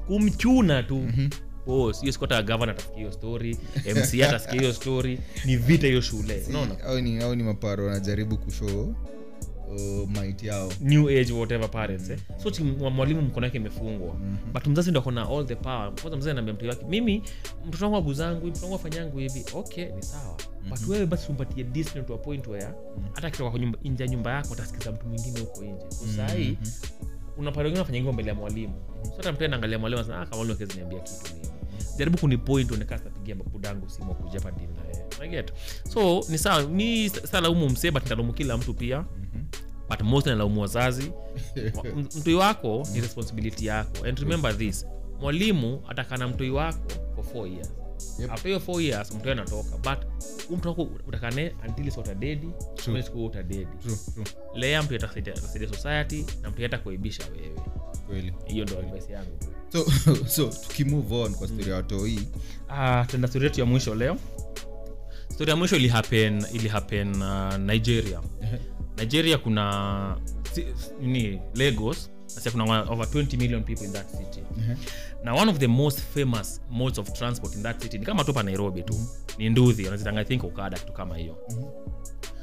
kumchuna 0.07 0.83
tu. 0.83 1.09
Boss, 1.67 2.01
hiyo 2.01 2.43
gavana 2.43 2.73
atasikia 2.73 2.97
hiyo 2.99 3.13
story 3.13 3.57
mc 3.97 4.23
atasikia 4.23 4.61
hiyo 4.61 4.73
story. 4.73 5.19
Ni 5.45 5.57
vita 5.57 5.87
hiyo 5.87 6.01
shule. 6.01 6.45
Unaona? 6.49 6.81
au 6.85 7.01
ni, 7.01 7.23
au 7.23 7.35
ni 7.35 7.43
maparo 7.43 7.91
anajaribu 7.91 8.37
kushow 8.37 8.95
uh, 9.73 10.09
might 10.11 10.43
yao. 10.43 10.73
New 10.81 11.09
age 11.09 11.33
whatever 11.33 11.71
parents 11.71 12.11
eh? 12.11 12.19
so 12.43 12.51
chi- 12.51 12.63
mwalimu 12.91 13.23
mkono 13.23 13.45
wake 13.47 13.57
imefungwa. 13.57 14.15
But 14.53 14.67
mzazi 14.67 14.91
ndo 14.91 15.01
akona 15.01 15.29
all 15.29 15.47
the 15.47 15.55
power. 15.57 15.93
Kwanza 15.95 16.17
mzazi 16.17 16.31
anaambia 16.31 16.55
mtoto 16.55 16.69
wake 16.71 16.85
mimi 16.89 17.23
mtoto 17.67 17.85
wangu 17.85 17.97
aguzangu 17.97 18.47
mtoto 18.47 18.63
wangu 18.65 18.77
afanyangu 18.77 19.19
hivi 19.19 19.45
okay 19.55 19.85
ni 19.93 20.03
sawa. 20.03 20.37
But 20.71 20.89
wewe 20.89 21.07
basi 21.07 21.27
umpatie 21.31 21.65
discipline 21.65 22.07
to 22.07 22.15
a 22.15 22.19
point 22.19 22.47
where 22.47 22.69
hata 23.15 23.27
akitoka 23.27 23.51
kwa 23.51 23.61
nyumba- 23.61 23.79
nje 23.85 24.03
ya 24.05 24.09
nyumba 24.09 24.33
yako 24.33 24.55
atasikiza 24.55 24.93
mtu 24.93 25.07
mwingine 25.07 25.41
huko 25.41 25.63
nje. 25.65 25.91
So 25.91 26.07
sahii 26.17 26.59
unapata 27.39 27.61
wengine 27.63 27.79
wafanya 27.81 27.99
hivyo 27.99 28.13
mbele 28.13 28.29
ya 28.29 28.35
mwalimu. 28.35 28.75
So 29.05 29.13
hata 29.17 29.33
mtu 29.33 29.45
anaangalia 29.45 29.79
mwalimu 29.79 29.99
anasema 30.01 30.21
ah 30.23 30.27
kama 30.27 30.37
mwalimu 30.37 30.55
akiwezi 30.55 30.77
niambia 30.79 31.01
kitu 31.01 31.35
mimi 31.35 31.47
jaribu 31.99 32.19
kunipoint 32.19 32.71
unekaa 32.71 32.99
sitapigia 32.99 33.37
simu 33.87 34.13
akuja 34.13 34.41
hapa 34.41 34.51
deal 34.51 34.71
na 34.71 34.83
yeye 34.85 35.07
unaget 35.19 35.53
so 35.93 36.25
ni 36.29 36.39
sawa 36.39 36.63
mi 36.69 37.09
salaumu 37.11 37.69
msee 37.69 37.91
but 37.91 38.03
nitalaumu 38.03 38.33
kila 38.33 38.57
mtu 38.57 38.75
pia. 38.75 39.05
But 39.91 40.03
most 40.03 40.27
nalaumu 40.27 40.61
wazazi. 40.61 41.13
Wa- 41.77 41.85
mtoi 42.17 42.35
wako 42.35 42.87
ni 42.93 43.01
responsibility 43.01 43.67
yako. 43.67 44.05
And 44.07 44.19
remember 44.19 44.59
this 44.59 44.87
mwalimu 45.21 45.83
atakana 45.89 46.29
mtoi 46.29 46.51
wako 46.51 46.89
for 47.15 47.25
four 47.25 47.49
years. 47.49 47.71
Yep. 48.19 48.31
after 48.31 48.47
hiyo 48.49 48.61
four 48.61 48.83
years 48.83 49.15
mtoi 49.15 49.33
anatoka. 49.33 49.79
But 49.79 50.07
mtu 50.51 50.69
wako 50.69 50.89
utakane 51.09 51.55
until 51.69 51.89
is 51.89 51.99
utadedi 51.99 52.49
siku 53.05 53.27
utadedi 53.27 53.67
lea 54.55 54.83
mtu 54.83 54.95
atasaidia 54.95 55.69
society 55.69 56.27
na 56.43 56.51
mtu 56.51 56.65
atakuaibisha 56.65 57.23
wewe. 57.33 58.35
Hiyo 58.45 58.65
ndo 58.65 58.79
advice 58.79 59.13
yangu 59.13 59.39
so 59.73 59.85
so 60.35 60.47
tukimove 60.69 61.15
on 61.15 61.35
kwa 61.35 61.49
story 61.49 61.71
ya 61.71 61.77
watoi 61.77 62.29
uh, 62.69 63.07
tenda 63.07 63.29
story 63.29 63.45
yetu 63.45 63.61
ya 63.61 63.67
mwisho 63.67 63.95
leo. 63.95 64.17
Story 65.35 65.51
ya 65.51 65.57
mwisho 65.57 65.77
ilihapen 65.77 66.47
ilihappen 66.53 67.23
uh, 67.23 67.55
nigeria. 67.57 68.21
Nigeria 68.99 69.39
kuna 69.39 70.17
si, 70.55 70.67
ni 71.01 71.41
lagos 71.55 72.11
kuna 72.53 72.83
over 72.83 73.07
20 73.07 73.37
million 73.39 73.65
people 73.65 73.85
in 73.85 73.93
that 73.93 74.11
city. 74.11 74.43
Na 75.25 75.35
one 75.35 75.51
of 75.51 75.59
the 75.59 75.67
most 75.67 76.01
famous 76.01 76.61
modes 76.71 76.99
of 76.99 77.13
transport 77.13 77.55
in 77.55 77.63
that 77.63 77.83
city 77.83 77.99
ni 77.99 78.05
kama 78.05 78.25
tu 78.25 78.33
pa 78.33 78.43
nairobi 78.43 78.83
tu. 78.83 78.95
Ni 79.39 79.51
nduthi 79.51 79.87
anazitanga 79.89 80.25
think 80.25 80.45
ukada 80.45 80.79
kitu 80.79 80.93
kama 80.93 81.17
hiyo. 81.17 81.37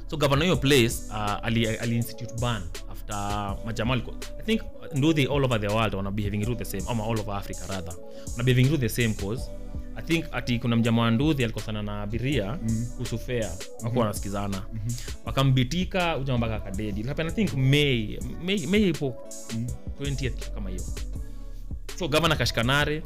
So 0.08 0.18
governor 0.18 0.44
hiyo 0.44 0.58
place 0.58 0.96
uh, 1.10 1.46
ali, 1.46 1.68
ali 1.68 1.96
institute 1.96 2.34
ban 2.42 2.62
after 3.10 3.66
majamaa 3.66 3.96
i 4.40 4.44
think 4.46 4.62
nduthi 4.96 5.26
all 5.26 5.44
over 5.46 5.62
the 5.62 5.68
world 5.68 5.94
wana 5.96 6.12
behaving 6.12 6.42
through 6.42 6.58
the 6.58 6.66
same 6.66 6.84
ama 6.90 7.04
all 7.04 7.20
over 7.20 7.36
africa 7.36 7.68
rather. 7.70 7.94
Wana 8.32 8.44
behaving 8.44 8.66
through 8.66 8.80
the 8.80 8.90
same 8.90 9.14
cause. 9.14 9.50
I 9.96 10.02
think 10.02 10.26
ati 10.32 10.60
kuna 10.60 10.76
mjama 10.76 11.02
wa 11.02 11.12
nduthi 11.12 11.44
alikosana 11.44 11.84
na 11.84 12.02
abiria 12.02 12.60
kuhusu 12.94 13.20
fare 13.20 13.50
wakuwa 13.84 14.06
wanasikizana. 14.06 14.66
Wakambitika 15.26 16.18
ujama 16.18 16.38
mpaka 16.38 16.56
akadedi. 16.56 17.06
I 17.18 17.32
think 17.32 17.54
may 17.54 18.20
may, 18.44 18.68
may 18.68 18.90
ipo 18.90 19.16
20th 20.00 20.16
kitu 20.16 20.52
kama 20.52 20.70
hiyo. 20.70 20.82
So 22.00 22.08
gavana 22.08 22.36
kashikanare 22.36 23.04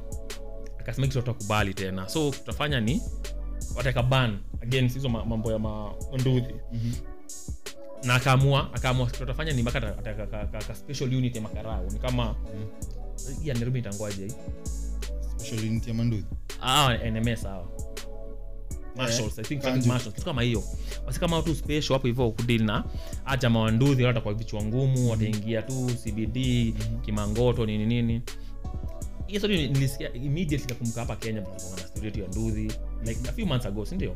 akasema 0.79 1.07
kitu 1.07 1.19
tutakubali 1.19 1.73
tena. 1.73 2.09
So 2.09 2.31
tutafanya 2.31 2.79
ni 2.79 3.01
wataka 3.75 4.03
ban 4.03 4.39
against 4.61 4.95
hizo 4.95 5.09
mambo 5.09 5.51
ya 5.51 5.59
manduthi 5.59 6.53
na 8.03 8.15
akaamua 8.15 8.73
akaamua 8.73 9.07
tutafanya 9.07 9.51
ni 9.53 9.61
mpaka 9.61 9.81
ka- 9.81 10.13
ka- 10.27 10.47
ka 10.67 10.75
special 10.75 11.15
unit 11.15 11.35
ya 11.35 11.41
makarau 11.41 11.91
ni 11.91 11.99
kama 11.99 12.35
hii 13.41 13.47
ya 13.47 13.53
nairobi 13.53 13.79
itangwaje 13.79 14.25
hii 14.25 14.33
special 15.37 15.59
unit 15.69 15.87
ya 15.87 15.93
manduthi. 15.93 16.25
Ah 16.61 16.97
nms 17.11 17.43
hawa 17.43 17.67
Marshals, 18.95 19.39
I 19.39 19.43
think 19.43 19.61
Kanju. 19.61 19.87
marshals, 19.87 20.13
kitu 20.15 20.25
kama 20.25 20.41
hiyo. 20.41 20.63
Basi 21.05 21.19
kama 21.19 21.35
watu 21.35 21.55
special 21.55 21.93
hapo 21.93 22.07
hivyo 22.07 22.31
kudili 22.31 22.63
na 22.63 22.83
hata 23.23 23.49
mawanduthi 23.49 24.03
watakuwa 24.03 24.33
vichwa 24.33 24.63
ngumu 24.63 25.11
wataingia 25.11 25.61
tu 25.61 25.91
cbd 26.03 26.37
kimangoto 27.01 27.65
nini 27.65 27.85
nini 27.85 28.21
hiyo 29.27 29.39
story 29.39 29.67
nilisikia 29.69 30.13
immediately 30.13 30.67
nakumbuka 30.69 30.99
hapa 31.01 31.15
kenya 31.15 31.41
tulikuwa 31.41 31.71
na 31.81 31.87
story 31.87 32.05
yetu 32.05 32.19
ya 32.19 32.27
nduthi 32.27 32.71
like 33.05 33.29
a 33.29 33.33
few 33.33 33.45
months 33.45 33.65
ago 33.65 33.85
si 33.85 33.95
ndio? 33.95 34.13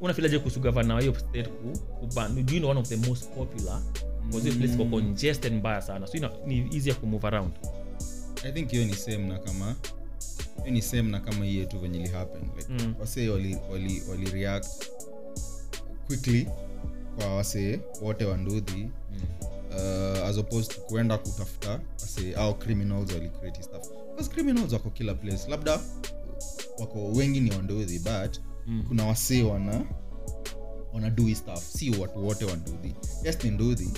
Unafilaje 0.00 0.38
kuhusu 0.38 0.60
gavana 0.60 0.94
wa 0.94 1.00
hiyo 1.00 1.14
state 1.14 1.48
ku, 1.48 1.78
kuban 2.00 2.46
do 2.46 2.52
you 2.54 2.58
know 2.60 2.70
one 2.70 2.80
of 2.80 2.88
the 2.88 2.96
most 2.96 3.28
popular? 3.30 3.82
Because 4.26 4.48
hiyo 4.48 4.58
place 4.60 4.74
iko 4.74 4.84
congested 4.84 5.52
mbaya 5.52 5.82
sana. 5.82 6.06
So 6.06 6.16
ni 6.46 6.70
around. 7.24 7.52
I 8.44 8.52
think 8.52 8.70
hiyo 8.70 8.84
ni 8.84 8.94
same 8.94 9.18
na 9.28 9.38
kama 9.38 9.76
hiyo 10.62 10.70
ni 10.70 10.82
same 10.82 11.02
na 11.10 11.20
kama 11.20 11.44
hii 11.44 11.58
yetu 11.58 11.78
venye 11.78 11.98
ili 11.98 12.08
happen 12.08 12.42
like, 12.56 12.72
Mm. 12.72 12.94
wasee 13.00 13.28
wali, 13.28 13.56
wali, 13.72 14.02
wali 14.10 14.30
react 14.30 14.66
quickly 16.06 16.46
kwa 17.16 17.36
wasee 17.36 17.80
wote 18.02 18.24
wa 18.24 18.36
nduthi 18.36 18.88
uh, 19.70 20.26
as 20.28 20.38
opposed 20.38 20.70
to 20.74 20.80
kuenda 20.80 21.18
kutafuta 21.18 21.80
wasee 22.00 22.34
au 22.34 22.54
criminals 22.58 23.12
wali 23.12 23.28
create 23.28 23.62
stuff. 23.62 23.88
Because 24.10 24.30
criminals 24.30 24.72
wako 24.72 24.90
kila 24.90 25.14
place. 25.14 25.48
Labda 25.50 25.80
wako 26.78 27.08
wengi 27.12 27.40
ni 27.40 27.50
wanduthi 27.50 27.98
but 27.98 28.38
Mm. 28.66 28.84
kuna 28.88 29.06
wasee 29.06 29.42
wana 29.42 29.84
wanadui 30.92 31.34
stuff. 31.34 31.64
Si 31.64 31.90
watu 31.90 32.26
wote 32.26 32.44
wanduthi 32.44 32.94
yes 33.24 33.44
ni 33.44 33.50
nduthi 33.50 33.90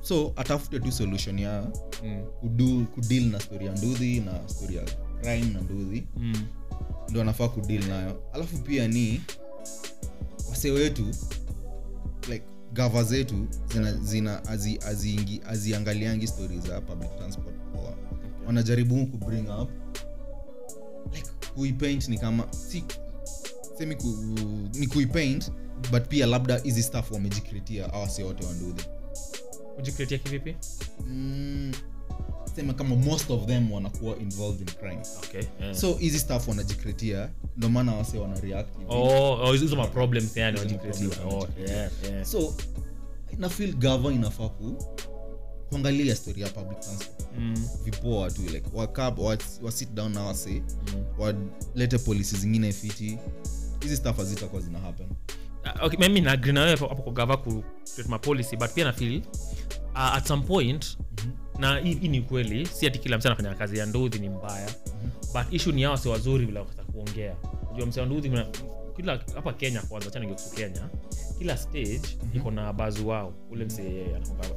so 0.00 0.32
atafute 0.36 0.80
tu 0.80 0.92
solution 0.92 1.38
ya 1.38 1.66
mm. 2.04 2.24
kudu, 2.40 2.84
kudeal 2.94 3.24
na 3.24 3.40
story 3.40 3.66
ya 3.66 3.72
nduhi 3.72 4.20
na 4.20 4.48
story 4.48 4.76
ya 4.76 4.82
crime 5.20 5.46
na 5.46 5.60
nduhi 5.60 6.06
Mm. 6.16 6.46
ndo 7.08 7.20
anafaa 7.20 7.48
kudeal 7.48 7.84
nayo. 7.84 8.22
Alafu 8.32 8.58
pia 8.58 8.88
ni 8.88 9.20
wase 10.50 10.70
wetu 10.70 11.06
like 12.30 12.44
gava 12.72 13.04
zetu 13.04 13.48
zina, 13.68 13.92
zina 13.92 14.42
aziangaliangi 15.46 16.26
stori 16.26 16.58
za 16.60 16.80
public 16.80 17.16
transport 17.18 17.56
poa. 17.72 17.94
Wanajaribu 18.46 19.06
ku 19.06 19.16
bring 19.16 19.48
up 19.62 19.70
like 21.14 21.28
kuipaint 21.54 22.08
ni 22.08 22.18
kama 22.18 22.52
si 22.52 22.84
semi 23.78 23.94
ku, 23.96 24.06
ni 24.74 24.86
kuipaint 24.86 25.50
but 25.92 26.08
pia 26.08 26.26
labda 26.26 26.58
hizi 26.58 26.82
staff 26.82 27.10
wamejikritia 27.10 27.92
awase 27.92 28.22
wote 28.22 28.46
wanduthi. 28.46 28.84
Kujikreatia 29.76 30.18
kivipi? 30.18 30.56
Mm, 31.06 31.72
sema 32.58 32.74
kama 32.74 32.96
most 32.96 33.30
of 33.30 33.46
them 33.46 33.72
wanakuwa 33.72 34.16
involved 34.18 34.60
in 34.60 34.74
crime 34.74 35.02
okay 35.24 35.42
yeah. 35.60 35.74
so 35.76 35.92
hizi 35.94 36.18
staff 36.18 36.48
wanajikretia 36.48 37.30
ndo 37.56 37.68
maana 37.68 37.94
wase 37.94 38.18
wana 38.18 38.36
oh, 38.88 39.32
oh, 39.48 39.52
hizo 39.52 39.66
Oh, 40.56 40.58
wanajikreatia. 40.58 41.74
yeah, 41.74 41.90
yeah. 42.10 42.24
so 42.24 42.54
na 43.38 43.48
gava 43.74 44.12
inafaa 44.12 44.48
ku 44.48 44.76
kuangalia 45.68 46.16
story 46.16 46.40
ya 46.42 46.48
public 46.48 46.80
transport 46.80 47.18
Mm, 47.38 47.68
vipoa 47.84 48.30
tu 48.30 48.42
like 48.42 48.66
wakap 48.74 49.18
wasit 49.18 49.88
wa 49.88 49.94
down 49.94 50.12
na 50.12 50.22
wase 50.22 50.50
mm. 50.50 51.04
walete 51.18 51.98
polisi 51.98 52.36
zingine 52.36 52.72
fiti 52.72 53.18
hizi 53.82 53.96
staff 53.96 54.16
hazitakuwa 54.16 54.62
zina 54.62 54.78
happen 54.78 55.06
uh, 55.76 55.84
okay, 55.84 55.98
mimi 55.98 56.20
na 56.20 56.36
nawewe 56.36 56.70
hapo 56.70 56.86
hapo 56.86 57.02
kwa 57.02 57.12
gava 57.12 57.36
ku 57.36 57.64
create 57.94 58.10
ma 58.10 58.18
policy 58.18 58.56
but 58.56 58.70
pia 58.70 58.84
na 58.84 58.92
uh, 59.94 60.14
at 60.14 60.26
some 60.26 60.42
point 60.42 60.98
na 61.58 61.78
hii 61.78 62.08
ni 62.08 62.20
kweli 62.22 62.66
si 62.66 62.86
ati 62.86 62.98
kila 62.98 63.18
mtu 63.18 63.26
anafanya 63.28 63.54
kazi 63.54 63.78
ya 63.78 63.86
nduthi 63.86 64.18
ni 64.18 64.28
mbaya. 64.28 64.70
But 65.34 65.52
ishu 65.52 65.72
ni 65.72 65.84
awa 65.84 65.96
si 65.96 66.08
wazuri 66.08 66.46
vile 66.46 66.58
wakata 66.60 66.82
kuongea. 66.82 67.36
Jua 67.76 67.86
msee 67.86 68.00
wa 68.00 68.06
nduthi 68.06 68.30
kila 68.96 69.20
hapa 69.34 69.52
kenya 69.52 69.82
kwanza 69.82 70.10
chana 70.10 70.26
kuhusu 70.26 70.50
kenya 70.54 70.88
kila 71.38 71.56
stage 71.56 72.00
iko 72.34 72.50
na 72.50 72.72
bazu 72.72 73.08
wao. 73.08 73.34
Ule 73.50 73.64
msee 73.64 74.06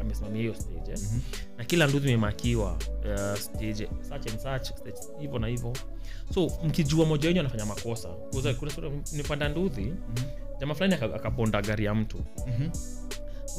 amesimamia 0.02 0.42
hiyo 0.42 0.56
stage 0.56 0.92
eh? 0.92 1.00
na 1.58 1.64
kila 1.66 1.88
nduthi 1.88 2.08
imemakiwa 2.08 2.72
uh, 2.74 3.40
stage 3.40 3.88
such 4.10 4.28
and 4.32 4.40
such 4.40 4.78
stage 4.80 4.98
hivyo 5.20 5.40
na 5.40 5.48
hivyo 5.48 5.74
so 6.34 6.52
mkijua 6.64 7.06
moja 7.06 7.28
wenyu 7.28 7.40
anafanya 7.40 7.66
makosa. 7.66 8.10
Kuna 8.60 8.72
nipanda 9.14 9.50
nduthi 9.50 9.94
jamaa 10.60 10.74
fulani 10.74 10.94
aka- 10.94 11.16
akaponda 11.16 11.62
gari 11.62 11.86
ya 11.86 11.96
mtu. 11.96 12.18
Mhm. 12.48 12.70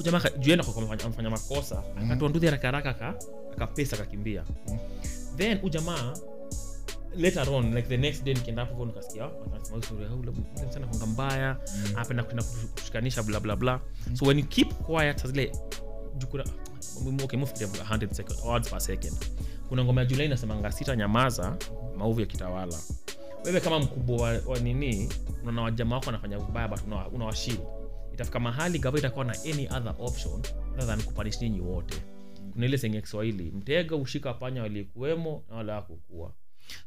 Jamaa 0.03 0.21
juenda 0.39 0.65
amefanya- 0.65 1.31
makosa 1.31 1.83
akatoa 2.05 2.29
nduthi 2.29 2.47
haraka 2.47 2.69
haraka 2.69 3.15
akapesa 3.53 3.97
akakimbia 3.97 4.45
mm. 4.69 4.79
then 5.37 5.59
ujamaa 5.63 6.15
later 7.17 7.51
on 7.51 7.75
like 7.75 7.89
the 7.89 7.97
next 7.97 8.25
day 8.25 8.35
nikienda 8.35 8.65
hapo 8.65 8.85
nikasikia 8.87 9.25
wanasema 9.25 9.69
huyu 9.71 9.83
story, 9.83 10.05
"Ah, 10.05 10.15
ule 10.15 10.31
ule 10.31 10.41
msichana 10.67 10.87
kwanga 10.87 11.07
mbaya 11.07 11.57
Mm. 11.77 11.93
apenda 11.99 12.23
kuenda 12.25 12.43
kushikanisha 12.75 13.23
bla 13.23 13.41
bla 13.41 13.57
bla. 13.57 13.81
So 14.15 14.25
when 14.27 14.39
you 14.39 14.45
keep 14.47 14.73
quiet 14.75 15.27
zile 15.27 15.53
juu 16.19 16.27
kuna 16.27 16.45
okay 17.25 17.39
mufikiria 17.39 17.69
100 17.69 18.15
second, 18.15 18.39
words 18.45 18.69
per 18.71 18.81
second. 18.81 19.15
Kuna 19.69 19.85
ngoma 19.85 20.01
ya 20.01 20.07
julai 20.07 20.27
inasemanga 20.27 20.73
sita 20.73 20.97
nyamaza 20.97 21.57
maovu 21.97 22.21
ya 22.21 22.27
kitawala 22.27 22.79
wewe 23.45 23.61
kama 23.61 23.79
mkubwa 23.79 24.17
wa, 24.23 24.41
wa 24.47 24.59
nini 24.59 25.09
unaona 25.43 25.63
wajamaa 25.63 25.95
wako 25.97 26.07
wanafanya 26.07 26.39
vibaya 26.39 26.69
but 26.69 26.79
unawa- 26.87 27.09
unawashield 27.09 27.61
itafika 28.15 28.41
mahali 28.41 28.79
gava 28.79 28.99
itakuwa 28.99 29.25
na 29.25 29.33
any 29.45 29.67
other 29.67 29.95
option 29.99 30.41
other 30.75 30.87
than 30.87 31.03
kupanish 31.03 31.41
nyinyi 31.43 31.61
wote. 31.61 31.95
Kuna 32.53 32.67
ile 32.67 32.79
senye 32.79 33.01
kiswahili 33.01 33.51
mtega 33.51 33.97
ushika 33.97 34.35
panya 34.35 34.63
waliyekuwemo 34.63 35.45
na 35.49 35.57
wala 35.57 35.77
akukua 35.77 36.35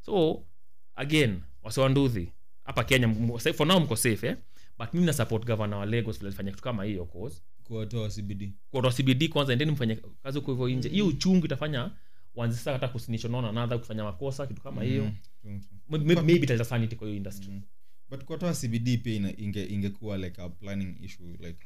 so 0.02 0.44
again 0.96 1.40
wasiwanduthi 1.64 2.32
hapa 2.64 2.84
kenya 2.84 3.14
for 3.54 3.68
now 3.68 3.80
mko 3.80 3.96
safe 3.96 4.28
eh? 4.28 4.38
but 4.80 4.94
mimi 4.94 5.06
nasupport 5.06 5.46
governor 5.46 5.80
wa 5.80 5.86
lagos 5.86 6.18
vile 6.18 6.28
alifanya 6.28 6.52
kitu 6.52 6.64
kama 6.64 6.84
hiyo 6.84 7.06
cause 7.06 7.42
kuwatoa 7.64 8.10
cbd 8.10 8.52
kuwatoa 8.72 8.92
cbd 8.92 9.30
kwanza 9.30 9.54
endeni 9.54 9.72
mfanye 9.72 10.00
kazi 10.24 10.40
huko 10.40 10.52
hivyo 10.52 10.70
nje. 10.70 10.90
Hiyo 10.90 11.08
uchungu 11.08 11.46
itafanya 11.46 11.92
wanzi 12.36 12.58
sasa 12.58 12.74
hata 12.74 12.88
kusinishonona 12.88 13.52
nadha 13.52 13.78
kufanya 13.78 14.04
makosa 14.04 14.48
kitu 14.48 14.62
kama 14.62 14.84
hiyo. 14.84 15.12
Mm, 15.44 15.62
maybe 15.90 16.34
italeta 16.34 16.66
sanity 16.66 16.96
kwa 16.96 17.08
hiyo 17.08 17.18
industry. 17.18 17.52
Mm. 17.52 17.62
But 18.10 18.24
kuwatoa 18.24 18.53
cbd 18.53 18.97
pia 18.97 19.14
ingekuwa 19.16 19.38
inge 19.38 19.66
ingekuwa 19.66 20.18
like 20.18 20.41
a 20.41 20.49
planning 20.49 20.95
issue 21.01 21.38
like 21.39 21.66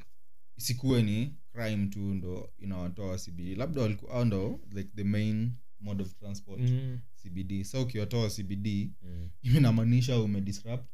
isikuwe 0.58 1.04
ni 1.04 1.34
crime 1.54 1.88
tu 1.88 2.00
ndo 2.00 2.50
inawatoa 2.58 3.18
cbd 3.18 3.58
labda 3.58 3.82
walikuwa 3.82 4.26
ndo 4.26 4.60
like 4.72 4.90
the 4.96 5.04
main 5.04 5.52
mode 5.80 6.04
of 6.04 6.16
transport 6.16 6.62
mm. 6.62 7.00
cbd 7.24 7.64
so 7.64 7.82
ukiwatoa 7.82 8.30
cbd 8.30 8.90
Mm. 9.04 9.30
inamaanisha 9.42 10.20
umedisrupt 10.20 10.86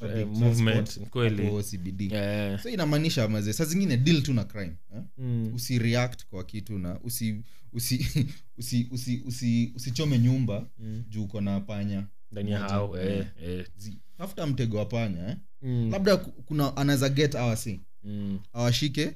Eh, 0.00 0.26
cbd 1.62 2.00
Yeah. 2.12 2.62
so 2.62 2.68
inamaanisha 2.68 3.28
maze 3.28 3.52
saa 3.52 3.64
zingine 3.64 3.96
deal 3.96 4.22
tu 4.22 4.34
na 4.34 4.44
crime 4.44 4.76
eh? 4.96 5.02
Mm. 5.18 5.54
usireact 5.54 6.26
kwa 6.26 6.44
kitu 6.44 6.78
na 6.78 7.00
usi 7.00 7.42
usi 7.72 8.06
usi 8.58 8.88
usi 8.90 9.22
usi 9.26 9.72
usichome 9.76 10.18
nyumba 10.18 10.68
Mm. 10.78 11.04
juu 11.08 11.22
uko 11.24 11.40
na 11.40 11.60
panya 11.60 12.06
ndani 12.34 12.50
ya 12.50 12.58
hao 12.58 12.98
eh, 13.00 13.26
eh. 13.44 13.66
Tafuta 14.18 14.46
mtego 14.46 14.76
wa 14.76 14.84
panya 14.86 15.28
eh? 15.28 15.36
Mm. 15.62 15.90
labda 15.92 16.16
kuna 16.16 16.76
anaweza 16.76 17.08
get 17.08 17.34
awasi 17.34 17.80
Mm. 18.04 18.38
awashike 18.52 19.10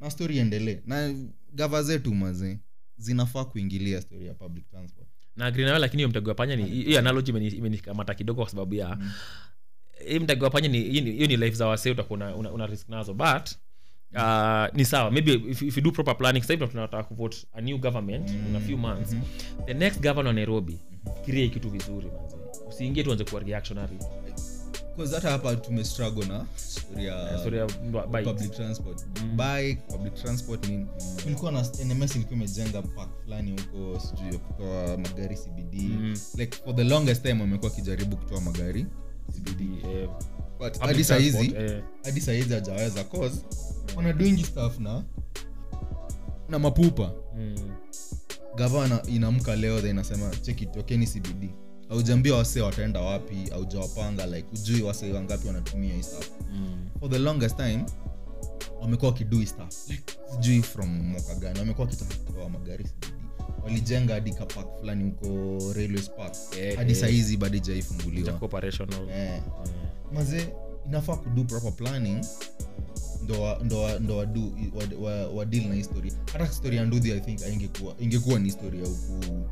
na 0.00 0.10
story 0.10 0.38
endelee 0.38 0.80
na 0.86 1.14
gava 1.52 1.82
zetu 1.82 2.14
mazi 2.14 2.58
zinafaa 2.96 3.44
kuingilia 3.44 4.00
story 4.02 4.26
ya 4.26 4.34
public 4.34 4.70
transport 4.70 5.08
na 5.36 5.50
lakini 5.78 6.00
hiyo 6.00 6.08
mtego 6.08 6.28
wa 6.28 6.34
panya 6.34 6.56
ni 6.56 6.64
hiyo 6.66 6.98
analogy 6.98 7.30
imenikamata 7.30 8.14
kidogo 8.14 8.40
kwa 8.42 8.50
sababu 8.50 8.74
ya 8.74 8.96
Mm. 8.96 9.10
hii 10.08 10.18
mtego 10.18 10.44
wa 10.44 10.50
panya 10.50 10.68
hiyo 10.68 11.02
ni- 11.04 11.26
ni 11.26 11.36
life 11.36 11.56
za 11.56 11.66
wasee 11.66 11.90
utakuwa 11.90 12.16
una, 12.16 12.36
una, 12.36 12.52
una 12.52 12.66
risk 12.66 12.88
nazo 12.88 13.14
but 13.14 13.50
Uh, 14.14 14.66
ni 14.74 14.84
sawa 14.84 15.10
maybe 15.10 15.32
if, 15.32 15.62
if 15.62 15.76
you 15.76 15.82
do 15.82 15.90
proper 15.92 16.16
planning 16.18 16.40
sasa 16.42 16.66
tunataka 16.66 17.02
kuvote 17.02 17.36
a 17.52 17.60
new 17.60 17.78
government 17.78 18.30
in 18.30 18.56
a 18.56 18.60
few 18.60 18.78
months 18.78 19.12
Mhm. 19.12 19.22
the 19.66 19.74
next 19.74 19.96
governor 20.00 20.26
wa 20.26 20.32
nairobi 20.32 20.78
fikiria 21.16 21.42
hii 21.44 21.50
kitu 21.50 21.70
vizuri 21.70 22.06
manze 22.06 22.36
usiingie 22.68 23.04
tuanze 23.04 23.24
kuwa 23.24 23.40
reactionary. 23.42 23.98
'Cause 24.96 25.14
hata 25.14 25.30
hapa 25.30 25.56
tumestruggle 25.56 26.26
na 26.26 26.46
transport. 30.16 30.66
Mm. 30.68 30.86
kulikuwa 31.22 31.52
na 31.52 31.60
nms 31.84 32.16
ilikuwa 32.16 32.36
imejenga 32.36 32.82
park 32.82 33.10
fulani 33.24 33.50
huko 33.60 34.00
sijui 34.00 34.26
ya 34.32 34.38
kutoa 34.38 34.96
magari 34.98 35.36
cbd 35.36 35.74
Mm. 35.82 36.16
like 36.36 36.56
for 36.64 36.76
the 36.76 36.84
longest 36.84 37.22
time 37.22 37.40
wamekuwa 37.40 37.70
akijaribu 37.72 38.16
kutoa 38.16 38.40
magari 38.40 38.86
CBD, 39.32 39.60
eh, 39.62 40.08
public 40.58 40.78
hadi 40.80 41.04
sahizi 41.04 41.54
eh. 41.56 41.82
hadi 42.04 42.20
sahizi 42.20 42.54
hajaweza 42.54 43.04
cause 43.04 43.40
wana 43.96 44.12
doing 44.12 44.44
stuff 44.44 44.78
na 44.78 45.04
na 46.48 46.58
mapupa. 46.58 47.12
Mm. 47.36 47.56
gavana 48.56 49.02
inamka 49.06 49.56
leo 49.56 49.80
the 49.80 49.90
inasema 49.90 50.30
cheki 50.30 50.66
tokeni 50.66 51.06
cbd 51.06 51.50
aujambia 51.90 52.34
wase 52.34 52.60
wataenda 52.60 53.00
wapi 53.00 53.36
aujawapanga 53.54 54.26
like 54.26 54.46
ujui 54.54 54.82
wase 54.82 55.12
wangapi 55.12 55.46
wanatumia 55.46 55.94
hii 55.94 56.02
stuff 56.02 56.30
Mm. 56.52 56.86
for 57.00 57.10
the 57.10 57.18
longest 57.18 57.56
time 57.56 57.84
wamekuwa 58.80 59.10
wakidui 59.10 59.46
stuff 59.46 59.88
like 59.90 60.02
sijui 60.32 60.62
from 60.62 60.88
mwaka 61.02 61.34
gani 61.34 61.58
wamekuwa 61.58 61.86
wakitoa 61.86 62.48
magari 62.48 62.86
walijenga 63.64 64.14
hadi 64.14 64.32
kapak 64.32 64.66
fulani 64.80 65.04
huko 65.04 65.72
railways 65.72 66.10
park 66.10 66.34
Eh, 66.58 66.76
hadi 66.76 66.92
eh. 66.92 66.98
sahizi 67.00 67.36
bado 67.36 67.56
ijaifunguliwa 67.56 68.28
eh. 68.30 68.34
Eh. 69.34 69.42
maze 70.12 70.48
inafaa 70.88 71.16
kudu 71.16 71.44
proper 71.44 71.72
planning 71.72 72.24
ndo 73.24 73.42
wa- 73.42 73.60
ndo 73.64 73.82
wa- 73.82 73.98
ndo 73.98 74.16
wadu 74.16 74.52
wa, 75.00 75.10
wa, 75.10 75.28
wa 75.28 75.44
na 75.44 75.74
historia 75.74 76.12
hata 76.32 76.44
historia 76.44 76.80
ya 76.80 76.86
ndudhi 76.86 77.12
i 77.12 77.20
think 77.20 77.40
ingekuwa 77.52 77.94
ingekuwa 78.00 78.38
ni 78.38 78.44
historia 78.44 78.80
huku 78.86 79.48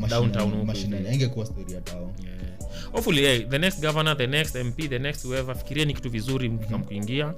mashinani- 0.00 0.50
huku 0.50 0.64
mashinani 0.66 1.02
hivi. 1.02 1.14
ingekuwa 1.14 1.46
story 1.46 1.72
ya 1.72 1.80
tao 1.80 2.12
Yeah. 2.24 2.92
hopefully 2.92 3.24
yeah, 3.24 3.48
the 3.48 3.58
next 3.58 3.80
governor 3.80 4.16
the 4.16 4.26
next 4.26 4.54
mp 4.56 4.88
the 4.88 4.98
next 4.98 5.24
whoever 5.24 5.56
fikirieni 5.56 5.94
kitu 5.94 6.10
vizuri 6.10 6.48
mkikam 6.48 6.84
kuingia 6.84 7.34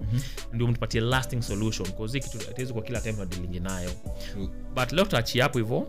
ndio 0.52 0.66
mtupatie 0.66 1.00
lasting 1.00 1.42
solution 1.42 1.88
hii 2.12 2.20
kitu 2.20 2.38
kwa 2.72 2.82
kila 2.82 3.00
time 3.00 3.12
tunadilingi 3.12 3.60
nayo 3.60 3.90
True. 4.32 4.48
but 4.74 4.92
leo 4.92 5.04
tutaachia 5.04 5.42
hapo 5.42 5.58
hivyo 5.58 5.88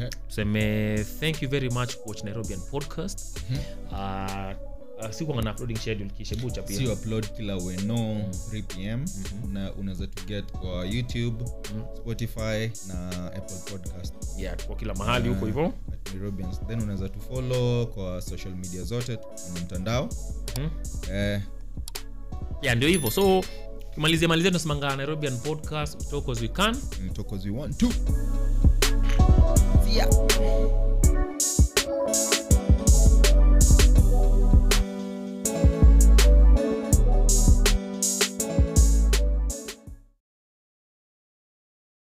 Ehe. 0.00 0.08
tuseme 0.28 1.04
thank 1.20 1.42
you 1.42 1.48
very 1.48 1.70
much 1.70 1.94
kuwatch 1.96 2.22
nairobian 2.24 2.60
podcast 2.70 3.38
Mhm. 3.50 3.58
uh, 3.92 4.67
uh, 5.28 5.44
na 5.44 5.52
uploading 5.52 5.76
schedule 5.76 6.10
kishebucha 6.10 6.62
pia 6.62 6.76
si 6.76 6.86
upload 6.86 7.26
kila 7.36 7.56
weno 7.56 7.94
3 8.52 8.62
pm 8.62 9.04
na 9.52 9.72
unaweza 9.72 10.06
tuget 10.06 10.52
kwa 10.52 10.86
youtube 10.86 11.44
spotify 11.96 12.70
na 12.88 13.10
apple 13.26 13.56
podcast. 13.70 14.14
Yeah 14.38 14.56
kwa 14.66 14.76
kila 14.76 14.94
mahali 14.94 15.28
huko 15.28 15.46
hivyo. 15.46 15.72
at 15.92 16.14
Nairobians. 16.14 16.60
then 16.66 16.80
unaweza 16.80 17.08
tufollow 17.08 17.86
kwa 17.86 18.22
social 18.22 18.54
media 18.54 18.82
zote 18.82 19.16
kwenye 19.16 19.60
mtandao. 19.60 20.08
Mhm. 20.58 20.68
eh, 21.12 21.42
yeah 22.62 22.76
ndio 22.76 22.88
hivyo. 22.88 23.10
So 23.10 23.44
kimalizia 23.94 24.28
malizia 24.28 24.50
tunasemanga 24.50 24.96
nairobian 24.96 25.38
podcast 25.38 26.10
talk 26.10 26.28
as 26.28 26.40
we 26.40 26.48
can. 26.48 26.76
Talk 27.12 27.32
as 27.32 27.44
we 27.44 27.50
want 27.50 27.78
to 27.78 27.88
Yeah. 29.92 30.08